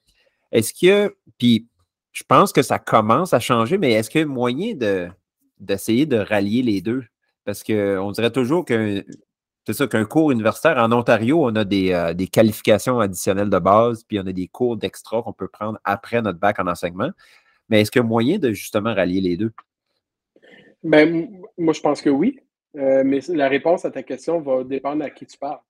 Est-ce 0.53 0.73
que, 0.75 1.17
puis 1.39 1.67
je 2.13 2.23
pense 2.29 2.53
que 2.53 2.63
ça 2.63 2.79
commence 2.79 3.33
à 3.33 3.41
changer, 3.41 3.79
mais 3.79 3.93
est-ce 3.93 4.11
qu'il 4.11 4.21
y 4.21 4.25
a 4.25 4.27
moyen 4.27 4.75
d'essayer 5.59 6.07
de, 6.07 6.19
rallier 6.19 6.63
les 6.63 6.81
deux? 6.81 7.05
Parce 7.45 7.65
qu'on 7.65 8.13
dirait 8.13 8.31
toujours 8.31 8.65
qu'un 8.65 9.03
qu'un 9.65 10.05
cours 10.05 10.33
universitaire 10.33 10.77
en 10.79 10.91
Ontario, 10.93 11.45
on 11.45 11.55
a 11.55 11.65
euh, 11.65 12.15
des, 12.15 12.27
qualifications 12.27 12.99
additionnelles 12.99 13.51
de 13.51 13.59
base, 13.59 14.03
puis 14.05 14.19
on 14.19 14.27
a 14.27 14.33
des 14.33 14.49
cours 14.49 14.77
d'extra 14.77 15.23
qu'on 15.23 15.33
peut 15.33 15.49
prendre 15.49 15.79
après 15.85 16.21
notre 16.21 16.39
bac 16.39 16.59
en 16.59 16.67
enseignement. 16.67 17.11
Mais 17.69 17.81
est-ce 17.81 17.91
qu'il 17.91 18.03
y 18.03 18.05
a 18.05 18.09
moyen 18.09 18.39
de 18.39 18.53
justement 18.53 18.93
rallier 18.93 19.21
les 19.21 19.37
deux? 19.37 19.53
Ben, 20.83 21.29
moi, 21.57 21.73
je 21.73 21.81
pense 21.81 22.03
que 22.03 22.11
oui. 22.11 22.41
Euh, 22.77 23.03
mais 23.05 23.21
la 23.29 23.49
réponse 23.49 23.85
à 23.85 23.91
ta 23.91 24.03
question 24.03 24.41
va 24.41 24.65
dépendre 24.65 25.05
à 25.05 25.11
qui 25.11 25.27
tu 25.27 25.39
parles 25.39 25.61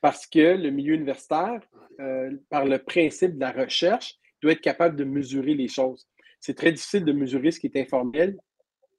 parce 0.00 0.26
que 0.26 0.56
le 0.56 0.70
milieu 0.70 0.94
universitaire, 0.94 1.60
euh, 2.00 2.30
par 2.48 2.64
le 2.64 2.78
principe 2.78 3.34
de 3.34 3.40
la 3.40 3.52
recherche, 3.52 4.16
doit 4.42 4.52
être 4.52 4.60
capable 4.60 4.96
de 4.96 5.04
mesurer 5.04 5.54
les 5.54 5.68
choses. 5.68 6.08
C'est 6.40 6.56
très 6.56 6.72
difficile 6.72 7.04
de 7.04 7.12
mesurer 7.12 7.50
ce 7.50 7.60
qui 7.60 7.66
est 7.66 7.76
informel. 7.76 8.38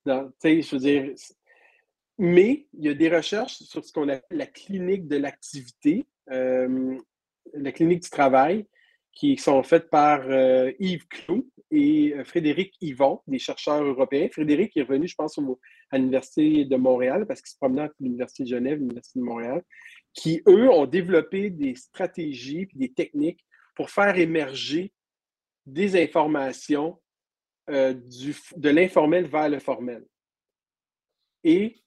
je 0.06 0.72
veux 0.72 0.80
dire, 0.80 1.14
mais 2.18 2.68
il 2.74 2.86
y 2.86 2.90
a 2.90 2.94
des 2.94 3.10
recherches 3.10 3.64
sur 3.64 3.84
ce 3.84 3.92
qu'on 3.92 4.10
appelle 4.10 4.38
la 4.38 4.46
clinique 4.46 5.08
de 5.08 5.18
l'activité, 5.18 6.06
euh, 6.32 6.98
la 7.54 7.72
clinique 7.72 8.04
du 8.04 8.10
travail, 8.10 8.68
qui 9.14 9.38
sont 9.38 9.64
faites 9.64 9.90
par 9.90 10.22
euh, 10.30 10.72
Yves 10.80 11.08
Clou, 11.08 11.50
et 11.72 12.14
Frédéric 12.26 12.76
Yvon, 12.82 13.22
des 13.28 13.40
chercheurs 13.40 13.82
européens. 13.82 14.28
Frédéric 14.30 14.76
est 14.76 14.82
revenu, 14.82 15.08
je 15.08 15.16
pense, 15.16 15.40
à 15.90 15.98
l'Université 15.98 16.66
de 16.66 16.76
Montréal 16.76 17.26
parce 17.26 17.42
qu'il 17.42 17.52
se 17.52 17.58
promenait 17.58 17.84
à 17.84 17.92
l'Université 18.00 18.44
de 18.44 18.50
Genève, 18.50 18.78
l'Université 18.78 19.20
de 19.20 19.24
Montréal, 19.24 19.64
qui, 20.14 20.42
eux, 20.48 20.70
ont 20.70 20.86
développé 20.86 21.50
des 21.50 21.76
stratégies 21.76 22.62
et 22.62 22.70
des 22.74 22.94
techniques 22.94 23.46
pour 23.76 23.90
faire 23.90 24.18
émerger 24.18 24.94
des 25.66 26.02
informations 26.02 27.00
du, 27.68 28.36
de 28.58 28.70
l'informel 28.70 29.28
vers 29.28 29.48
le 29.48 29.60
formel. 29.60 30.06
Et 31.44 31.82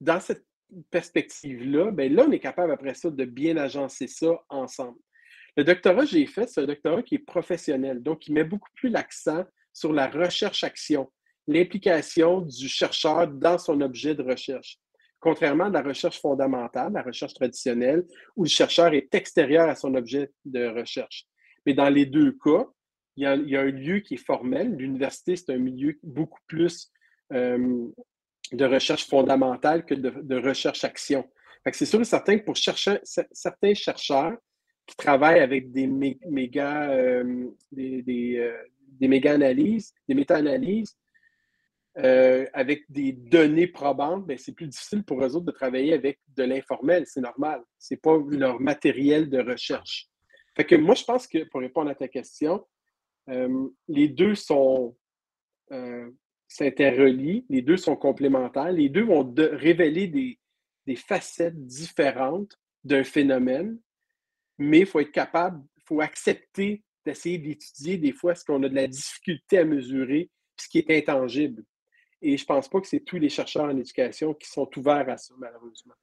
dans 0.00 0.20
cette 0.20 0.46
perspective-là, 0.90 1.90
ben 1.90 2.12
là, 2.12 2.24
on 2.26 2.32
est 2.32 2.38
capable 2.40 2.72
après 2.72 2.94
ça 2.94 3.10
de 3.10 3.24
bien 3.24 3.56
agencer 3.56 4.06
ça 4.06 4.32
ensemble. 4.48 4.98
Le 5.56 5.64
doctorat 5.64 6.02
que 6.02 6.10
j'ai 6.10 6.26
fait, 6.26 6.48
c'est 6.48 6.62
un 6.62 6.66
doctorat 6.66 7.02
qui 7.02 7.16
est 7.16 7.26
professionnel, 7.26 8.02
donc 8.02 8.20
qui 8.20 8.32
met 8.32 8.44
beaucoup 8.44 8.70
plus 8.74 8.88
l'accent 8.88 9.44
sur 9.72 9.92
la 9.92 10.08
recherche-action, 10.08 11.10
l'implication 11.46 12.40
du 12.40 12.68
chercheur 12.68 13.28
dans 13.28 13.58
son 13.58 13.80
objet 13.80 14.14
de 14.14 14.22
recherche. 14.22 14.78
Contrairement 15.20 15.64
à 15.64 15.70
la 15.70 15.82
recherche 15.82 16.20
fondamentale, 16.20 16.92
la 16.94 17.02
recherche 17.02 17.34
traditionnelle, 17.34 18.04
où 18.36 18.44
le 18.44 18.48
chercheur 18.48 18.94
est 18.94 19.14
extérieur 19.14 19.68
à 19.68 19.74
son 19.74 19.94
objet 19.94 20.30
de 20.44 20.66
recherche. 20.66 21.26
Mais 21.66 21.74
dans 21.74 21.90
les 21.90 22.06
deux 22.06 22.32
cas, 22.32 22.66
il 23.16 23.24
y 23.24 23.56
a, 23.56 23.60
un 23.60 23.70
lieu 23.70 24.00
qui 24.00 24.14
est 24.14 24.24
formel. 24.24 24.74
L'université, 24.76 25.36
c'est 25.36 25.52
un 25.52 25.58
milieu 25.58 25.98
beaucoup 26.02 26.40
plus 26.46 26.90
euh, 27.32 27.86
de 28.52 28.64
recherche 28.64 29.06
fondamentale 29.06 29.84
que 29.84 29.94
de, 29.94 30.36
recherche-action. 30.36 31.28
C'est 31.72 31.84
sûr 31.84 32.00
et 32.00 32.04
certain 32.04 32.38
que 32.38 32.44
pour 32.44 32.56
certains 32.56 33.74
chercheurs 33.74 34.38
qui 34.86 34.96
travaillent 34.96 35.40
avec 35.40 35.70
des 35.70 35.86
méga, 35.86 36.90
euh, 36.90 37.50
des, 37.70 38.38
euh, 38.38 38.56
méga 39.00 39.34
analyses, 39.34 39.92
des 40.08 40.14
méta-analyses, 40.14 40.96
euh, 41.98 42.46
avec 42.52 42.84
des 42.88 43.12
données 43.12 43.66
probantes, 43.66 44.26
ben, 44.26 44.38
c'est 44.38 44.54
plus 44.54 44.68
difficile 44.68 45.02
pour 45.02 45.24
eux 45.24 45.34
autres 45.34 45.46
de 45.46 45.50
travailler 45.50 45.92
avec 45.92 46.20
de 46.36 46.44
l'informel, 46.44 47.04
c'est 47.06 47.20
normal. 47.20 47.62
Ce 47.78 47.94
n'est 47.94 47.98
pas 47.98 48.16
leur 48.30 48.60
matériel 48.60 49.28
de 49.28 49.40
recherche. 49.40 50.08
Fait 50.56 50.64
que 50.64 50.76
moi, 50.76 50.94
je 50.94 51.04
pense 51.04 51.26
que 51.26 51.44
pour 51.44 51.60
répondre 51.60 51.90
à 51.90 51.94
ta 51.94 52.08
question, 52.08 52.64
les 53.88 54.08
deux 54.08 54.34
sont 54.34 54.96
s'interrelient, 56.50 57.46
les 57.48 57.62
deux 57.62 57.76
sont 57.76 57.96
complémentaires, 57.96 58.72
les 58.72 58.88
deux 58.88 59.04
vont 59.04 59.32
révéler 59.36 60.08
des, 60.08 60.36
facettes 60.96 61.66
différentes 61.66 62.58
d'un 62.82 63.04
phénomène, 63.04 63.78
mais 64.58 64.80
il 64.80 64.86
faut 64.86 64.98
être 64.98 65.12
capable, 65.12 65.62
il 65.76 65.82
faut 65.86 66.00
accepter 66.00 66.82
d'essayer 67.06 67.38
d'étudier 67.38 67.96
des 67.96 68.10
fois 68.10 68.34
ce 68.34 68.44
qu'on 68.44 68.60
a 68.64 68.68
de 68.68 68.74
la 68.74 68.88
difficulté 68.88 69.58
à 69.58 69.64
mesurer, 69.64 70.28
ce 70.56 70.68
qui 70.68 70.78
est 70.78 70.90
intangible. 70.90 71.62
Et 72.22 72.36
je 72.36 72.42
ne 72.42 72.46
pense 72.46 72.68
pas 72.68 72.80
que 72.80 72.86
c'est 72.86 73.00
tous 73.00 73.18
les 73.18 73.28
chercheurs 73.28 73.64
en 73.64 73.76
éducation 73.76 74.34
qui 74.34 74.48
sont 74.48 74.68
ouverts 74.76 75.08
à 75.08 75.16
ça, 75.16 75.34
malheureusement. 75.38 75.94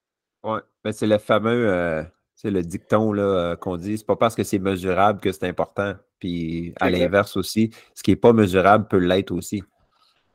Oui, 0.44 0.60
mais 0.84 0.92
c'est 0.92 1.08
le 1.08 1.18
fameux, 1.18 1.70
euh, 1.70 2.04
c'est 2.38 2.52
le 2.52 2.62
dicton 2.62 3.18
euh, 3.18 3.56
qu'on 3.56 3.78
dit, 3.78 3.98
c'est 3.98 4.06
pas 4.06 4.16
parce 4.16 4.36
que 4.36 4.44
c'est 4.44 4.60
mesurable 4.60 5.20
que 5.20 5.32
c'est 5.32 5.48
important. 5.48 5.96
Puis 6.20 6.74
à 6.80 6.90
l'inverse 6.90 7.36
aussi, 7.36 7.72
ce 7.96 8.04
qui 8.04 8.12
n'est 8.12 8.16
pas 8.16 8.32
mesurable 8.32 8.88
peut 8.88 9.00
l'être 9.00 9.32
aussi. 9.32 9.64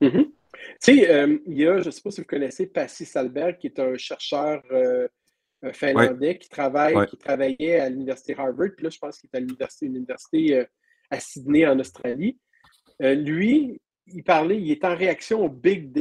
Mm-hmm. 0.01 0.25
Tu 0.25 0.33
sais, 0.81 1.11
euh, 1.11 1.39
il 1.47 1.59
y 1.59 1.67
a, 1.67 1.81
je 1.81 1.87
ne 1.87 1.91
sais 1.93 2.01
pas 2.01 2.11
si 2.11 2.21
vous 2.21 2.27
connaissez 2.27 2.67
Passy 2.67 3.05
Salberg, 3.05 3.57
qui 3.59 3.69
est 3.69 3.79
un 3.79 3.97
chercheur 3.97 4.63
euh, 4.73 5.07
finlandais 5.73 6.39
qui, 6.39 6.49
travaille, 6.49 7.07
qui 7.07 7.17
travaillait 7.17 7.79
à 7.79 7.89
l'Université 7.89 8.35
Harvard, 8.37 8.71
puis 8.77 8.85
là, 8.85 8.91
je 8.91 8.99
pense 8.99 9.21
qu'il 9.21 9.31
est 9.33 9.37
à 9.37 9.41
l'université, 9.41 10.67
à 11.09 11.21
Sydney, 11.21 11.65
en 11.67 11.79
Australie. 11.79 12.37
lui, 12.99 13.81
il 14.13 14.25
parlait, 14.25 14.61
il 14.61 14.71
est 14.71 14.85
en 14.85 14.97
réaction 14.97 15.45
au 15.45 15.49
big, 15.49 15.93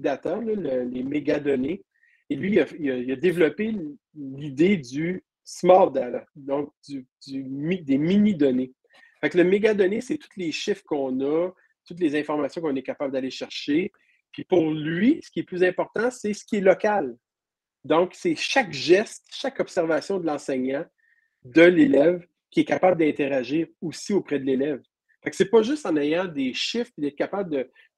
data, 0.00 0.40
les 0.40 1.02
mégadonnées. 1.02 1.84
Et 2.28 2.36
lui, 2.36 2.58
il 2.78 3.10
a, 3.12 3.16
développé 3.16 3.74
l'idée 4.14 4.76
du 4.76 5.24
small 5.44 5.92
data, 5.92 6.24
donc 6.36 6.70
du, 6.86 7.06
des 7.26 7.98
mini-données. 7.98 8.72
Fait 9.20 9.34
le 9.34 9.44
mégadonnées, 9.44 10.00
c'est 10.00 10.16
tous 10.16 10.36
les 10.36 10.52
chiffres 10.52 10.82
qu'on 10.84 11.20
a, 11.20 11.50
toutes 11.86 12.00
les 12.00 12.18
informations 12.18 12.62
qu'on 12.62 12.76
est 12.76 12.82
capable 12.82 13.12
d'aller 13.12 13.30
chercher. 13.30 13.92
Puis 14.32 14.44
pour 14.44 14.70
lui, 14.70 15.20
ce 15.22 15.30
qui 15.30 15.40
est 15.40 15.44
plus 15.44 15.64
important, 15.64 16.10
c'est 16.10 16.32
ce 16.32 16.44
qui 16.44 16.56
est 16.56 16.60
local. 16.60 17.16
Donc, 17.84 18.14
c'est 18.14 18.36
chaque 18.36 18.72
geste, 18.72 19.26
chaque 19.30 19.58
observation 19.58 20.18
de 20.18 20.26
l'enseignant, 20.26 20.84
de 21.44 21.62
l'élève, 21.62 22.24
qui 22.50 22.60
est 22.60 22.64
capable 22.64 23.00
d'interagir 23.00 23.66
aussi 23.80 24.12
auprès 24.12 24.38
de 24.38 24.44
l'élève. 24.44 24.82
Fait 25.22 25.30
que 25.30 25.36
c'est 25.36 25.50
pas 25.50 25.62
juste 25.62 25.84
en 25.86 25.96
ayant 25.96 26.26
des 26.26 26.54
chiffres, 26.54 26.92
d'être 26.96 27.16
capable 27.16 27.50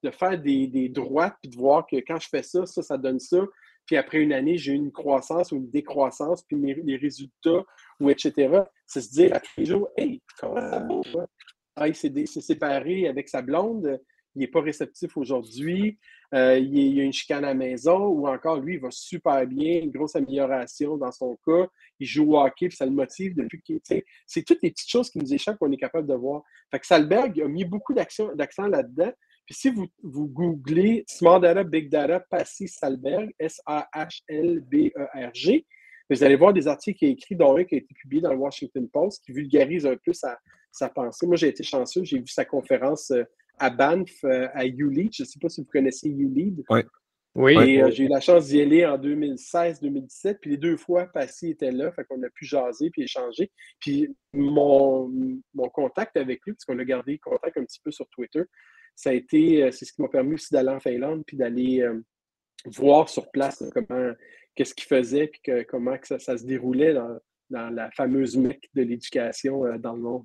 de, 0.03 0.11
faire 0.11 0.41
des, 0.41 0.66
des, 0.66 0.89
droites, 0.89 1.37
puis 1.41 1.51
de 1.51 1.57
voir 1.57 1.87
que 1.87 1.97
quand 1.97 2.18
je 2.18 2.29
fais 2.29 2.43
ça, 2.43 2.66
ça, 2.66 2.83
ça 2.83 2.99
donne 2.99 3.20
ça. 3.20 3.45
Puis 3.87 3.97
après 3.97 4.18
une 4.18 4.33
année, 4.33 4.59
j'ai 4.59 4.73
une 4.73 4.93
croissance 4.93 5.53
ou 5.53 5.57
une 5.57 5.70
décroissance, 5.70 6.43
puis 6.43 6.57
les 6.85 6.97
résultats, 6.97 7.64
ou 8.01 8.11
etc. 8.11 8.61
C'est 8.87 9.01
se 9.01 9.11
dire 9.11 9.35
à 9.35 9.41
tous 9.41 9.53
les 9.57 9.64
jours, 9.64 9.89
hey, 9.97 10.20
comment 10.39 10.61
ça 10.61 10.87
va? 11.14 11.27
ah, 11.77 11.89
il 11.89 11.95
séparé 12.27 13.09
avec 13.09 13.29
sa 13.29 13.43
blonde, 13.43 14.01
il 14.35 14.41
n'est 14.41 14.49
pas 14.49 14.61
réceptif 14.61 15.16
aujourd'hui, 15.16 15.99
euh, 16.35 16.59
il, 16.59 16.95
y 16.95 17.01
a 17.01 17.05
une 17.05 17.12
chicane 17.12 17.45
à 17.45 17.49
la 17.49 17.55
maison, 17.55 18.07
ou 18.07 18.26
encore, 18.26 18.59
lui, 18.61 18.74
il 18.74 18.80
va 18.80 18.91
super 18.91 19.47
bien, 19.47 19.80
une 19.80 19.91
grosse 19.91 20.16
amélioration 20.16 20.97
dans 20.97 21.12
son 21.12 21.39
cas, 21.47 21.66
il 22.01 22.07
joue 22.07 22.33
au 22.33 22.41
hockey, 22.41 22.68
puis 22.68 22.76
ça 22.76 22.87
le 22.87 22.93
motive 22.93 23.35
depuis 23.35 23.61
qu'il. 23.61 23.80
C'est 24.26 24.43
toutes 24.43 24.62
les 24.62 24.70
petites 24.70 24.89
choses 24.89 25.11
qui 25.11 25.18
nous 25.18 25.35
échappent 25.35 25.59
qu'on 25.59 25.70
est 25.72 25.76
capable 25.76 26.09
de 26.09 26.14
voir. 26.14 26.43
Fait 26.70 26.78
que 26.78 26.87
Salberg 26.87 27.39
a 27.41 27.49
mis 27.49 27.64
beaucoup 27.64 27.93
d'accent 27.93 28.30
là-dedans. 28.66 29.12
Puis 29.45 29.55
si 29.57 29.70
vous, 29.70 29.87
vous 30.03 30.26
googlez 30.28 31.05
Small 31.09 31.41
Data, 31.43 31.64
Big 31.64 31.91
Data, 31.91 32.20
Passy 32.20 32.68
Salberg, 32.68 33.30
S-A-H-L-B-E-R-G, 33.39 34.07
vous 36.09 36.22
allez 36.22 36.37
voir 36.37 36.53
des 36.53 36.68
articles 36.68 36.99
qui 36.99 37.07
a 37.07 37.09
écrit, 37.09 37.35
dont 37.37 37.57
un 37.57 37.64
qui 37.64 37.74
a 37.74 37.78
été 37.78 37.95
publié 37.95 38.20
dans 38.22 38.33
le 38.33 38.39
Washington 38.39 38.89
Post, 38.89 39.24
qui 39.24 39.33
vulgarise 39.33 39.87
un 39.87 39.97
peu 39.97 40.12
sa, 40.12 40.39
sa 40.70 40.89
pensée. 40.89 41.26
Moi, 41.26 41.37
j'ai 41.37 41.49
été 41.49 41.62
chanceux, 41.62 42.05
j'ai 42.05 42.18
vu 42.18 42.26
sa 42.28 42.45
conférence 42.45 43.11
euh, 43.11 43.24
à 43.62 43.70
Banff, 43.70 44.24
euh, 44.24 44.48
à 44.54 44.66
ULEAD. 44.66 45.12
Je 45.12 45.22
ne 45.22 45.26
sais 45.28 45.38
pas 45.40 45.48
si 45.48 45.60
vous 45.60 45.68
connaissez 45.70 46.08
ULEAD. 46.08 46.64
Oui. 46.68 46.80
Oui. 47.34 47.52
Et 47.54 47.82
euh, 47.82 47.90
j'ai 47.90 48.04
eu 48.04 48.08
la 48.08 48.20
chance 48.20 48.48
d'y 48.48 48.60
aller 48.60 48.84
en 48.84 48.98
2016-2017. 48.98 50.38
Puis 50.40 50.50
les 50.50 50.56
deux 50.56 50.76
fois, 50.76 51.06
Passy 51.06 51.50
était 51.50 51.70
là. 51.70 51.92
Fait 51.92 52.04
qu'on 52.04 52.20
a 52.24 52.28
pu 52.28 52.44
jaser 52.44 52.90
puis 52.90 53.02
échanger. 53.04 53.50
Puis 53.78 54.08
mon, 54.34 55.10
mon 55.54 55.68
contact 55.68 56.16
avec 56.16 56.40
lui, 56.44 56.52
parce 56.52 56.64
qu'on 56.64 56.78
a 56.78 56.84
gardé 56.84 57.18
contact 57.18 57.56
un 57.56 57.64
petit 57.64 57.80
peu 57.82 57.92
sur 57.92 58.06
Twitter, 58.08 58.42
ça 58.96 59.10
a 59.10 59.12
été, 59.14 59.70
c'est 59.72 59.86
ce 59.86 59.92
qui 59.94 60.02
m'a 60.02 60.08
permis 60.08 60.34
aussi 60.34 60.52
d'aller 60.52 60.68
en 60.68 60.80
Finlande 60.80 61.22
puis 61.26 61.38
d'aller 61.38 61.88
voir 62.66 63.08
sur 63.08 63.30
place 63.30 63.64
comment, 63.72 64.12
qu'est-ce 64.54 64.74
qu'il 64.74 64.86
faisait 64.86 65.28
puis 65.28 65.64
comment 65.68 65.96
que 65.96 66.18
ça, 66.18 66.18
se 66.18 66.44
déroulait 66.44 66.92
dans, 66.92 67.16
dans 67.48 67.70
la 67.70 67.90
fameuse 67.92 68.36
mecque 68.36 68.68
de 68.74 68.82
l'éducation 68.82 69.62
dans 69.78 69.94
le 69.94 70.02
monde. 70.02 70.24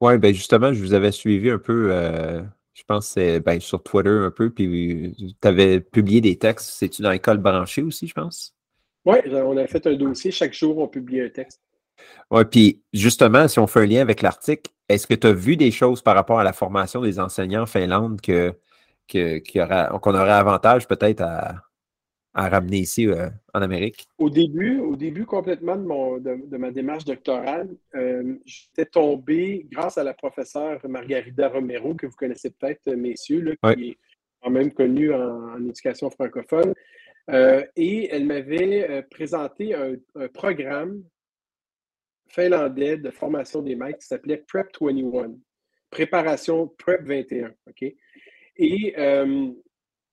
Oui, 0.00 0.18
ben 0.18 0.32
justement, 0.32 0.72
je 0.72 0.80
vous 0.80 0.94
avais 0.94 1.12
suivi 1.12 1.50
un 1.50 1.58
peu, 1.58 1.88
euh, 1.90 2.40
je 2.74 2.82
pense, 2.84 3.16
ben, 3.16 3.60
sur 3.60 3.82
Twitter 3.82 4.10
un 4.10 4.30
peu, 4.30 4.50
puis 4.50 5.36
tu 5.40 5.48
avais 5.48 5.80
publié 5.80 6.20
des 6.20 6.38
textes. 6.38 6.70
C'est-tu 6.70 7.02
dans 7.02 7.10
l'école 7.10 7.38
branchée 7.38 7.82
aussi, 7.82 8.06
je 8.06 8.14
pense? 8.14 8.54
Oui, 9.04 9.16
on 9.32 9.56
a 9.56 9.66
fait 9.66 9.86
un 9.86 9.94
dossier. 9.94 10.30
Chaque 10.30 10.54
jour, 10.54 10.78
on 10.78 10.86
publie 10.86 11.20
un 11.20 11.28
texte. 11.28 11.60
Oui, 12.30 12.44
puis 12.44 12.82
justement, 12.92 13.48
si 13.48 13.58
on 13.58 13.66
fait 13.66 13.80
un 13.80 13.86
lien 13.86 14.00
avec 14.00 14.22
l'article, 14.22 14.70
est-ce 14.88 15.06
que 15.06 15.14
tu 15.14 15.26
as 15.26 15.32
vu 15.32 15.56
des 15.56 15.70
choses 15.70 16.02
par 16.02 16.14
rapport 16.14 16.38
à 16.38 16.44
la 16.44 16.52
formation 16.52 17.00
des 17.00 17.18
enseignants 17.18 17.62
en 17.62 17.66
Finlande 17.66 18.20
que, 18.20 18.54
qu'on 19.10 20.14
aurait 20.14 20.30
avantage 20.30 20.86
peut-être 20.86 21.22
à, 21.22 21.56
à 22.38 22.48
ramener 22.48 22.78
ici 22.78 23.08
euh, 23.08 23.28
en 23.52 23.62
Amérique? 23.62 24.06
Au 24.16 24.30
début, 24.30 24.78
au 24.78 24.94
début 24.94 25.26
complètement 25.26 25.74
de, 25.74 25.82
mon, 25.82 26.18
de, 26.18 26.56
ma 26.56 26.70
démarche 26.70 27.04
doctorale, 27.04 27.68
euh, 27.96 28.36
j'étais 28.46 28.86
tombé 28.86 29.66
grâce 29.72 29.98
à 29.98 30.04
la 30.04 30.14
professeure 30.14 30.78
Margarida 30.88 31.48
Romero, 31.48 31.94
que 31.94 32.06
vous 32.06 32.14
connaissez 32.14 32.50
peut-être, 32.50 32.94
messieurs, 32.94 33.56
qui 33.64 33.88
est 33.88 33.98
quand 34.40 34.50
même 34.50 34.72
connue 34.72 35.12
en, 35.12 35.60
éducation 35.64 36.10
francophone. 36.10 36.74
Euh, 37.28 37.64
et 37.74 38.08
elle 38.12 38.24
m'avait 38.24 39.02
présenté 39.10 39.74
un, 39.74 39.96
programme 40.32 41.02
finlandais 42.28 42.98
de 42.98 43.10
formation 43.10 43.62
des 43.62 43.74
maîtres 43.74 43.98
qui 43.98 44.06
s'appelait 44.06 44.44
Prep 44.46 44.68
21, 44.80 45.32
préparation 45.90 46.68
Prep 46.78 47.02
21. 47.04 47.52
OK? 47.68 47.94
Et 48.60 48.94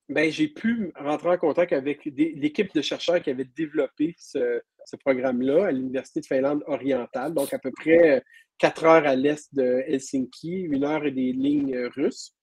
ben, 0.10 0.32
j'ai 0.32 0.48
pu 0.48 0.92
rentrer 0.96 1.30
en 1.30 1.38
contact 1.38 1.74
avec 1.74 2.06
l'équipe 2.06 2.74
de 2.74 2.82
chercheurs 2.82 3.22
qui 3.22 3.32
avait 3.32 3.46
développé 3.56 4.16
ce, 4.20 4.62
programme-là 5.00 5.66
à 5.66 5.72
l'Université 5.72 6.22
de 6.22 6.26
Finlande 6.28 6.64
orientale, 6.68 7.34
donc 7.34 7.54
à 7.54 7.60
peu 7.60 7.72
près 7.72 8.24
quatre 8.58 8.86
heures 8.86 9.06
à 9.06 9.16
l'est 9.16 9.54
de 9.54 9.84
Helsinki, 9.88 10.62
une 10.62 10.84
heure 10.84 11.06
et 11.06 11.12
des 11.12 11.32
lignes 11.32 11.90
russes. 11.96 12.36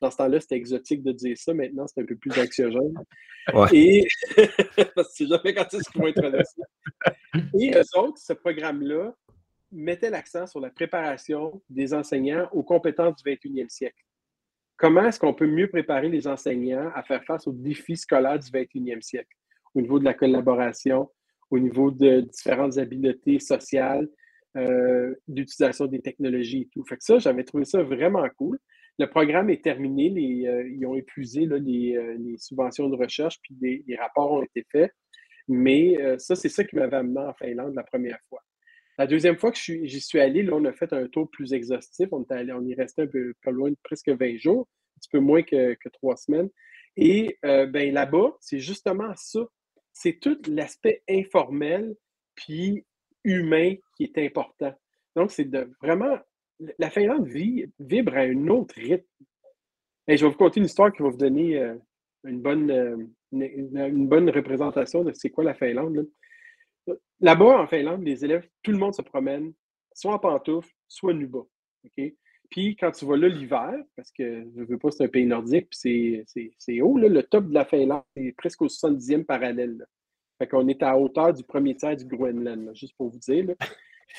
Dans 0.00 0.12
ce 0.12 0.16
temps-là, 0.18 0.40
c'était 0.40 0.54
exotique 0.54 1.02
de 1.02 1.10
dire 1.10 1.36
ça. 1.36 1.52
Maintenant, 1.52 1.86
c'est 1.88 2.00
un 2.00 2.04
peu 2.04 2.14
plus 2.16 2.30
anxiogène. 2.38 2.94
Et 3.72 4.06
parce 4.94 5.16
que 5.16 5.26
jamais 5.26 5.54
quand 5.54 5.74
est-ce 5.74 5.90
qu'ils 5.90 6.00
vont 6.00 6.06
être 6.06 6.22
Et 7.58 7.74
eux 7.74 7.98
autres, 7.98 8.18
ce 8.18 8.32
programme-là 8.32 9.12
mettait 9.72 10.10
l'accent 10.10 10.46
sur 10.46 10.60
la 10.60 10.70
préparation 10.70 11.60
des 11.68 11.92
enseignants 11.94 12.48
aux 12.52 12.62
compétences 12.62 13.22
du 13.22 13.30
21e 13.30 13.68
siècle. 13.68 14.04
Comment 14.78 15.06
est-ce 15.06 15.18
qu'on 15.18 15.34
peut 15.34 15.48
mieux 15.48 15.68
préparer 15.68 16.08
les 16.08 16.28
enseignants 16.28 16.88
à 16.94 17.02
faire 17.02 17.24
face 17.24 17.48
aux 17.48 17.52
défis 17.52 17.96
scolaires 17.96 18.38
du 18.38 18.48
21e 18.48 19.02
siècle, 19.02 19.36
au 19.74 19.80
niveau 19.80 19.98
de 19.98 20.04
la 20.04 20.14
collaboration, 20.14 21.10
au 21.50 21.58
niveau 21.58 21.90
de 21.90 22.20
différentes 22.20 22.78
habiletés 22.78 23.40
sociales, 23.40 24.08
euh, 24.56 25.14
d'utilisation 25.26 25.86
des 25.86 26.00
technologies 26.00 26.62
et 26.62 26.68
tout. 26.72 26.84
Fait 26.84 26.96
que 26.96 27.02
ça, 27.02 27.18
j'avais 27.18 27.42
trouvé 27.42 27.64
ça 27.64 27.82
vraiment 27.82 28.24
cool. 28.36 28.58
Le 29.00 29.06
programme 29.06 29.50
est 29.50 29.64
terminé, 29.64 30.10
euh, 30.48 30.68
ils 30.68 30.86
ont 30.86 30.94
épuisé 30.94 31.46
euh, 31.46 31.58
les, 31.58 32.36
subventions 32.38 32.88
de 32.88 32.96
recherche, 32.96 33.40
puis 33.42 33.56
les 33.60 33.96
rapports 33.96 34.32
ont 34.32 34.42
été 34.42 34.64
faits. 34.70 34.92
Mais 35.48 35.96
ça, 36.18 36.36
c'est 36.36 36.50
ça 36.50 36.62
qui 36.62 36.76
m'avait 36.76 36.98
amené 36.98 37.20
en 37.20 37.32
Finlande 37.32 37.74
la 37.74 37.82
première 37.82 38.18
fois. 38.28 38.42
La 38.98 39.06
deuxième 39.06 39.38
fois 39.38 39.52
que 39.52 39.58
j'y 39.58 40.00
suis 40.00 40.20
allé, 40.20 40.42
là, 40.42 40.52
on 40.54 40.64
a 40.64 40.72
fait 40.72 40.92
un 40.92 41.06
tour 41.06 41.30
plus 41.30 41.52
exhaustif. 41.52 42.08
On, 42.12 42.24
est 42.24 42.32
allé, 42.32 42.52
on 42.52 42.64
y 42.64 42.74
restait 42.74 43.02
un 43.02 43.06
peu 43.06 43.32
pas 43.44 43.52
loin 43.52 43.70
presque 43.84 44.08
20 44.08 44.38
jours, 44.38 44.68
un 44.96 44.98
petit 44.98 45.08
peu 45.10 45.20
moins 45.20 45.42
que, 45.42 45.76
trois 45.92 46.16
semaines. 46.16 46.50
Et 46.96 47.38
ben, 47.42 47.92
là-bas, 47.92 48.36
c'est 48.40 48.58
justement 48.58 49.12
ça. 49.14 49.40
C'est 49.92 50.18
tout 50.20 50.38
l'aspect 50.48 51.02
informel 51.08 51.94
puis 52.34 52.84
humain 53.24 53.74
qui 53.96 54.04
est 54.04 54.18
important. 54.18 54.74
Donc, 55.16 55.30
c'est 55.30 55.44
de 55.44 55.70
vraiment. 55.82 56.18
La 56.78 56.90
Finlande 56.90 57.28
vibre 57.78 58.16
à 58.16 58.22
un 58.22 58.48
autre 58.48 58.74
rythme. 58.74 59.06
Et 60.08 60.16
je 60.16 60.24
vais 60.24 60.30
vous 60.30 60.36
conter 60.36 60.58
une 60.58 60.66
histoire 60.66 60.92
qui 60.92 61.02
va 61.02 61.08
vous 61.08 61.16
donner 61.16 61.56
euh, 61.56 61.76
une, 62.24 62.40
bonne, 62.40 62.70
euh, 62.70 62.96
une, 63.30 64.08
bonne 64.08 64.28
représentation 64.30 65.04
de 65.04 65.12
c'est 65.12 65.30
quoi 65.30 65.44
la 65.44 65.54
Finlande. 65.54 66.08
Là-bas, 67.20 67.62
en 67.62 67.66
Finlande, 67.66 68.02
les 68.04 68.24
élèves, 68.24 68.48
tout 68.62 68.72
le 68.72 68.78
monde 68.78 68.94
se 68.94 69.02
promène, 69.02 69.52
soit 69.94 70.12
en 70.12 70.18
pantoufles, 70.18 70.72
soit 70.86 71.14
nu 71.14 71.26
bas. 71.26 71.46
Puis 72.50 72.76
quand 72.76 72.90
tu 72.92 73.04
vas 73.04 73.16
là 73.16 73.28
l'hiver, 73.28 73.74
parce 73.96 74.10
que 74.12 74.44
je 74.54 74.60
ne 74.60 74.64
veux 74.64 74.78
pas, 74.78 74.90
c'est 74.90 75.04
un 75.04 75.08
pays 75.08 75.26
nordique, 75.26 75.68
puis 75.70 76.24
c'est 76.58 76.80
haut, 76.80 76.96
le 76.98 77.22
top 77.22 77.48
de 77.48 77.54
la 77.54 77.64
Finlande 77.64 78.02
est 78.16 78.32
presque 78.32 78.62
au 78.62 78.68
70e 78.68 79.24
parallèle. 79.24 79.84
Fait 80.38 80.46
qu'on 80.46 80.68
est 80.68 80.82
à 80.82 80.96
hauteur 80.96 81.34
du 81.34 81.42
premier 81.42 81.74
tiers 81.74 81.96
du 81.96 82.04
Groenland, 82.04 82.70
juste 82.74 82.96
pour 82.96 83.10
vous 83.10 83.18
dire. 83.18 83.46
Là. 83.46 83.54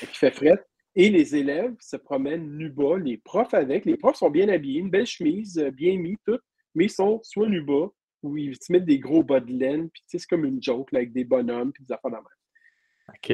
Il 0.02 0.08
fait 0.08 0.30
fret. 0.30 0.62
Et 0.94 1.08
les 1.08 1.36
élèves 1.36 1.74
se 1.80 1.96
promènent 1.96 2.56
nu 2.56 2.68
bas, 2.68 2.98
les 2.98 3.16
profs 3.16 3.54
avec. 3.54 3.84
Les 3.84 3.96
profs 3.96 4.16
sont 4.16 4.30
bien 4.30 4.48
habillés, 4.48 4.80
une 4.80 4.90
belle 4.90 5.06
chemise, 5.06 5.58
euh, 5.58 5.70
bien 5.70 5.96
mis, 5.96 6.16
tout, 6.26 6.38
mais 6.74 6.86
ils 6.86 6.90
sont 6.90 7.20
soit 7.22 7.48
nu 7.48 7.62
bas 7.62 7.88
ou 8.22 8.36
ils 8.36 8.56
se 8.56 8.70
mettent 8.70 8.84
des 8.84 8.98
gros 8.98 9.22
bas 9.22 9.40
de 9.40 9.52
laine, 9.52 9.88
puis 9.88 10.02
c'est 10.06 10.26
comme 10.26 10.44
une 10.44 10.62
joke 10.62 10.92
avec 10.92 11.12
des 11.12 11.24
bonhommes, 11.24 11.72
puis 11.72 11.84
des 11.84 11.92
affaires 11.92 12.10
de 12.10 12.16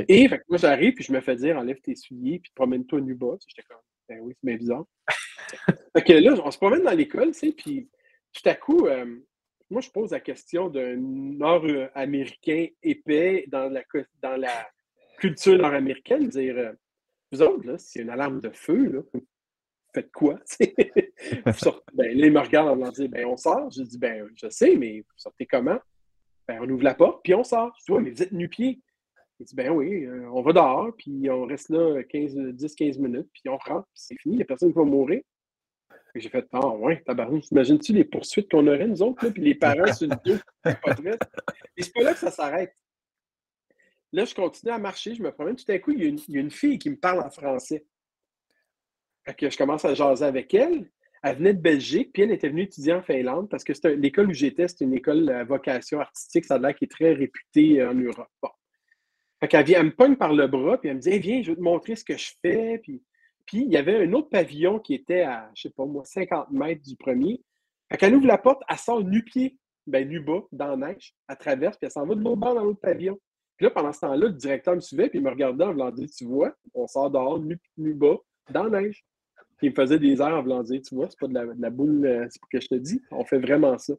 Et 0.09 0.29
fait 0.29 0.43
moi, 0.49 0.59
j'arrive, 0.59 0.95
puis 0.95 1.05
je 1.05 1.13
me 1.13 1.21
fais 1.21 1.37
dire 1.37 1.57
enlève 1.57 1.81
tes 1.81 1.95
souliers, 1.95 2.39
puis 2.39 2.53
promène-toi 2.55 3.01
nu 3.01 3.15
bas. 3.15 3.37
J'étais 3.47 3.63
comme, 3.69 3.79
ben 4.09 4.21
oui, 4.21 4.35
c'est 4.37 4.47
bien 4.47 4.57
bizarre. 4.57 4.85
fait 5.97 6.03
que 6.03 6.13
là, 6.13 6.35
on 6.45 6.51
se 6.51 6.59
promène 6.59 6.83
dans 6.83 6.93
l'école, 6.97 7.33
tu 7.33 7.39
sais, 7.39 7.53
puis 7.53 7.89
tout 8.33 8.49
à 8.49 8.55
coup, 8.55 8.87
euh, 8.87 9.17
moi, 9.71 9.81
je 9.81 9.91
pose 9.91 10.13
la 10.13 10.21
question 10.21 10.69
d'un 10.69 10.97
Nord-Américain 10.97 12.67
épais 12.83 13.45
dans 13.49 13.69
la, 13.69 13.83
dans 14.23 14.37
la 14.37 14.69
culture 15.19 15.59
nord-américaine, 15.59 16.29
dire 16.29 16.57
euh, 16.57 16.73
Vous 17.33 17.43
autres, 17.43 17.67
là, 17.67 17.79
c'est 17.79 18.01
une 18.01 18.11
alarme 18.11 18.41
de 18.41 18.51
feu, 18.51 19.05
là, 19.13 19.21
faites 19.97 20.13
quoi? 20.13 20.39
ben, 20.61 22.19
là, 22.19 22.27
ils 22.27 22.33
me 22.33 22.41
regardent 22.41 22.69
en 22.69 22.77
me 22.77 22.91
disant 22.91 23.09
ben, 23.09 23.27
on 23.27 23.37
sort. 23.37 23.71
Je 23.71 23.83
dis 23.83 23.99
ben, 23.99 24.29
je 24.37 24.49
sais, 24.51 24.77
mais 24.77 25.01
vous 25.01 25.15
sortez 25.17 25.47
comment? 25.47 25.79
Ben, 26.47 26.61
on 26.61 26.69
ouvre 26.69 26.85
la 26.85 26.95
porte, 26.95 27.23
puis 27.25 27.35
on 27.35 27.45
sort. 27.45 27.75
Je 27.79 27.85
dis 27.85 27.93
ouais, 27.93 28.03
mais 28.03 28.11
vous 28.11 28.23
êtes 28.23 28.33
nu-pieds. 28.33 28.81
Il 29.39 29.47
dit 29.47 29.55
ben 29.55 29.71
oui, 29.71 30.05
euh, 30.05 30.29
on 30.33 30.43
va 30.43 30.53
dehors, 30.53 30.93
puis 30.97 31.29
on 31.31 31.45
reste 31.45 31.69
là 31.69 32.01
10-15 32.03 32.99
minutes, 32.99 33.29
puis 33.33 33.43
on 33.49 33.59
rentre, 33.59 33.87
puis 33.93 34.03
c'est 34.03 34.17
fini, 34.19 34.35
il 34.35 34.39
n'y 34.39 34.43
a 34.43 34.47
personne 34.47 34.73
va 34.73 34.85
mourir. 34.85 35.23
J'ai 36.15 36.31
fait 36.31 36.47
Ah 36.53 36.69
ouais, 36.69 37.03
tabarnak, 37.05 37.51
imagines-tu 37.51 37.93
les 37.93 38.05
poursuites 38.05 38.51
qu'on 38.51 38.67
aurait, 38.67 38.87
nous 38.87 39.03
autres, 39.03 39.27
là, 39.27 39.31
puis 39.31 39.43
les 39.43 39.55
parents 39.55 39.93
sur 39.93 40.09
le 40.09 40.17
dos, 40.25 40.41
Et 41.77 41.83
c'est 41.83 41.93
pas 41.93 42.03
là 42.03 42.13
que 42.15 42.19
ça 42.19 42.31
s'arrête. 42.31 42.75
Là, 44.13 44.25
je 44.25 44.35
continue 44.35 44.73
à 44.73 44.79
marcher, 44.79 45.15
je 45.15 45.23
me 45.23 45.31
promène. 45.31 45.57
Tout 45.57 45.71
à 45.71 45.79
coup, 45.79 45.93
il 45.93 46.03
y, 46.03 46.37
a 46.39 46.41
une, 46.41 46.51
fille 46.51 46.79
qui 46.79 46.89
me 46.89 46.97
parle 46.97 47.21
en 47.21 47.31
français. 47.31 47.85
Que 49.37 49.51
je 49.51 49.59
commence 49.59 49.85
à 49.85 49.93
jaser 49.93 50.25
avec 50.25 50.55
elle. 50.55 50.91
Elle 51.23 51.37
venait 51.37 51.55
de 51.55 51.61
Belgique, 51.61 52.13
puis 52.15 52.23
elle 52.23 52.31
était 52.31 52.49
venue 52.49 52.63
étudier 52.63 52.95
en 52.95 53.03
Finlande 53.03 53.49
parce 53.51 53.65
que 53.65 53.73
l'école 53.89 54.29
où 54.29 54.33
j'étais, 54.33 54.69
c'est 54.69 54.85
une 54.85 54.95
école 54.95 55.29
à 55.31 55.45
vocation 55.45 56.01
artistique, 56.01 56.45
ça 56.45 56.55
a 56.55 56.59
l'air 56.59 56.75
qui 56.75 56.85
est 56.85 56.91
très 56.91 57.13
réputée 57.15 57.85
en 57.85 57.95
Europe. 57.95 58.31
Bon. 58.41 58.51
Elle 59.53 59.87
me 59.87 59.95
pogne 59.95 60.17
par 60.17 60.33
le 60.33 60.47
bras, 60.47 60.79
puis 60.79 60.89
elle 60.89 60.97
me 60.97 61.01
dit 61.01 61.19
Viens, 61.19 61.43
je 61.43 61.51
vais 61.51 61.57
te 61.57 61.63
montrer 61.63 61.97
ce 61.97 62.05
que 62.05 62.17
je 62.17 62.33
fais. 62.43 62.79
Puis 62.83 63.03
puis, 63.47 63.63
il 63.63 63.73
y 63.73 63.77
avait 63.77 64.05
un 64.05 64.13
autre 64.13 64.29
pavillon 64.29 64.81
qui 64.81 64.95
était 64.95 65.23
à, 65.23 65.51
je 65.55 65.63
sais 65.63 65.71
pas 65.71 65.87
moi, 65.87 66.05
50 66.05 66.51
mètres 66.51 66.83
du 66.83 66.97
premier. 66.97 67.41
Fait 67.91 67.97
qu'elle 67.97 68.15
ouvre 68.17 68.27
la 68.27 68.39
porte, 68.39 68.63
elle 68.69 68.77
sort 68.77 69.03
nu-pied, 69.05 69.57
ben 69.87 70.07
nu-bas, 70.07 70.43
dans 70.51 70.75
la 70.75 70.89
neige, 70.89 71.15
elle 71.29 71.37
traverse, 71.37 71.77
puis 71.79 71.87
elle 71.87 71.93
s'en 71.93 72.05
va 72.05 72.17
de 72.17 72.21
l'autre 72.21 72.41
bord 72.41 72.55
dans 72.57 72.65
l'autre 72.65 72.81
pavillon. 72.81 73.17
Puis 73.57 73.65
là, 73.65 73.71
pendant 73.71 73.93
ce 73.93 74.01
temps-là, 74.01 74.27
le 74.27 74.33
directeur 74.33 74.75
me 74.75 74.81
suivait, 74.81 75.09
puis 75.09 75.21
il 75.21 75.25
me 75.25 75.31
regardait 75.31 75.65
en 75.65 75.73
voulant 75.73 75.93
dire, 75.93 76.09
tu 76.11 76.25
vois, 76.25 76.53
on 76.75 76.89
sort 76.89 77.11
dehors, 77.11 77.41
nu-bas, 77.79 78.17
dans 78.51 78.65
la 78.65 78.81
neige. 78.83 79.05
Puis 79.59 79.69
il 79.69 79.71
me 79.71 79.77
faisait 79.77 79.99
des 80.01 80.21
airs 80.21 80.37
en 80.37 80.43
voulant 80.43 80.65
dire, 80.65 80.83
tu 80.83 80.97
vois, 80.97 81.09
c'est 81.09 81.19
pas 81.19 81.29
de 81.29 81.55
la, 81.59 81.71
boule, 81.71 82.05
euh, 82.05 82.27
c'est 82.29 82.41
pour 82.41 82.51
que 82.51 82.61
je 82.61 82.67
te 82.67 82.75
dis, 82.75 83.01
on 83.13 83.25
fait 83.25 83.39
vraiment 83.39 83.79
ça. 83.79 83.95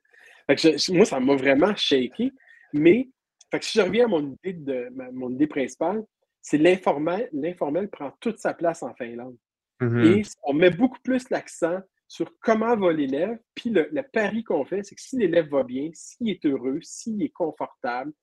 Moi, 0.89 1.05
ça 1.05 1.19
m'a 1.19 1.35
vraiment 1.35 1.73
shaké. 1.75 2.33
Mais, 2.73 3.09
fait 3.51 3.59
que 3.59 3.65
si 3.65 3.77
je 3.77 3.83
reviens 3.83 4.05
à 4.05 4.07
mon 4.07 4.31
idée, 4.31 4.53
de, 4.53 4.89
mon 5.13 5.31
idée 5.31 5.47
principale, 5.47 6.03
c'est 6.41 6.57
l'informel, 6.57 7.29
l'informel 7.33 7.89
prend 7.89 8.11
toute 8.19 8.39
sa 8.39 8.53
place 8.53 8.83
en 8.83 8.93
Finlande. 8.95 9.37
Mm-hmm. 9.81 10.05
Et 10.05 10.21
on 10.43 10.53
met 10.53 10.69
beaucoup 10.69 10.99
plus 11.03 11.29
l'accent 11.29 11.79
sur 12.07 12.31
comment 12.39 12.75
va 12.75 12.93
l'élève. 12.93 13.37
Puis 13.53 13.69
le, 13.69 14.01
pari 14.01 14.43
qu'on 14.43 14.65
fait, 14.65 14.83
c'est 14.83 14.95
que 14.95 15.01
si 15.01 15.17
l'élève 15.17 15.49
va 15.49 15.63
bien, 15.63 15.89
s'il 15.93 16.29
est 16.29 16.45
heureux, 16.45 16.79
s'il 16.81 17.21
est 17.21 17.29
confortable, 17.29 18.13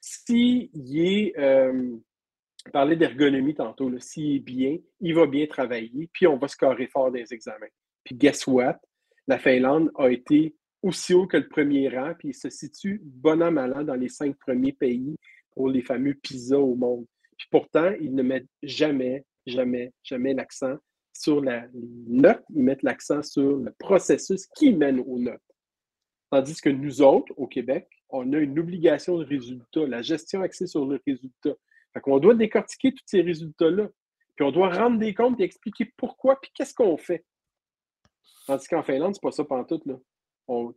s'il 0.00 0.70
est, 0.74 1.38
euh, 1.38 1.96
parlait 2.72 2.96
d'ergonomie 2.96 3.54
tantôt, 3.54 3.90
s'il 3.98 4.36
est 4.36 4.40
bien, 4.40 4.78
il 5.00 5.14
va 5.14 5.26
bien 5.26 5.46
travailler, 5.46 6.08
puis 6.12 6.26
on 6.26 6.36
va 6.36 6.48
scorer 6.48 6.86
fort 6.86 7.10
des 7.10 7.32
examens. 7.32 7.66
Puis 8.04 8.14
guess 8.14 8.46
what? 8.46 8.80
La 9.26 9.38
Finlande 9.38 9.92
a 9.96 10.08
été 10.08 10.56
aussi 10.82 11.14
haut 11.14 11.26
que 11.26 11.36
le 11.36 11.48
premier 11.48 11.88
rang, 11.88 12.14
puis 12.18 12.28
il 12.28 12.34
se 12.34 12.50
situe 12.50 13.00
bon 13.04 13.42
an, 13.42 13.52
mal 13.52 13.74
an 13.74 13.84
dans 13.84 13.94
les 13.94 14.08
cinq 14.08 14.36
premiers 14.38 14.72
pays 14.72 15.16
pour 15.52 15.68
les 15.68 15.82
fameux 15.82 16.14
PISA 16.14 16.58
au 16.58 16.74
monde. 16.74 17.06
Puis 17.36 17.48
pourtant, 17.50 17.92
ils 18.00 18.14
ne 18.14 18.22
mettent 18.22 18.48
jamais, 18.62 19.24
jamais, 19.46 19.92
jamais 20.02 20.34
l'accent 20.34 20.76
sur 21.12 21.42
la 21.42 21.66
note, 21.72 22.42
ils 22.54 22.62
mettent 22.62 22.82
l'accent 22.82 23.22
sur 23.22 23.58
le 23.58 23.72
processus 23.78 24.46
qui 24.54 24.72
mène 24.72 25.00
aux 25.00 25.18
notes. 25.18 25.40
Tandis 26.30 26.60
que 26.60 26.70
nous 26.70 27.02
autres, 27.02 27.32
au 27.36 27.46
Québec, 27.46 27.88
on 28.08 28.32
a 28.32 28.38
une 28.38 28.58
obligation 28.58 29.18
de 29.18 29.24
résultat, 29.24 29.86
la 29.86 30.02
gestion 30.02 30.42
axée 30.42 30.66
sur 30.66 30.86
le 30.86 31.00
résultat. 31.06 31.54
Fait 31.92 32.00
qu'on 32.00 32.18
doit 32.18 32.34
décortiquer 32.34 32.92
tous 32.92 33.04
ces 33.04 33.20
résultats-là. 33.20 33.88
Puis 34.36 34.44
on 34.46 34.52
doit 34.52 34.72
rendre 34.72 34.98
des 34.98 35.12
comptes 35.12 35.40
et 35.40 35.44
expliquer 35.44 35.92
pourquoi, 35.96 36.40
puis 36.40 36.50
qu'est-ce 36.54 36.74
qu'on 36.74 36.96
fait. 36.96 37.24
Tandis 38.46 38.68
qu'en 38.68 38.82
Finlande, 38.82 39.14
c'est 39.14 39.22
pas 39.22 39.32
ça 39.32 39.44
pantoute, 39.44 39.84
là. 39.86 39.98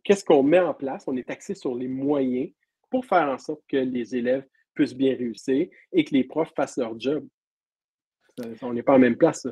Qu'est-ce 0.02 0.24
qu'on 0.24 0.42
met 0.42 0.60
en 0.60 0.74
place? 0.74 1.04
On 1.06 1.16
est 1.16 1.30
axé 1.30 1.54
sur 1.54 1.74
les 1.74 1.88
moyens 1.88 2.50
pour 2.90 3.04
faire 3.04 3.28
en 3.28 3.38
sorte 3.38 3.62
que 3.68 3.76
les 3.76 4.14
élèves 4.14 4.46
puissent 4.74 4.94
bien 4.94 5.16
réussir 5.16 5.68
et 5.92 6.04
que 6.04 6.14
les 6.14 6.24
profs 6.24 6.52
fassent 6.54 6.76
leur 6.76 6.98
job. 6.98 7.26
On 8.62 8.72
n'est 8.72 8.82
pas 8.82 8.94
en 8.94 8.98
même 8.98 9.16
place. 9.16 9.46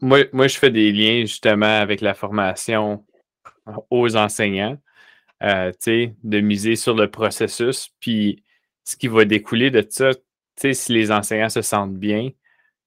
Moi, 0.00 0.24
moi, 0.32 0.46
je 0.48 0.58
fais 0.58 0.70
des 0.70 0.92
liens 0.92 1.20
justement 1.20 1.80
avec 1.80 2.00
la 2.00 2.14
formation 2.14 3.04
aux 3.90 4.16
enseignants, 4.16 4.78
euh, 5.42 5.72
de 5.86 6.40
miser 6.40 6.76
sur 6.76 6.94
le 6.94 7.10
processus. 7.10 7.90
Puis 8.00 8.44
ce 8.84 8.96
qui 8.96 9.08
va 9.08 9.24
découler 9.24 9.70
de 9.70 9.84
ça, 9.88 10.10
si 10.56 10.92
les 10.92 11.10
enseignants 11.10 11.48
se 11.48 11.62
sentent 11.62 11.96
bien, 11.96 12.30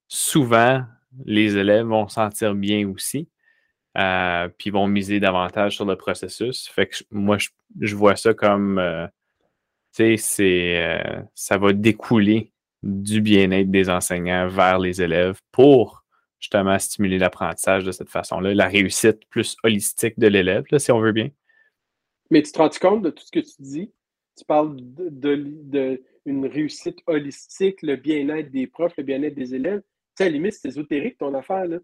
souvent 0.08 0.84
les 1.26 1.58
élèves 1.58 1.86
vont 1.86 2.08
se 2.08 2.16
sentir 2.16 2.56
bien 2.56 2.88
aussi. 2.88 3.30
Euh, 4.00 4.48
puis 4.58 4.70
vont 4.70 4.88
miser 4.88 5.20
davantage 5.20 5.76
sur 5.76 5.86
le 5.86 5.98
processus. 5.98 6.70
Fait 6.70 6.88
que 6.88 6.96
moi, 7.12 7.38
je, 7.82 7.96
vois 7.96 8.16
ça 8.16 8.34
comme 8.34 8.80
euh, 8.80 9.08
c'est, 9.92 10.16
euh, 10.78 11.22
ça 11.36 11.58
va 11.58 11.74
découler 11.74 12.54
du 12.82 13.20
bien-être 13.20 13.70
des 13.70 13.90
enseignants 13.90 14.48
vers 14.48 14.80
les 14.80 15.02
élèves 15.02 15.42
pour 15.52 16.06
justement 16.40 16.80
stimuler 16.80 17.18
l'apprentissage 17.18 17.84
de 17.84 17.92
cette 17.92 18.08
façon-là, 18.10 18.54
la 18.54 18.68
réussite 18.68 19.28
plus 19.30 19.58
holistique 19.64 20.18
de 20.18 20.28
l'élève, 20.28 20.64
si 20.78 20.92
on 20.94 21.02
veut 21.02 21.12
bien. 21.12 21.30
Mais 22.30 22.42
tu 22.42 22.54
te 22.54 22.58
rends 22.58 22.70
compte 22.70 23.02
de 23.02 23.10
tout 23.10 23.24
ce 23.26 23.32
que 23.32 23.40
tu 23.40 23.56
dis? 23.60 23.92
Tu 24.38 24.46
parles 24.46 24.78
de, 24.80 26.02
une 26.26 26.46
réussite 26.46 27.00
holistique, 27.06 27.82
le 27.82 27.98
bien-être 27.98 28.50
des 28.50 28.68
profs, 28.68 28.96
le 28.96 29.04
bien-être 29.04 29.36
des 29.36 29.56
élèves. 29.56 29.82
Tu 30.20 30.24
sais, 30.26 30.28
à 30.28 30.32
la 30.32 30.34
limite, 30.34 30.54
c'est 30.54 30.68
ésotérique 30.68 31.18
ton 31.18 31.34
affaire. 31.34 31.66
Là. 31.66 31.80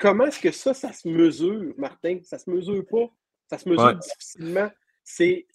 comment 0.00 0.26
est-ce 0.26 0.40
que 0.40 0.50
ça, 0.50 0.74
ça 0.74 0.92
se 0.92 1.08
mesure, 1.08 1.72
Martin? 1.76 2.18
Ça 2.24 2.38
se 2.38 2.50
mesure 2.50 2.84
pas. 2.86 3.08
Ça 3.48 3.56
se 3.56 3.68
mesure 3.68 3.94
difficilement 3.94 4.70
c'est 5.08 5.46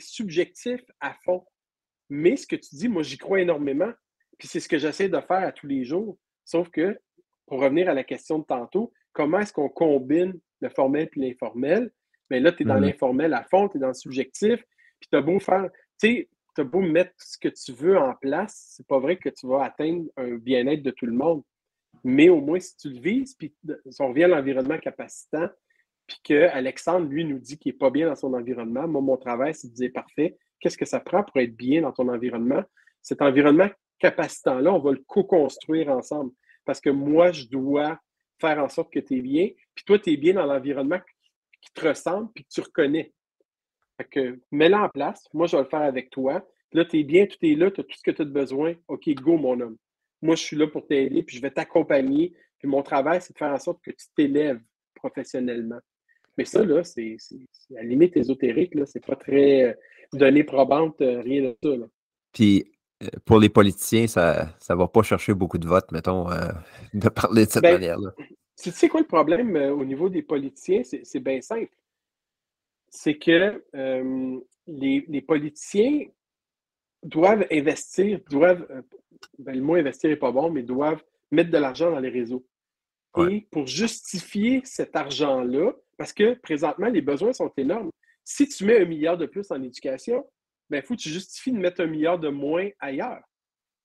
subjectif 0.00 0.80
à 1.00 1.14
fond. 1.24 1.44
Mais 2.08 2.36
ce 2.36 2.46
que 2.46 2.56
tu 2.56 2.74
dis, 2.74 2.88
moi, 2.88 3.02
j'y 3.02 3.18
crois 3.18 3.40
énormément. 3.40 3.92
Puis 4.38 4.48
c'est 4.48 4.60
ce 4.60 4.68
que 4.68 4.78
j'essaie 4.78 5.08
de 5.08 5.20
faire 5.20 5.46
à 5.46 5.52
tous 5.52 5.66
les 5.66 5.84
jours. 5.84 6.18
Sauf 6.44 6.70
que, 6.70 6.98
pour 7.46 7.60
revenir 7.60 7.88
à 7.88 7.94
la 7.94 8.04
question 8.04 8.38
de 8.38 8.44
tantôt, 8.44 8.92
comment 9.12 9.40
est-ce 9.40 9.52
qu'on 9.52 9.68
combine 9.68 10.38
le 10.60 10.68
formel 10.70 11.08
et 11.14 11.20
l'informel? 11.20 11.92
Mais 12.30 12.40
là, 12.40 12.52
tu 12.52 12.62
es 12.62 12.66
dans 12.66 12.76
Mhm. 12.76 12.84
l'informel 12.84 13.34
à 13.34 13.44
fond, 13.44 13.68
tu 13.68 13.76
es 13.76 13.80
dans 13.80 13.88
le 13.88 13.94
subjectif, 13.94 14.64
puis 15.00 15.08
tu 15.10 15.16
as 15.16 15.20
beau 15.20 15.38
faire, 15.38 15.68
tu 16.00 16.08
sais, 16.08 16.28
tu 16.54 16.60
as 16.62 16.64
beau 16.64 16.80
mettre 16.80 17.12
ce 17.18 17.36
que 17.36 17.48
tu 17.48 17.72
veux 17.72 17.98
en 17.98 18.14
place, 18.14 18.72
c'est 18.76 18.86
pas 18.86 18.98
vrai 18.98 19.18
que 19.18 19.28
tu 19.28 19.46
vas 19.46 19.64
atteindre 19.64 20.06
un 20.16 20.36
bien-être 20.36 20.82
de 20.82 20.90
tout 20.90 21.06
le 21.06 21.12
monde. 21.12 21.42
Mais 22.04 22.28
au 22.28 22.40
moins, 22.40 22.60
si 22.60 22.76
tu 22.76 22.90
le 22.90 23.00
vises, 23.00 23.34
puis 23.34 23.54
si 23.90 24.02
on 24.02 24.08
revient 24.08 24.24
à 24.24 24.28
l'environnement 24.28 24.78
capacitant, 24.78 25.48
puis 26.06 26.18
que 26.22 26.48
Alexandre, 26.48 27.08
lui, 27.08 27.24
nous 27.24 27.38
dit 27.38 27.58
qu'il 27.58 27.72
n'est 27.72 27.78
pas 27.78 27.90
bien 27.90 28.08
dans 28.08 28.14
son 28.14 28.34
environnement, 28.34 28.86
moi, 28.86 29.00
mon 29.00 29.16
travail, 29.16 29.54
c'est 29.54 29.68
de 29.68 29.74
dire 29.74 29.90
parfait, 29.92 30.36
qu'est-ce 30.60 30.76
que 30.76 30.84
ça 30.84 31.00
prend 31.00 31.24
pour 31.24 31.38
être 31.40 31.56
bien 31.56 31.80
dans 31.80 31.92
ton 31.92 32.08
environnement? 32.08 32.62
Cet 33.00 33.22
environnement 33.22 33.70
capacitant-là, 33.98 34.72
on 34.72 34.80
va 34.80 34.92
le 34.92 35.02
co-construire 35.06 35.88
ensemble. 35.88 36.32
Parce 36.66 36.80
que 36.80 36.90
moi, 36.90 37.32
je 37.32 37.46
dois 37.46 37.98
faire 38.40 38.62
en 38.62 38.68
sorte 38.68 38.92
que 38.92 39.00
tu 39.00 39.18
es 39.18 39.20
bien, 39.22 39.48
puis 39.74 39.84
toi, 39.84 39.98
tu 39.98 40.12
es 40.12 40.16
bien 40.16 40.34
dans 40.34 40.46
l'environnement 40.46 41.00
qui 41.62 41.72
te 41.72 41.88
ressemble, 41.88 42.30
puis 42.34 42.44
que 42.44 42.50
tu 42.50 42.60
reconnais. 42.60 43.14
Fait 43.96 44.08
que 44.08 44.40
mets-le 44.50 44.74
en 44.74 44.88
place. 44.88 45.26
Moi, 45.32 45.46
je 45.46 45.56
vais 45.56 45.62
le 45.62 45.68
faire 45.68 45.82
avec 45.82 46.10
toi. 46.10 46.46
Là, 46.72 46.84
tu 46.84 46.98
es 46.98 47.04
bien, 47.04 47.26
tout 47.26 47.38
est 47.42 47.54
là, 47.54 47.70
tu 47.70 47.80
as 47.80 47.84
tout 47.84 47.96
ce 47.96 48.02
que 48.02 48.10
tu 48.10 48.22
as 48.22 48.26
besoin. 48.26 48.74
OK, 48.88 49.08
go, 49.14 49.36
mon 49.36 49.58
homme. 49.60 49.76
Moi, 50.24 50.36
je 50.36 50.42
suis 50.42 50.56
là 50.56 50.66
pour 50.66 50.86
t'aider, 50.86 51.22
puis 51.22 51.36
je 51.36 51.42
vais 51.42 51.50
t'accompagner. 51.50 52.32
Puis 52.58 52.66
mon 52.66 52.82
travail, 52.82 53.20
c'est 53.20 53.34
de 53.34 53.38
faire 53.38 53.52
en 53.52 53.58
sorte 53.58 53.82
que 53.82 53.90
tu 53.90 54.06
t'élèves 54.16 54.60
professionnellement. 54.94 55.78
Mais 56.38 56.46
ça, 56.46 56.64
là, 56.64 56.82
c'est 56.82 57.16
à 57.70 57.74
la 57.74 57.82
limite 57.82 58.16
ésotérique, 58.16 58.74
là. 58.74 58.86
C'est 58.86 59.04
pas 59.04 59.16
très 59.16 59.64
euh, 59.64 59.74
donné 60.14 60.42
probante, 60.42 61.00
euh, 61.02 61.20
rien 61.20 61.42
de 61.42 61.56
ça, 61.62 61.76
là. 61.76 61.86
Puis 62.32 62.72
euh, 63.02 63.08
pour 63.26 63.38
les 63.38 63.50
politiciens, 63.50 64.06
ça 64.06 64.56
ne 64.70 64.74
va 64.74 64.88
pas 64.88 65.02
chercher 65.02 65.34
beaucoup 65.34 65.58
de 65.58 65.66
votes, 65.66 65.92
mettons, 65.92 66.30
euh, 66.30 66.48
de 66.94 67.08
parler 67.10 67.44
de 67.44 67.50
cette 67.50 67.62
Ben, 67.62 67.74
manière-là. 67.74 68.10
Tu 68.62 68.70
sais 68.70 68.88
quoi 68.88 69.00
le 69.00 69.06
problème 69.06 69.56
euh, 69.56 69.74
au 69.74 69.84
niveau 69.84 70.08
des 70.08 70.22
politiciens? 70.22 70.82
C'est 70.84 71.04
c'est 71.04 71.20
bien 71.20 71.42
simple. 71.42 71.74
C'est 72.88 73.18
que 73.18 73.62
euh, 73.74 74.40
les, 74.66 75.04
les 75.06 75.20
politiciens 75.20 76.06
doivent 77.02 77.46
investir, 77.50 78.20
doivent, 78.30 78.66
ben, 79.38 79.54
le 79.54 79.62
mot 79.62 79.74
investir 79.74 80.10
n'est 80.10 80.16
pas 80.16 80.32
bon, 80.32 80.50
mais 80.50 80.62
doivent 80.62 81.02
mettre 81.30 81.50
de 81.50 81.58
l'argent 81.58 81.90
dans 81.90 82.00
les 82.00 82.10
réseaux. 82.10 82.46
Ouais. 83.16 83.34
Et 83.34 83.48
pour 83.50 83.66
justifier 83.66 84.62
cet 84.64 84.96
argent-là, 84.96 85.72
parce 85.96 86.12
que 86.12 86.34
présentement, 86.34 86.88
les 86.88 87.02
besoins 87.02 87.32
sont 87.32 87.52
énormes. 87.56 87.90
Si 88.24 88.48
tu 88.48 88.64
mets 88.64 88.80
un 88.80 88.84
milliard 88.84 89.18
de 89.18 89.26
plus 89.26 89.50
en 89.50 89.62
éducation, 89.62 90.26
il 90.70 90.82
faut 90.82 90.94
que 90.94 91.00
tu 91.00 91.10
justifies 91.10 91.52
de 91.52 91.58
mettre 91.58 91.82
un 91.82 91.86
milliard 91.86 92.18
de 92.18 92.28
moins 92.28 92.68
ailleurs. 92.80 93.22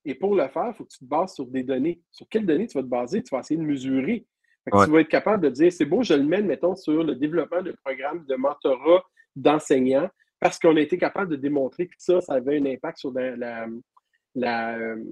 Et 0.05 0.15
pour 0.15 0.33
le 0.33 0.47
faire, 0.47 0.69
il 0.69 0.73
faut 0.73 0.85
que 0.85 0.91
tu 0.91 0.99
te 0.99 1.05
bases 1.05 1.35
sur 1.35 1.45
des 1.45 1.63
données. 1.63 2.01
Sur 2.11 2.27
quelles 2.29 2.45
données 2.45 2.67
tu 2.67 2.77
vas 2.77 2.83
te 2.83 2.87
baser? 2.87 3.21
Tu 3.21 3.35
vas 3.35 3.41
essayer 3.41 3.59
de 3.59 3.65
mesurer. 3.65 4.25
Ouais. 4.71 4.85
Tu 4.85 4.91
vas 4.91 5.01
être 5.01 5.09
capable 5.09 5.43
de 5.43 5.49
dire, 5.49 5.71
c'est 5.71 5.85
beau, 5.85 6.03
je 6.03 6.13
le 6.13 6.23
mène, 6.23 6.45
mettons, 6.45 6.75
sur 6.75 7.03
le 7.03 7.15
développement 7.15 7.61
de 7.61 7.75
programmes 7.83 8.25
de 8.25 8.35
mentorat 8.35 9.03
d'enseignants, 9.35 10.09
parce 10.39 10.57
qu'on 10.57 10.75
a 10.77 10.81
été 10.81 10.97
capable 10.97 11.31
de 11.31 11.35
démontrer 11.35 11.87
que 11.87 11.95
ça, 11.97 12.21
ça 12.21 12.33
avait 12.33 12.59
un 12.59 12.65
impact 12.65 12.97
sur 12.97 13.11
la, 13.11 13.35
la, 13.35 13.67
la, 14.35 14.77
euh, 14.77 15.03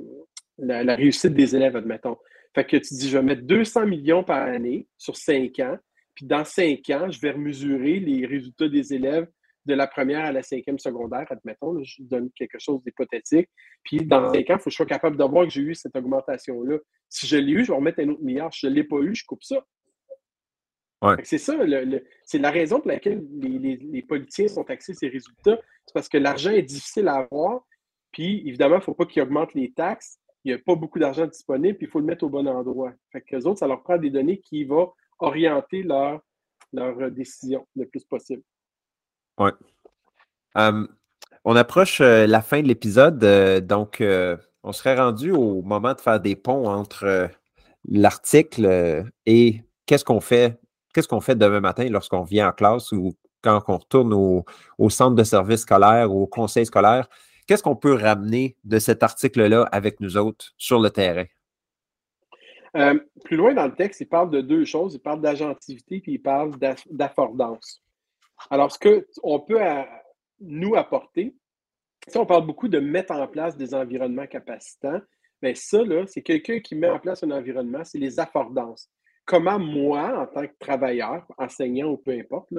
la- 0.57 0.83
la 0.83 0.95
réussite 0.95 1.33
des 1.33 1.55
élèves, 1.55 1.75
admettons. 1.75 2.17
Fait 2.55 2.65
que 2.65 2.77
tu 2.77 2.93
dis, 2.95 3.09
je 3.09 3.17
vais 3.17 3.23
mettre 3.23 3.43
200 3.43 3.85
millions 3.85 4.23
par 4.23 4.41
année 4.47 4.87
sur 4.97 5.15
5 5.15 5.59
ans, 5.59 5.77
puis 6.15 6.25
dans 6.25 6.43
5 6.45 6.89
ans, 6.91 7.09
je 7.11 7.19
vais 7.21 7.33
mesurer 7.35 7.99
les 7.99 8.25
résultats 8.25 8.67
des 8.69 8.93
élèves 8.93 9.27
de 9.65 9.73
la 9.73 9.85
première 9.85 10.23
à 10.25 10.31
la 10.31 10.41
cinquième 10.43 10.79
secondaire, 10.79 11.25
admettons, 11.29 11.73
là, 11.73 11.81
je 11.83 12.01
donne 12.01 12.31
quelque 12.31 12.57
chose 12.57 12.81
d'hypothétique. 12.83 13.49
Puis 13.83 13.97
dans 14.05 14.21
5 14.33 14.49
ans, 14.49 14.53
il 14.55 14.59
faut 14.59 14.63
que 14.65 14.69
je 14.71 14.75
sois 14.77 14.85
capable 14.85 15.17
de 15.17 15.23
voir 15.25 15.43
que 15.45 15.51
j'ai 15.51 15.61
eu 15.61 15.75
cette 15.75 15.95
augmentation-là. 15.95 16.77
Si 17.09 17.27
je 17.27 17.35
l'ai 17.37 17.51
eu, 17.51 17.65
je 17.65 17.71
vais 17.71 17.77
remettre 17.77 17.99
un 17.99 18.07
autre 18.09 18.23
milliard. 18.23 18.51
Si 18.53 18.61
je 18.61 18.67
ne 18.67 18.73
l'ai 18.75 18.85
pas 18.85 18.99
eu, 18.99 19.13
je 19.13 19.25
coupe 19.25 19.43
ça. 19.43 19.57
Ouais. 21.03 21.15
C'est 21.23 21.37
ça, 21.37 21.53
c'est 22.23 22.39
la 22.39 22.49
raison 22.49 22.79
pour 22.79 22.87
laquelle 22.87 23.23
les, 23.39 23.59
les- 23.59 23.75
les 23.75 24.01
politiciens 24.01 24.47
sont 24.47 24.67
axés 24.69 24.93
ces 24.95 25.09
résultats. 25.09 25.59
C'est 25.85 25.93
parce 25.93 26.09
que 26.09 26.17
l'argent 26.17 26.49
est 26.51 26.63
difficile 26.63 27.07
à 27.07 27.17
avoir. 27.17 27.67
Puis, 28.17 28.41
évidemment, 28.47 28.77
il 28.77 28.79
ne 28.79 28.83
faut 28.83 28.95
pas 28.95 29.05
qu'ils 29.05 29.21
augmentent 29.21 29.53
les 29.53 29.71
taxes. 29.73 30.17
Il 30.43 30.51
n'y 30.51 30.55
a 30.55 30.57
pas 30.57 30.73
beaucoup 30.73 30.97
d'argent 30.97 31.27
disponible, 31.27 31.77
puis 31.77 31.85
il 31.85 31.89
faut 31.91 31.99
le 31.99 32.05
mettre 32.07 32.23
au 32.25 32.29
bon 32.29 32.47
endroit. 32.47 32.91
Fait 33.11 33.21
que 33.21 33.35
les 33.35 33.45
autres, 33.45 33.59
ça 33.59 33.67
leur 33.67 33.83
prend 33.83 33.99
des 33.99 34.09
données 34.09 34.39
qui 34.39 34.63
vont 34.63 34.91
orienter 35.19 35.83
leur, 35.83 36.19
euh, 36.75 37.09
décision 37.11 37.67
le 37.75 37.85
plus 37.85 38.03
possible. 38.05 38.41
Euh, 39.39 40.87
on 41.45 41.55
approche 41.55 42.01
euh, 42.01 42.25
la 42.25 42.41
fin 42.41 42.63
de 42.63 42.67
l'épisode, 42.67 43.23
euh, 43.23 43.61
donc 43.61 44.03
on 44.63 44.71
serait 44.71 44.95
rendu 44.95 45.29
au 45.29 45.61
moment 45.61 45.93
de 45.93 46.01
faire 46.01 46.19
des 46.19 46.35
ponts 46.35 46.67
entre 46.67 47.29
l'article 47.87 49.05
et 49.27 49.61
qu'est-ce 49.85 50.03
qu'on 50.03 50.21
fait, 50.21 50.59
qu'est-ce 50.91 51.07
qu'on 51.07 51.21
fait 51.21 51.35
demain 51.35 51.59
matin 51.59 51.87
lorsqu'on 51.87 52.23
vient 52.23 52.49
en 52.49 52.51
classe 52.51 52.91
ou 52.93 53.13
quand 53.43 53.61
on 53.67 53.77
retourne 53.77 54.11
au, 54.11 54.43
au 54.79 54.89
centre 54.89 55.15
de 55.15 55.23
service 55.23 55.61
scolaire 55.61 56.11
ou 56.11 56.23
au 56.23 56.27
conseil 56.27 56.65
scolaire. 56.65 57.07
Qu'est-ce 57.47 57.63
qu'on 57.63 57.75
peut 57.77 57.93
ramener 57.93 58.57
de 58.65 58.77
cet 58.77 59.03
article-là 59.03 59.63
avec 59.71 59.99
nous 60.01 60.17
autres 60.17 60.53
sur 60.57 60.79
le 60.79 60.89
terrain? 60.89 61.25
Euh, 62.75 62.99
plus 63.23 63.37
loin 63.37 63.53
dans 63.53 63.65
le 63.65 63.73
texte, 63.73 64.01
il 64.01 64.07
parle 64.09 64.29
de 64.29 64.41
deux 64.41 64.65
choses. 64.65 64.95
Il 64.95 64.99
parle 64.99 65.21
d'agentivité 65.21 66.01
puis 66.01 66.13
il 66.13 66.21
parle 66.21 66.57
d'aff- 66.57 66.87
d'affordance. 66.91 67.81
Alors, 68.49 68.71
ce 68.71 68.77
qu'on 68.77 69.39
peut 69.39 69.61
euh, 69.61 69.83
nous 70.41 70.75
apporter, 70.75 71.35
si 72.07 72.17
on 72.17 72.25
parle 72.25 72.45
beaucoup 72.45 72.67
de 72.67 72.79
mettre 72.79 73.13
en 73.13 73.27
place 73.27 73.57
des 73.57 73.73
environnements 73.73 74.27
capacitants, 74.27 75.01
bien 75.41 75.55
ça, 75.55 75.83
là, 75.83 76.05
c'est 76.05 76.21
quelqu'un 76.21 76.59
qui 76.59 76.75
met 76.75 76.89
en 76.89 76.99
place 76.99 77.23
un 77.23 77.31
environnement, 77.31 77.83
c'est 77.83 77.97
les 77.97 78.19
affordances. 78.19 78.89
Comment 79.25 79.59
moi, 79.59 80.21
en 80.21 80.27
tant 80.27 80.45
que 80.47 80.53
travailleur, 80.59 81.25
enseignant 81.37 81.87
ou 81.87 81.97
peu 81.97 82.11
importe, 82.11 82.49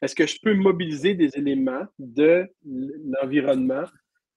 est-ce 0.00 0.14
que 0.14 0.26
je 0.26 0.38
peux 0.42 0.54
mobiliser 0.54 1.14
des 1.14 1.36
éléments 1.36 1.86
de 1.98 2.50
l'environnement 2.64 3.84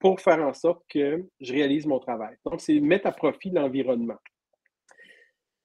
pour 0.05 0.21
faire 0.21 0.39
en 0.45 0.53
sorte 0.53 0.83
que 0.87 1.25
je 1.39 1.51
réalise 1.51 1.87
mon 1.87 1.97
travail? 1.97 2.35
Donc, 2.45 2.61
c'est 2.61 2.79
mettre 2.79 3.07
à 3.07 3.11
profit 3.11 3.49
l'environnement. 3.49 4.19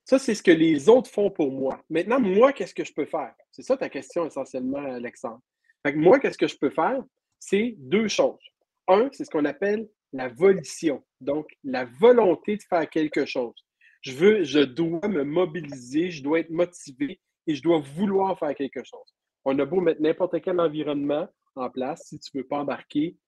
Ça, 0.06 0.18
c'est 0.18 0.34
ce 0.34 0.42
que 0.42 0.50
les 0.50 0.88
autres 0.88 1.10
font 1.10 1.30
pour 1.30 1.52
moi. 1.52 1.78
Maintenant, 1.90 2.18
moi, 2.18 2.54
qu'est-ce 2.54 2.74
que 2.74 2.82
je 2.82 2.94
peux 2.94 3.04
faire? 3.04 3.34
C'est 3.52 3.60
ça 3.60 3.76
ta 3.76 3.90
question 3.90 4.24
essentiellement, 4.24 4.78
Alexandre. 4.78 5.42
Fait 5.84 5.92
que 5.92 5.98
moi, 5.98 6.18
qu'est-ce 6.18 6.38
que 6.38 6.46
je 6.46 6.56
peux 6.56 6.70
faire? 6.70 7.04
C'est 7.38 7.74
deux 7.76 8.08
choses. 8.08 8.40
Un, 8.88 9.10
c'est 9.12 9.26
ce 9.26 9.30
qu'on 9.30 9.44
appelle 9.44 9.86
la 10.14 10.28
volition, 10.28 11.04
donc 11.20 11.46
la 11.62 11.84
volonté 11.84 12.56
de 12.56 12.62
faire 12.62 12.88
quelque 12.88 13.26
chose. 13.26 13.54
Je 14.00 14.12
veux, 14.12 14.42
je 14.42 14.60
dois 14.60 15.06
me 15.06 15.22
mobiliser, 15.22 16.10
je 16.10 16.22
dois 16.22 16.40
être 16.40 16.50
motivé 16.50 17.20
et 17.46 17.54
je 17.54 17.62
dois 17.62 17.80
vouloir 17.80 18.38
faire 18.38 18.54
quelque 18.54 18.82
chose. 18.84 19.14
On 19.44 19.58
a 19.58 19.66
beau 19.66 19.82
mettre 19.82 20.00
n'importe 20.00 20.40
quel 20.40 20.60
environnement 20.60 21.28
en 21.56 21.68
place, 21.68 22.04
si 22.06 22.18
tu 22.18 22.30
ne 22.34 22.40
veux 22.40 22.48
pas 22.48 22.60
embarquer, 22.60 23.18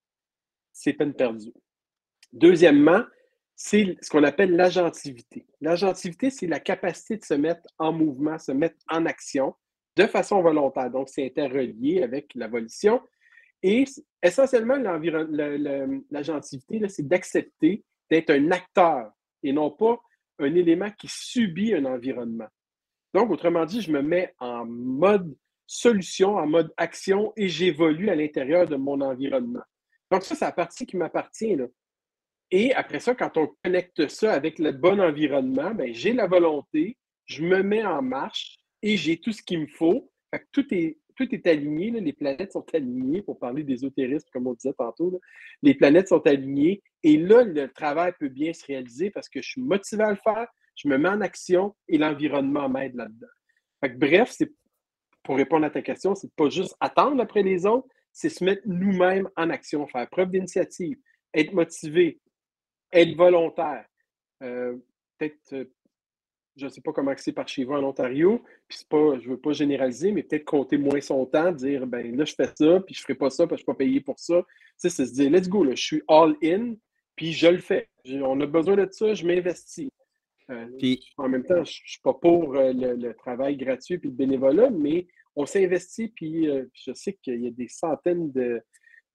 c'est 0.72 0.92
peine 0.92 1.14
perdue. 1.14 1.52
Deuxièmement, 2.32 3.02
c'est 3.54 3.96
ce 4.00 4.10
qu'on 4.10 4.24
appelle 4.24 4.56
l'agentivité. 4.56 5.46
L'agentivité, 5.60 6.30
c'est 6.30 6.46
la 6.46 6.60
capacité 6.60 7.16
de 7.16 7.24
se 7.24 7.34
mettre 7.34 7.68
en 7.78 7.92
mouvement, 7.92 8.38
se 8.38 8.52
mettre 8.52 8.76
en 8.88 9.06
action 9.06 9.54
de 9.96 10.06
façon 10.06 10.42
volontaire. 10.42 10.90
Donc, 10.90 11.08
c'est 11.08 11.24
interrelié 11.24 12.02
avec 12.02 12.32
la 12.34 12.48
volition. 12.48 13.00
Et 13.62 13.84
essentiellement, 14.22 14.76
l'agentivité, 16.10 16.88
c'est 16.88 17.06
d'accepter 17.06 17.84
d'être 18.10 18.30
un 18.30 18.50
acteur 18.50 19.12
et 19.42 19.52
non 19.52 19.70
pas 19.70 20.00
un 20.38 20.54
élément 20.54 20.90
qui 20.90 21.08
subit 21.08 21.74
un 21.74 21.84
environnement. 21.84 22.48
Donc, 23.14 23.30
autrement 23.30 23.64
dit, 23.66 23.82
je 23.82 23.92
me 23.92 24.02
mets 24.02 24.34
en 24.40 24.64
mode 24.64 25.36
solution, 25.66 26.36
en 26.36 26.46
mode 26.46 26.72
action 26.76 27.32
et 27.36 27.48
j'évolue 27.48 28.08
à 28.10 28.14
l'intérieur 28.14 28.66
de 28.66 28.76
mon 28.76 29.00
environnement. 29.00 29.62
Donc, 30.12 30.24
ça, 30.24 30.34
c'est 30.34 30.44
la 30.44 30.52
partie 30.52 30.84
qui 30.84 30.98
m'appartient. 30.98 31.56
Et 32.50 32.74
après 32.74 33.00
ça, 33.00 33.14
quand 33.14 33.34
on 33.38 33.48
connecte 33.64 34.08
ça 34.08 34.34
avec 34.34 34.58
le 34.58 34.70
bon 34.70 35.00
environnement, 35.00 35.72
ben, 35.72 35.94
j'ai 35.94 36.12
la 36.12 36.26
volonté, 36.26 36.98
je 37.24 37.42
me 37.42 37.62
mets 37.62 37.82
en 37.82 38.02
marche 38.02 38.58
et 38.82 38.98
j'ai 38.98 39.16
tout 39.16 39.32
ce 39.32 39.42
qu'il 39.42 39.60
me 39.60 39.66
faut. 39.66 40.12
Fait 40.30 40.40
que 40.40 40.46
tout 40.52 40.66
est, 40.74 40.98
tout 41.16 41.34
est 41.34 41.46
aligné, 41.46 41.90
les 41.92 42.12
planètes 42.12 42.52
sont 42.52 42.66
alignées, 42.74 43.22
pour 43.22 43.38
parler 43.38 43.64
d'ésotérisme, 43.64 44.28
comme 44.34 44.46
on 44.48 44.52
disait 44.52 44.74
tantôt. 44.74 45.18
Les 45.62 45.72
planètes 45.72 46.08
sont 46.08 46.26
alignées 46.26 46.82
et 47.02 47.16
là, 47.16 47.42
le 47.42 47.68
travail 47.68 48.12
peut 48.20 48.28
bien 48.28 48.52
se 48.52 48.66
réaliser 48.66 49.10
parce 49.10 49.30
que 49.30 49.40
je 49.40 49.48
suis 49.48 49.62
motivé 49.62 50.04
à 50.04 50.10
le 50.10 50.18
faire, 50.22 50.46
je 50.76 50.88
me 50.88 50.98
mets 50.98 51.08
en 51.08 51.22
action 51.22 51.74
et 51.88 51.96
l'environnement 51.96 52.68
m'aide 52.68 52.96
là-dedans. 52.96 53.96
Bref, 53.96 54.34
c'est 54.36 54.52
pour 55.22 55.36
répondre 55.36 55.64
à 55.64 55.70
ta 55.70 55.80
question, 55.80 56.14
c'est 56.14 56.34
pas 56.34 56.50
juste 56.50 56.76
attendre 56.80 57.22
après 57.22 57.42
les 57.42 57.64
autres, 57.64 57.88
c'est 58.12 58.28
se 58.28 58.44
mettre 58.44 58.62
nous-mêmes 58.66 59.28
en 59.36 59.50
action, 59.50 59.86
faire 59.86 60.08
preuve 60.08 60.30
d'initiative, 60.30 60.98
être 61.34 61.52
motivé, 61.52 62.20
être 62.92 63.16
volontaire. 63.16 63.86
Euh, 64.42 64.76
peut-être, 65.18 65.52
euh, 65.52 65.64
je 66.56 66.66
ne 66.66 66.70
sais 66.70 66.80
pas 66.82 66.92
comment 66.92 67.14
c'est 67.16 67.32
par 67.32 67.48
chez 67.48 67.64
vous 67.64 67.72
en 67.72 67.82
Ontario, 67.84 68.42
puis 68.68 68.78
pas, 68.88 69.18
je 69.18 69.24
ne 69.24 69.30
veux 69.30 69.40
pas 69.40 69.52
généraliser, 69.52 70.12
mais 70.12 70.22
peut-être 70.22 70.44
compter 70.44 70.76
moins 70.76 71.00
son 71.00 71.24
temps, 71.24 71.52
dire 71.52 71.86
ben 71.86 72.14
là, 72.16 72.24
je 72.24 72.34
fais 72.34 72.50
ça, 72.54 72.80
puis 72.80 72.94
je 72.94 73.00
ne 73.00 73.02
ferai 73.02 73.14
pas 73.14 73.30
ça, 73.30 73.44
que 73.44 73.50
je 73.50 73.54
ne 73.54 73.58
suis 73.58 73.66
pas 73.66 73.74
payé 73.74 74.00
pour 74.00 74.18
ça. 74.18 74.42
C'est 74.76 74.90
se 74.90 75.02
dire, 75.02 75.30
let's 75.30 75.48
go, 75.48 75.64
là, 75.64 75.74
je 75.74 75.82
suis 75.82 76.02
all 76.08 76.34
in, 76.42 76.74
puis 77.16 77.32
je 77.32 77.46
le 77.46 77.58
fais. 77.58 77.88
On 78.06 78.40
a 78.40 78.46
besoin 78.46 78.76
de 78.76 78.88
ça, 78.90 79.14
je 79.14 79.26
m'investis. 79.26 79.88
Euh, 80.50 80.66
Puis- 80.78 81.00
en 81.16 81.28
même 81.28 81.44
temps, 81.44 81.56
je 81.64 81.82
ne 81.82 81.88
suis 81.88 82.00
pas 82.02 82.14
pour 82.14 82.54
euh, 82.56 82.72
le, 82.72 82.94
le 82.94 83.14
travail 83.14 83.56
gratuit 83.56 83.98
puis 83.98 84.08
le 84.10 84.14
bénévolat, 84.14 84.70
mais 84.70 85.06
on 85.36 85.46
s'investit, 85.46 86.08
puis 86.08 86.48
euh, 86.48 86.64
je 86.74 86.92
sais 86.92 87.14
qu'il 87.14 87.40
y 87.42 87.46
a 87.46 87.50
des 87.50 87.68
centaines 87.68 88.30
de, 88.32 88.60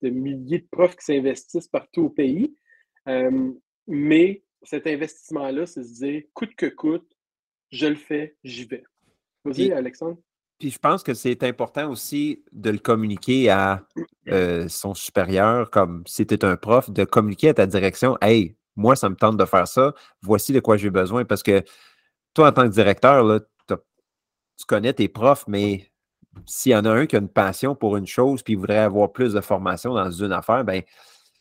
de 0.01 0.09
milliers 0.09 0.59
de 0.59 0.67
profs 0.71 0.95
qui 0.95 1.05
s'investissent 1.05 1.67
partout 1.67 2.03
au 2.05 2.09
pays. 2.09 2.55
Mais 3.87 4.43
cet 4.63 4.87
investissement-là, 4.87 5.65
c'est 5.65 5.83
se 5.83 5.93
dire, 6.03 6.23
coûte 6.33 6.55
que 6.55 6.65
coûte, 6.65 7.07
je 7.71 7.87
le 7.87 7.95
fais, 7.95 8.35
j'y 8.43 8.65
vais. 8.65 8.83
Vas-y, 9.45 9.53
Puis- 9.53 9.71
Alexandre. 9.71 10.17
Puis 10.59 10.71
je 10.71 10.79
pense 10.79 11.03
que 11.03 11.13
c'est 11.13 11.43
important 11.43 11.91
aussi 11.91 12.43
de 12.51 12.71
le 12.71 12.79
communiquer 12.79 13.49
à 13.51 13.87
son 14.67 14.95
supérieur, 14.95 15.69
comme 15.69 16.03
si 16.07 16.25
tu 16.25 16.35
un 16.41 16.57
prof, 16.57 16.89
de 16.89 17.05
communiquer 17.05 17.49
à 17.49 17.53
ta 17.53 17.67
direction 17.67 18.17
Hey, 18.21 18.55
moi, 18.77 18.95
ça 18.95 19.09
me 19.09 19.15
tente 19.15 19.35
de 19.35 19.43
faire 19.45 19.67
ça, 19.67 19.93
voici 20.21 20.53
de 20.53 20.61
quoi 20.61 20.77
j'ai 20.77 20.89
besoin. 20.89 21.25
Parce 21.25 21.43
que 21.43 21.61
toi, 22.33 22.47
en 22.49 22.51
tant 22.53 22.63
que 22.63 22.73
directeur, 22.73 23.23
là, 23.23 23.39
tu 23.67 24.65
connais 24.65 24.93
tes 24.93 25.07
profs, 25.07 25.45
mais 25.47 25.91
s'il 26.45 26.71
y 26.71 26.75
en 26.75 26.85
a 26.85 26.89
un 26.91 27.05
qui 27.05 27.15
a 27.15 27.19
une 27.19 27.29
passion 27.29 27.75
pour 27.75 27.97
une 27.97 28.07
chose 28.07 28.41
puis 28.41 28.53
il 28.53 28.57
voudrait 28.57 28.77
avoir 28.77 29.11
plus 29.11 29.33
de 29.33 29.41
formation 29.41 29.93
dans 29.93 30.09
une 30.09 30.31
affaire, 30.31 30.63
ben, 30.63 30.77
il 30.77 30.83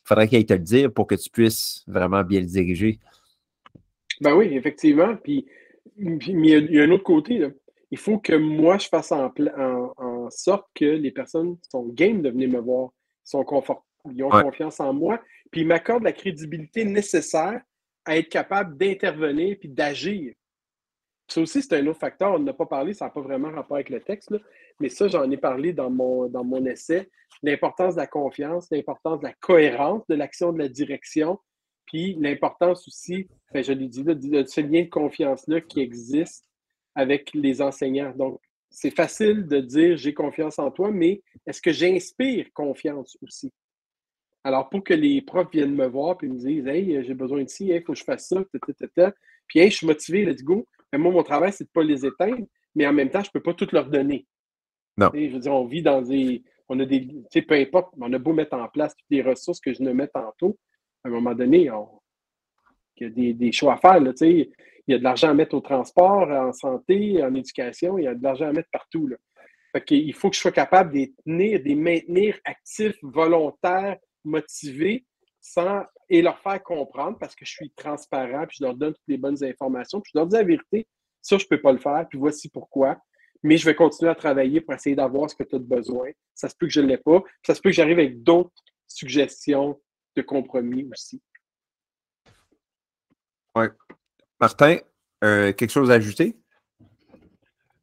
faudrait 0.04 0.28
qu'il 0.28 0.44
te 0.44 0.52
le 0.52 0.58
dire 0.58 0.92
pour 0.92 1.06
que 1.06 1.14
tu 1.14 1.30
puisses 1.30 1.82
vraiment 1.86 2.22
bien 2.22 2.40
le 2.40 2.46
diriger. 2.46 2.98
Ben 4.20 4.34
oui, 4.34 4.48
effectivement. 4.52 5.16
Puis, 5.16 5.46
puis- 6.18 6.34
mais 6.34 6.48
il 6.48 6.72
y 6.74 6.80
a- 6.80 6.84
un 6.84 6.90
autre 6.90 7.04
côté. 7.04 7.38
là. 7.38 7.48
Il 7.90 7.98
faut 7.98 8.18
que 8.18 8.34
moi, 8.34 8.78
je 8.78 8.88
fasse 8.88 9.12
en, 9.12 9.30
pla- 9.30 9.54
en- 9.58 9.92
en 9.96 10.30
sorte 10.30 10.66
que 10.74 10.84
les 10.84 11.10
personnes 11.10 11.56
sont 11.70 11.84
game 11.88 12.20
de 12.20 12.30
venir 12.30 12.48
me 12.50 12.58
voir, 12.58 12.90
sont 13.24 13.44
confort- 13.44 13.86
ils 14.12 14.22
ont 14.24 14.30
Ouais. 14.30 14.42
confiance 14.42 14.80
en 14.80 14.92
moi, 14.92 15.20
puis 15.50 15.62
ils 15.62 15.66
m'accordent 15.66 16.04
la 16.04 16.12
crédibilité 16.12 16.84
nécessaire 16.84 17.60
à 18.04 18.16
être 18.16 18.28
capable 18.28 18.76
d'intervenir 18.76 19.56
puis 19.58 19.68
d'agir. 19.68 20.34
Ça 21.28 21.40
aussi, 21.40 21.60
c'est 21.60 21.74
un 21.74 21.86
autre 21.88 21.98
facteur. 21.98 22.34
On 22.34 22.38
n'a 22.38 22.52
pas 22.52 22.66
parlé, 22.66 22.94
ça 22.94 23.06
n'a 23.06 23.10
pas 23.10 23.20
vraiment 23.20 23.50
rapport 23.50 23.76
avec 23.76 23.90
le 23.90 24.00
texte, 24.00 24.30
là, 24.30 24.38
mais 24.78 24.88
ça, 24.88 25.08
j'en 25.08 25.28
ai 25.30 25.36
parlé 25.36 25.72
dans 25.72 25.90
mon, 25.90 26.28
dans 26.28 26.44
mon 26.44 26.64
essai. 26.66 27.10
L'importance 27.42 27.94
de 27.94 28.00
la 28.00 28.06
confiance, 28.06 28.68
l'importance 28.70 29.20
de 29.20 29.24
la 29.24 29.34
cohérence 29.34 30.06
de 30.08 30.14
l'action 30.14 30.52
de 30.52 30.58
la 30.58 30.68
direction, 30.68 31.38
puis 31.86 32.16
l'importance 32.20 32.86
aussi, 32.86 33.28
ben, 33.52 33.62
je 33.62 33.72
l'ai 33.72 33.88
dit 33.88 34.02
là, 34.02 34.14
de 34.14 34.44
ce 34.44 34.60
lien 34.60 34.82
de 34.82 34.88
confiance-là 34.88 35.60
qui 35.60 35.80
existe 35.80 36.44
avec 36.94 37.32
les 37.34 37.60
enseignants. 37.60 38.12
Donc, 38.16 38.40
c'est 38.70 38.94
facile 38.94 39.46
de 39.46 39.60
dire 39.60 39.96
j'ai 39.96 40.14
confiance 40.14 40.58
en 40.58 40.70
toi, 40.70 40.90
mais 40.90 41.22
est-ce 41.46 41.62
que 41.62 41.72
j'inspire 41.72 42.52
confiance 42.52 43.16
aussi? 43.22 43.52
Alors, 44.46 44.68
pour 44.68 44.84
que 44.84 44.94
les 44.94 45.22
profs 45.22 45.50
viennent 45.50 45.74
me 45.74 45.88
voir 45.88 46.16
et 46.22 46.28
me 46.28 46.36
disent 46.36 46.68
Hey, 46.68 47.02
j'ai 47.04 47.14
besoin 47.14 47.42
de 47.42 47.48
ci, 47.48 47.66
il 47.66 47.82
faut 47.82 47.94
que 47.94 47.98
je 47.98 48.04
fasse 48.04 48.28
ça, 48.28 48.44
ta, 48.44 48.58
ta, 48.60 48.72
ta, 48.74 48.86
ta. 48.86 49.14
puis 49.48 49.58
hey, 49.58 49.72
je 49.72 49.78
suis 49.78 49.86
motivé, 49.88 50.24
let's 50.24 50.40
go. 50.40 50.64
Mais 50.92 51.00
moi, 51.00 51.10
mon 51.10 51.24
travail, 51.24 51.52
c'est 51.52 51.64
de 51.64 51.68
ne 51.68 51.72
pas 51.72 51.82
les 51.82 52.06
éteindre, 52.06 52.46
mais 52.72 52.86
en 52.86 52.92
même 52.92 53.10
temps, 53.10 53.24
je 53.24 53.28
ne 53.28 53.32
peux 53.32 53.42
pas 53.42 53.54
tout 53.54 53.66
leur 53.72 53.90
donner. 53.90 54.24
Non. 54.96 55.10
Je 55.12 55.32
veux 55.32 55.40
dire, 55.40 55.52
on 55.52 55.64
vit 55.64 55.82
dans 55.82 56.00
des. 56.00 56.44
On 56.68 56.78
a 56.78 56.84
des. 56.84 57.08
Tu 57.08 57.24
sais, 57.32 57.42
peu 57.42 57.54
importe, 57.54 57.92
on 58.00 58.12
a 58.12 58.18
beau 58.20 58.32
mettre 58.32 58.56
en 58.56 58.68
place 58.68 58.94
toutes 58.94 59.10
les 59.10 59.20
ressources 59.20 59.58
que 59.58 59.74
je 59.74 59.82
ne 59.82 59.90
mets 59.90 60.06
tantôt, 60.06 60.56
à 61.02 61.08
un 61.08 61.10
moment 61.10 61.34
donné, 61.34 61.68
on, 61.72 61.88
il 62.98 63.02
y 63.02 63.10
a 63.10 63.10
des, 63.10 63.34
des 63.34 63.50
choix 63.50 63.74
à 63.74 63.78
faire. 63.78 63.98
Là, 63.98 64.12
tu 64.12 64.18
sais. 64.18 64.50
il 64.86 64.92
y 64.92 64.94
a 64.94 64.98
de 64.98 65.02
l'argent 65.02 65.30
à 65.30 65.34
mettre 65.34 65.56
au 65.56 65.60
transport, 65.60 66.30
en 66.30 66.52
santé, 66.52 67.20
en 67.20 67.34
éducation, 67.34 67.98
il 67.98 68.04
y 68.04 68.06
a 68.06 68.14
de 68.14 68.22
l'argent 68.22 68.46
à 68.46 68.52
mettre 68.52 68.70
partout. 68.70 69.08
Là. 69.08 69.16
Fait 69.72 69.84
qu'il 69.84 70.14
faut 70.14 70.30
que 70.30 70.36
je 70.36 70.40
sois 70.40 70.52
capable 70.52 70.92
de 70.92 70.98
les 70.98 71.14
tenir, 71.24 71.58
de 71.58 71.64
les 71.64 71.74
maintenir 71.74 72.38
actifs, 72.44 72.96
volontaires, 73.02 73.96
motivés, 74.26 75.06
sans, 75.40 75.82
et 76.08 76.22
leur 76.22 76.38
faire 76.40 76.62
comprendre 76.62 77.18
parce 77.18 77.34
que 77.34 77.44
je 77.44 77.52
suis 77.52 77.70
transparent, 77.70 78.46
puis 78.46 78.58
je 78.60 78.64
leur 78.64 78.74
donne 78.74 78.92
toutes 78.92 79.08
les 79.08 79.18
bonnes 79.18 79.42
informations, 79.44 80.00
puis 80.00 80.10
je 80.14 80.18
leur 80.18 80.26
dis 80.26 80.36
la 80.36 80.42
vérité. 80.42 80.86
Ça, 81.22 81.38
je 81.38 81.44
ne 81.44 81.48
peux 81.48 81.60
pas 81.60 81.72
le 81.72 81.78
faire, 81.78 82.06
puis 82.08 82.18
voici 82.18 82.48
pourquoi. 82.48 82.98
Mais 83.42 83.56
je 83.56 83.64
vais 83.64 83.74
continuer 83.74 84.10
à 84.10 84.14
travailler 84.14 84.60
pour 84.60 84.74
essayer 84.74 84.96
d'avoir 84.96 85.30
ce 85.30 85.36
que 85.36 85.44
tu 85.44 85.56
as 85.56 85.58
besoin. 85.58 86.10
Ça 86.34 86.48
se 86.48 86.56
peut 86.56 86.66
que 86.66 86.72
je 86.72 86.80
ne 86.80 86.86
l'ai 86.86 86.98
pas. 86.98 87.22
Ça 87.44 87.54
se 87.54 87.60
peut 87.60 87.70
que 87.70 87.76
j'arrive 87.76 87.98
avec 87.98 88.22
d'autres 88.22 88.50
suggestions 88.86 89.80
de 90.16 90.22
compromis 90.22 90.88
aussi. 90.90 91.22
Martin, 94.40 94.78
euh, 95.24 95.52
quelque 95.52 95.70
chose 95.70 95.90
à 95.90 95.94
ajouter? 95.94 96.36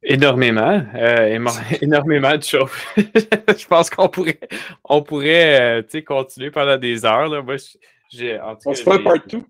Énormément, 0.06 0.84
euh, 0.94 1.26
énormément 1.82 2.36
de 2.36 2.42
choses. 2.42 2.70
je 2.96 3.66
pense 3.66 3.88
qu'on 3.90 4.08
pourrait, 4.08 4.38
on 4.84 5.02
pourrait 5.02 5.82
euh, 5.82 6.00
continuer 6.02 6.50
pendant 6.50 6.76
des 6.76 7.04
heures. 7.04 7.28
Là. 7.28 7.42
Moi, 7.42 7.56
j'ai, 8.10 8.38
en 8.38 8.54
tout 8.54 8.68
On 8.68 8.70
cas, 8.72 8.76
se 8.76 8.82
fait 8.82 8.90
un 8.90 8.96
j'ai- 8.98 9.02
part 9.04 9.26
2. 9.26 9.42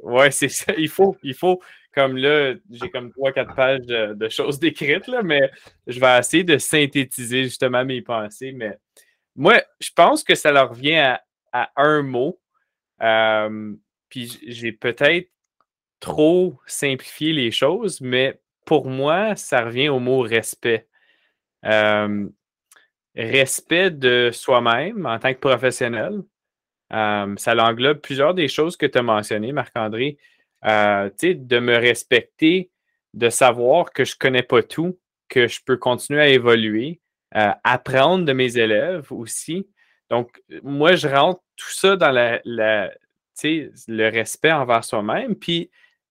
Ouais, 0.00 0.30
c'est 0.30 0.48
ça. 0.48 0.72
Il 0.78 0.88
faut, 0.88 1.16
il 1.22 1.34
faut, 1.34 1.60
comme 1.92 2.16
là, 2.16 2.54
j'ai 2.70 2.88
comme 2.90 3.10
3-4 3.10 3.54
pages 3.54 3.80
de, 3.86 4.14
de 4.14 4.28
choses 4.28 4.58
décrites, 4.58 5.08
là, 5.08 5.22
mais 5.22 5.50
je 5.86 6.00
vais 6.00 6.18
essayer 6.18 6.44
de 6.44 6.56
synthétiser 6.56 7.44
justement 7.44 7.84
mes 7.84 8.00
pensées. 8.00 8.52
Mais 8.52 8.78
moi, 9.36 9.60
je 9.80 9.90
pense 9.94 10.24
que 10.24 10.34
ça 10.34 10.52
leur 10.52 10.70
revient 10.70 10.96
à, 10.96 11.22
à 11.52 11.70
un 11.76 12.02
mot. 12.02 12.40
Euh, 13.02 13.74
puis 14.08 14.38
j'ai 14.46 14.72
peut-être 14.72 15.28
trop 16.00 16.58
simplifié 16.66 17.32
les 17.32 17.50
choses, 17.50 18.00
mais 18.00 18.40
pour 18.68 18.86
moi, 18.90 19.34
ça 19.34 19.62
revient 19.62 19.88
au 19.88 19.98
mot 19.98 20.20
respect. 20.20 20.86
Euh, 21.64 22.28
respect 23.16 23.90
de 23.90 24.28
soi-même 24.30 25.06
en 25.06 25.18
tant 25.18 25.32
que 25.32 25.38
professionnel. 25.38 26.20
Euh, 26.92 27.34
ça 27.38 27.56
englobe 27.56 28.00
plusieurs 28.02 28.34
des 28.34 28.46
choses 28.46 28.76
que 28.76 28.84
tu 28.84 28.98
as 28.98 29.02
mentionnées, 29.02 29.52
Marc-André. 29.52 30.18
Euh, 30.66 31.08
de 31.22 31.58
me 31.58 31.78
respecter, 31.78 32.70
de 33.14 33.30
savoir 33.30 33.90
que 33.90 34.04
je 34.04 34.12
ne 34.16 34.18
connais 34.18 34.42
pas 34.42 34.62
tout, 34.62 34.98
que 35.30 35.48
je 35.48 35.60
peux 35.64 35.78
continuer 35.78 36.20
à 36.20 36.28
évoluer, 36.28 37.00
apprendre 37.32 38.26
de 38.26 38.34
mes 38.34 38.58
élèves 38.58 39.10
aussi. 39.10 39.66
Donc, 40.10 40.42
moi, 40.62 40.94
je 40.94 41.08
rentre 41.08 41.40
tout 41.56 41.70
ça 41.70 41.96
dans 41.96 42.10
la, 42.10 42.42
le 42.44 44.08
respect 44.10 44.52
envers 44.52 44.84
soi-même, 44.84 45.36
puis 45.36 45.70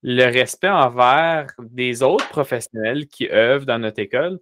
le 0.10 0.24
respect 0.24 0.70
envers 0.70 1.48
des 1.60 2.02
autres 2.02 2.30
professionnels 2.30 3.08
qui 3.08 3.30
œuvrent 3.30 3.66
dans 3.66 3.78
notre 3.78 4.00
école. 4.00 4.40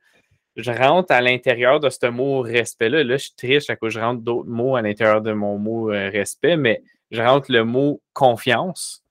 Je 0.56 0.70
rentre 0.70 1.12
à 1.12 1.22
l'intérieur 1.22 1.80
de 1.80 1.90
ce 1.90 2.06
mot 2.06 2.42
respect-là. 2.42 3.04
Là, 3.04 3.18
je 3.18 3.30
triste 3.36 3.72
à 3.72 3.76
cause 3.76 3.94
je 3.94 4.00
rentre 4.00 4.22
d'autres 4.22 4.48
mots 4.48 4.76
à 4.76 4.84
l'intérieur 4.84 5.22
de 5.22 5.34
mon 5.34 5.58
mot 5.58 5.92
euh, 5.92 6.10
respect, 6.12 6.56
mais 6.56 6.84
je 7.10 7.20
rentre 7.20 7.52
le 7.52 7.64
mot 7.64 8.00
confiance. 8.14 9.04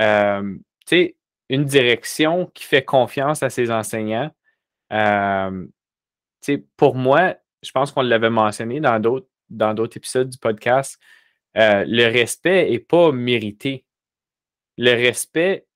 Euh, 0.00 0.56
tu 0.84 0.96
sais, 0.96 1.16
une 1.48 1.64
direction 1.64 2.46
qui 2.46 2.64
fait 2.64 2.84
confiance 2.84 3.44
à 3.44 3.48
ses 3.48 3.70
enseignants. 3.70 4.30
Euh, 4.92 5.64
pour 6.76 6.96
moi, 6.96 7.36
je 7.62 7.70
pense 7.70 7.92
qu'on 7.92 8.02
l'avait 8.02 8.30
mentionné 8.30 8.80
dans 8.80 8.98
d'autres 8.98 9.28
dans 9.48 9.74
d'autres 9.74 9.96
épisodes 9.96 10.28
du 10.28 10.38
podcast, 10.38 10.98
euh, 11.56 11.84
le 11.86 12.06
respect 12.06 12.68
n'est 12.68 12.78
pas 12.78 13.12
mérité. 13.12 13.84
Le 14.76 14.92
respect, 14.92 15.66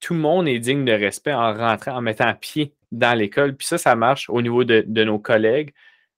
tout 0.00 0.14
le 0.14 0.20
monde 0.20 0.48
est 0.48 0.58
digne 0.58 0.84
de 0.84 0.92
respect 0.92 1.32
en 1.32 1.54
rentrant, 1.54 1.96
en 1.96 2.00
mettant 2.00 2.34
pied 2.34 2.74
dans 2.92 3.16
l'école. 3.16 3.56
Puis 3.56 3.66
ça, 3.66 3.78
ça 3.78 3.94
marche 3.94 4.28
au 4.30 4.40
niveau 4.42 4.64
de, 4.64 5.04
nos 5.04 5.18
collègues, 5.18 5.72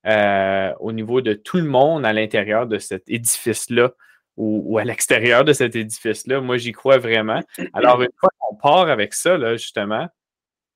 euh, 0.07 0.73
au 0.81 0.93
niveau 0.93 1.21
de 1.21 1.35
tout 1.35 1.57
le 1.57 1.65
monde 1.65 2.07
à 2.07 2.13
l'intérieur 2.13 2.67
de 2.67 2.79
cet 2.79 3.09
édifice-là 3.09 3.93
ou, 4.37 4.79
à 4.79 4.85
l'extérieur 4.85 5.45
de 5.45 5.53
cet 5.53 5.77
édifice-là. 5.77 6.41
Moi, 6.41 6.57
j'y 6.57 6.73
crois 6.73 6.99
vraiment. 6.99 7.43
Alors, 7.75 8.01
une 8.01 8.09
fois 8.19 8.31
qu'on 8.39 8.57
part 8.57 8.89
avec 8.89 9.13
ça, 9.13 9.37
justement, 9.57 10.09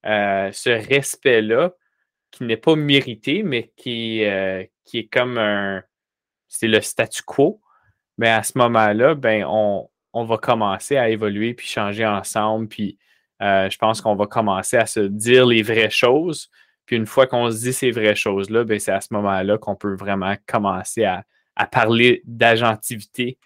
euh, 0.04 0.50
ce 0.52 0.68
respect-là, 0.68 1.72
qui 2.30 2.44
n'est 2.44 2.58
pas 2.58 2.74
mérité, 2.76 3.42
mais 3.42 3.72
qui, 3.76 4.24
euh, 4.24 4.64
qui 4.84 4.98
est 4.98 5.06
comme 5.06 5.38
un. 5.38 5.82
C'est 6.48 6.68
le 6.68 6.80
statu 6.80 7.22
quo. 7.22 7.60
Mais 8.18 8.28
à 8.28 8.42
ce 8.42 8.58
moment-là, 8.58 9.14
ben, 9.14 9.44
on, 9.48 9.88
on 10.14 10.24
va 10.24 10.38
commencer 10.38 10.96
à 10.96 11.10
évoluer 11.10 11.54
puis 11.54 11.66
changer 11.66 12.06
ensemble. 12.06 12.68
Puis 12.68 12.98
euh, 13.42 13.68
je 13.68 13.76
pense 13.76 14.00
qu'on 14.00 14.14
va 14.14 14.26
commencer 14.26 14.76
à 14.76 14.86
se 14.86 15.00
dire 15.00 15.46
les 15.46 15.62
vraies 15.62 15.90
choses. 15.90 16.50
Puis 16.86 16.96
une 16.96 17.06
fois 17.06 17.26
qu'on 17.26 17.50
se 17.50 17.58
dit 17.58 17.72
ces 17.72 17.90
vraies 17.90 18.14
choses-là, 18.14 18.64
ben, 18.64 18.78
c'est 18.78 18.92
à 18.92 19.00
ce 19.00 19.12
moment-là 19.12 19.58
qu'on 19.58 19.74
peut 19.74 19.94
vraiment 19.94 20.34
commencer 20.46 21.04
à, 21.04 21.24
parler 21.66 22.22
d'agentivité, 22.24 23.38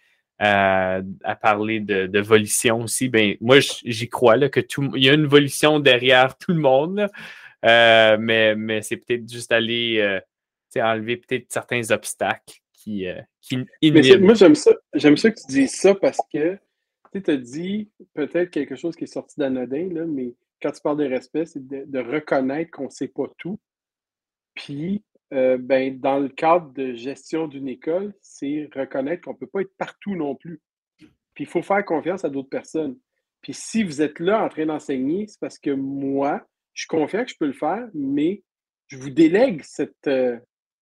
euh, 0.43 1.03
à 1.25 1.37
parler 1.37 1.81
de, 1.81 2.21
volition 2.21 2.83
aussi. 2.83 3.09
Ben, 3.09 3.37
moi, 3.41 3.59
j'y 3.61 4.09
crois 4.09 4.37
là, 4.37 4.49
que 4.49 4.61
tout, 4.61 4.91
il 4.95 5.05
y 5.05 5.09
a 5.09 5.15
une 5.15 5.27
volition 5.27 5.81
derrière 5.81 6.37
tout 6.37 6.53
le 6.53 6.61
monde. 6.61 7.09
Euh, 7.65 8.17
mais 8.21 8.55
mais 8.55 8.83
c'est 8.83 8.99
peut-être 8.99 9.29
juste 9.29 9.51
aller 9.51 10.21
enlever 10.77 11.17
peut-être 11.17 11.47
certains 11.51 11.91
obstacles 11.91 12.61
qui, 12.83 13.07
euh, 13.07 13.21
qui 13.41 13.57
moi, 14.21 14.35
j'aime 14.35 14.55
ça. 14.55 14.73
J'aime 14.95 15.17
ça 15.17 15.31
que 15.31 15.41
tu 15.41 15.47
dises 15.49 15.75
ça 15.75 15.95
parce 15.95 16.19
que 16.33 16.59
tu 17.13 17.31
as 17.31 17.37
dit 17.37 17.91
peut-être 18.15 18.51
quelque 18.51 18.77
chose 18.77 18.95
qui 18.97 19.05
est 19.05 19.13
sorti 19.13 19.39
d'anodin, 19.39 19.89
là, 19.93 20.05
mais 20.07 20.35
quand 20.63 20.73
tu 20.73 20.81
parles 20.81 20.99
de 20.99 21.07
respect, 21.07 21.47
c'est 21.47 21.67
de, 21.67 21.85
de 21.87 21.99
reconnaître 21.99 22.71
qu'on 22.71 22.85
ne 22.85 22.91
sait 22.91 23.09
pas 23.09 23.27
tout. 23.39 23.59
Puis, 24.55 25.03
euh, 25.33 25.59
ben, 25.59 25.99
dans 25.99 26.19
le 26.19 26.29
cadre 26.29 26.73
de 26.73 26.95
gestion 26.95 27.49
d'une 27.49 27.69
école, 27.69 28.15
c'est 28.21 28.69
reconnaître 28.75 29.23
qu'on 29.23 29.33
ne 29.33 29.39
peut 29.39 29.47
pas 29.47 29.61
être 29.63 29.77
partout 29.77 30.17
non 30.17 30.35
plus. 30.35 30.61
Puis, 30.99 31.45
il 31.45 31.47
faut 31.47 31.63
faire 31.63 31.85
confiance 31.85 32.25
à 32.25 32.29
d'autres 32.29 32.49
personnes. 32.49 32.99
Puis 33.41 33.55
si 33.55 33.83
vous 33.83 34.03
êtes 34.03 34.19
là 34.21 34.43
en 34.43 34.49
train 34.49 34.67
d'enseigner, 34.67 35.27
c'est 35.27 35.41
parce 35.41 35.59
que 35.59 35.71
moi, 35.71 36.45
je 36.75 36.83
suis 36.83 36.89
confiant 36.89 37.25
que 37.25 37.31
je 37.31 37.37
peux 37.39 37.47
le 37.47 37.53
faire, 37.53 37.89
mais 37.95 38.43
je 38.89 38.97
vous 38.97 39.11
délègue 39.11 39.63
cette, 39.63 40.07
euh, 40.07 40.39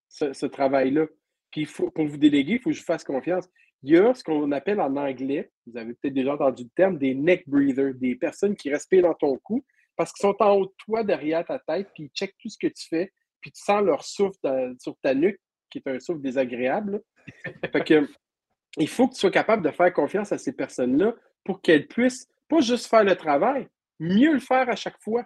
ce, 0.08 0.46
travail-là. 0.46 1.06
Puis 1.50 1.62
il 1.62 1.66
faut, 1.66 1.90
pour 1.90 2.06
vous 2.06 2.16
déléguer, 2.16 2.54
il 2.54 2.58
faut 2.60 2.70
que 2.70 2.76
je 2.76 2.80
vous 2.80 2.86
fasse 2.86 3.04
confiance. 3.04 3.48
Il 3.82 3.90
y 3.90 3.98
a 3.98 4.14
ce 4.14 4.24
qu'on 4.24 4.50
appelle 4.52 4.80
en 4.80 4.96
anglais, 4.96 5.50
vous 5.66 5.76
avez 5.76 5.94
peut-être 5.94 6.14
déjà 6.14 6.34
entendu 6.34 6.64
le 6.64 6.70
terme, 6.74 6.98
des 6.98 7.14
neck 7.14 7.48
breathers, 7.48 7.94
des 7.94 8.16
personnes 8.16 8.56
qui 8.56 8.70
respirent 8.70 9.02
dans 9.02 9.14
ton 9.14 9.38
cou 9.38 9.64
parce 9.96 10.12
qu'ils 10.12 10.22
sont 10.22 10.36
en 10.40 10.52
haut 10.52 10.66
de 10.66 10.74
toi, 10.78 11.02
derrière 11.02 11.44
ta 11.44 11.58
tête, 11.58 11.88
puis 11.94 12.04
ils 12.04 12.10
checkent 12.10 12.36
tout 12.38 12.48
ce 12.48 12.58
que 12.58 12.66
tu 12.66 12.86
fais, 12.88 13.12
puis 13.40 13.50
tu 13.50 13.62
sens 13.62 13.82
leur 13.82 14.04
souffle 14.04 14.38
sur 14.78 14.96
ta 15.02 15.14
nuque, 15.14 15.40
qui 15.70 15.78
est 15.78 15.88
un 15.88 15.98
souffle 15.98 16.20
désagréable. 16.20 17.02
fait 17.72 17.84
que, 17.84 18.08
il 18.78 18.88
faut 18.88 19.08
que 19.08 19.14
tu 19.14 19.20
sois 19.20 19.30
capable 19.30 19.62
de 19.62 19.70
faire 19.70 19.92
confiance 19.92 20.32
à 20.32 20.38
ces 20.38 20.52
personnes-là 20.52 21.14
pour 21.44 21.62
qu'elles 21.62 21.86
puissent 21.86 22.28
pas 22.48 22.60
juste 22.60 22.86
faire 22.86 23.04
le 23.04 23.16
travail, 23.16 23.68
mieux 23.98 24.34
le 24.34 24.40
faire 24.40 24.68
à 24.68 24.76
chaque 24.76 25.00
fois. 25.02 25.24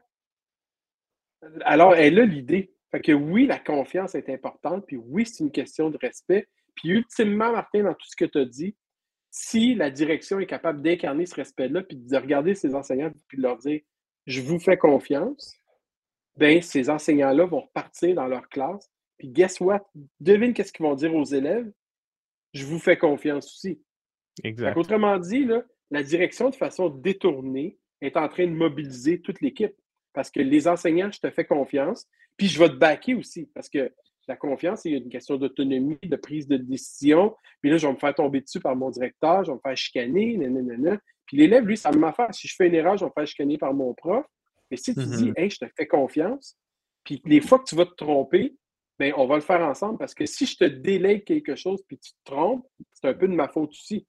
Alors, 1.62 1.94
elle 1.94 2.20
a 2.20 2.24
l'idée. 2.24 2.72
Fait 2.90 3.00
que 3.00 3.12
oui, 3.12 3.46
la 3.46 3.58
confiance 3.58 4.14
est 4.14 4.28
importante, 4.28 4.84
puis 4.86 4.96
oui, 4.96 5.24
c'est 5.24 5.44
une 5.44 5.52
question 5.52 5.90
de 5.90 5.98
respect. 5.98 6.48
Puis 6.74 6.90
ultimement, 6.90 7.52
Martin, 7.52 7.84
dans 7.84 7.94
tout 7.94 8.06
ce 8.08 8.16
que 8.16 8.24
tu 8.24 8.38
as 8.38 8.44
dit, 8.44 8.76
si 9.30 9.74
la 9.74 9.90
direction 9.90 10.40
est 10.40 10.46
capable 10.46 10.82
d'incarner 10.82 11.26
ce 11.26 11.36
respect-là, 11.36 11.82
puis 11.82 11.96
de 11.96 12.16
regarder 12.16 12.54
ses 12.54 12.74
enseignants, 12.74 13.12
puis 13.28 13.38
de 13.38 13.42
leur 13.42 13.58
dire 13.58 13.80
Je 14.26 14.40
vous 14.40 14.58
fais 14.58 14.76
confiance, 14.76 15.54
bien, 16.36 16.60
ces 16.60 16.90
enseignants-là 16.90 17.46
vont 17.46 17.60
repartir 17.60 18.14
dans 18.14 18.26
leur 18.26 18.48
classe. 18.48 18.90
Puis 19.18 19.28
guess 19.28 19.60
what? 19.60 19.86
Devine 20.18 20.54
qu'est-ce 20.54 20.72
qu'ils 20.72 20.86
vont 20.86 20.94
dire 20.94 21.14
aux 21.14 21.24
élèves? 21.24 21.70
Je 22.52 22.64
vous 22.64 22.78
fais 22.78 22.96
confiance 22.96 23.46
aussi. 23.46 23.80
Exact. 24.42 24.76
Autrement 24.76 25.18
dit, 25.18 25.44
là, 25.44 25.62
la 25.90 26.02
direction, 26.02 26.50
de 26.50 26.56
façon 26.56 26.88
détournée, 26.88 27.78
est 28.00 28.16
en 28.16 28.28
train 28.28 28.46
de 28.46 28.52
mobiliser 28.52 29.20
toute 29.20 29.40
l'équipe. 29.40 29.74
Parce 30.12 30.30
que 30.30 30.40
les 30.40 30.68
enseignants, 30.68 31.10
je 31.12 31.20
te 31.20 31.30
fais 31.30 31.44
confiance, 31.44 32.06
puis 32.36 32.48
je 32.48 32.58
vais 32.58 32.68
te 32.68 32.74
backer 32.74 33.14
aussi. 33.14 33.48
Parce 33.54 33.68
que 33.68 33.92
la 34.28 34.36
confiance, 34.36 34.84
il 34.84 34.92
y 34.92 34.94
a 34.94 34.98
une 34.98 35.08
question 35.08 35.36
d'autonomie, 35.36 35.98
de 36.02 36.16
prise 36.16 36.46
de 36.46 36.56
décision. 36.56 37.34
Puis 37.60 37.70
là, 37.70 37.78
je 37.78 37.86
vais 37.86 37.92
me 37.92 37.98
faire 37.98 38.14
tomber 38.14 38.40
dessus 38.40 38.60
par 38.60 38.76
mon 38.76 38.90
directeur, 38.90 39.44
je 39.44 39.50
vais 39.50 39.56
me 39.56 39.60
faire 39.60 39.76
chicaner, 39.76 40.36
nanana. 40.36 40.98
Puis 41.26 41.36
l'élève, 41.36 41.66
lui, 41.66 41.76
ça 41.76 41.90
m'a 41.92 42.12
fait. 42.12 42.32
Si 42.32 42.48
je 42.48 42.54
fais 42.56 42.68
une 42.68 42.74
erreur, 42.74 42.96
je 42.96 43.04
vais 43.04 43.08
me 43.08 43.12
faire 43.12 43.26
chicaner 43.26 43.58
par 43.58 43.74
mon 43.74 43.94
prof. 43.94 44.24
Mais 44.70 44.76
si 44.76 44.94
tu 44.94 45.04
dis, 45.04 45.30
mhm. 45.30 45.34
hey, 45.36 45.50
je 45.50 45.58
te 45.58 45.64
fais 45.76 45.86
confiance, 45.86 46.56
puis 47.04 47.20
les 47.24 47.40
fois 47.40 47.58
que 47.58 47.64
tu 47.64 47.74
vas 47.74 47.86
te 47.86 47.94
tromper, 47.94 48.54
bien, 48.98 49.12
on 49.16 49.26
va 49.26 49.34
le 49.34 49.40
faire 49.40 49.62
ensemble 49.62 49.98
parce 49.98 50.14
que 50.14 50.26
si 50.26 50.46
je 50.46 50.56
te 50.56 50.64
délègue 50.64 51.24
quelque 51.24 51.56
chose 51.56 51.82
puis 51.88 51.98
tu 51.98 52.12
te 52.12 52.30
trompes, 52.30 52.66
c'est 52.92 53.08
un 53.08 53.14
peu 53.14 53.26
de 53.26 53.34
ma 53.34 53.48
faute 53.48 53.70
aussi. 53.70 54.06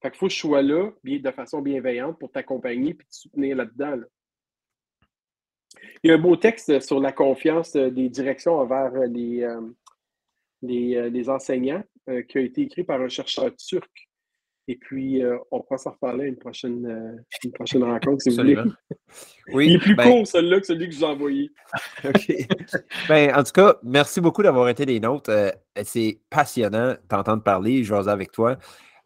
Fait 0.00 0.10
qu'il 0.10 0.18
faut 0.18 0.28
que 0.28 0.32
je 0.32 0.38
sois 0.38 0.62
là 0.62 0.92
de 1.02 1.30
façon 1.32 1.60
bienveillante 1.60 2.18
pour 2.20 2.30
t'accompagner 2.30 2.90
et 2.90 2.96
te 2.96 3.04
soutenir 3.08 3.56
là-dedans. 3.56 3.96
Il 6.02 6.08
y 6.08 6.12
a 6.12 6.14
un 6.14 6.18
beau 6.18 6.36
texte 6.36 6.80
sur 6.80 7.00
la 7.00 7.12
confiance 7.12 7.72
des 7.72 8.08
directions 8.08 8.56
envers 8.56 8.92
les, 9.08 9.42
euh, 9.42 9.60
les, 10.62 11.10
les, 11.10 11.28
enseignants 11.28 11.82
euh, 12.08 12.22
qui 12.22 12.38
a 12.38 12.40
été 12.40 12.62
écrit 12.62 12.84
par 12.84 13.00
un 13.00 13.08
chercheur 13.08 13.54
turc. 13.56 13.90
Et 14.70 14.76
puis, 14.76 15.24
euh, 15.24 15.38
on 15.50 15.60
pourra 15.60 15.78
s'en 15.78 15.92
reparler 15.92 16.24
à 16.24 16.28
une 16.28 16.36
prochaine, 16.36 17.24
une 17.42 17.52
prochaine 17.52 17.82
rencontre, 17.84 18.22
si 18.22 18.28
vous 18.28 18.36
voulez. 18.36 18.56
Oui, 19.54 19.68
Il 19.68 19.76
est 19.76 19.78
plus 19.78 19.94
ben 19.94 20.04
con, 20.04 20.24
celui-là, 20.26 20.60
que 20.60 20.66
celui 20.66 20.88
que 20.88 20.94
je 20.94 20.98
vous 20.98 21.04
ai 21.04 21.08
envoyé. 21.08 21.50
OK. 22.04 22.32
ben, 23.08 23.34
en 23.34 23.42
tout 23.42 23.52
cas, 23.52 23.76
merci 23.82 24.20
beaucoup 24.20 24.42
d'avoir 24.42 24.68
été 24.68 24.84
des 24.84 25.00
nôtres. 25.00 25.30
C'est 25.84 26.20
passionnant 26.28 26.96
d'entendre 27.08 27.42
parler, 27.42 27.82
jaser 27.82 28.10
avec 28.10 28.30
toi 28.30 28.58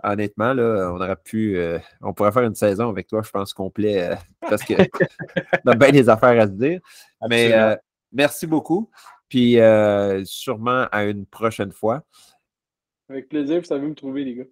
honnêtement, 0.02 0.52
là, 0.52 0.92
on 0.92 0.96
aurait 0.96 1.16
pu. 1.16 1.56
Euh, 1.56 1.78
on 2.00 2.12
pourrait 2.12 2.32
faire 2.32 2.42
une 2.42 2.54
saison 2.54 2.88
avec 2.88 3.06
toi, 3.06 3.22
je 3.22 3.30
pense, 3.30 3.52
complet, 3.52 4.10
euh, 4.10 4.16
parce 4.40 4.62
que 4.62 4.74
on 5.66 5.70
a 5.70 5.76
bien 5.76 5.90
des 5.90 6.08
affaires 6.08 6.40
à 6.40 6.46
se 6.46 6.52
dire. 6.52 6.80
Mais 7.28 7.52
euh, 7.52 7.76
merci 8.12 8.46
beaucoup. 8.46 8.90
Puis 9.28 9.56
sûrement 10.24 10.86
à 10.92 11.04
une 11.04 11.26
prochaine 11.26 11.72
fois. 11.72 12.02
Avec 13.08 13.28
plaisir, 13.28 13.60
vous 13.60 13.66
savez 13.66 13.86
me 13.86 13.94
trouver, 13.94 14.24
les 14.24 14.34
gars. 14.34 14.44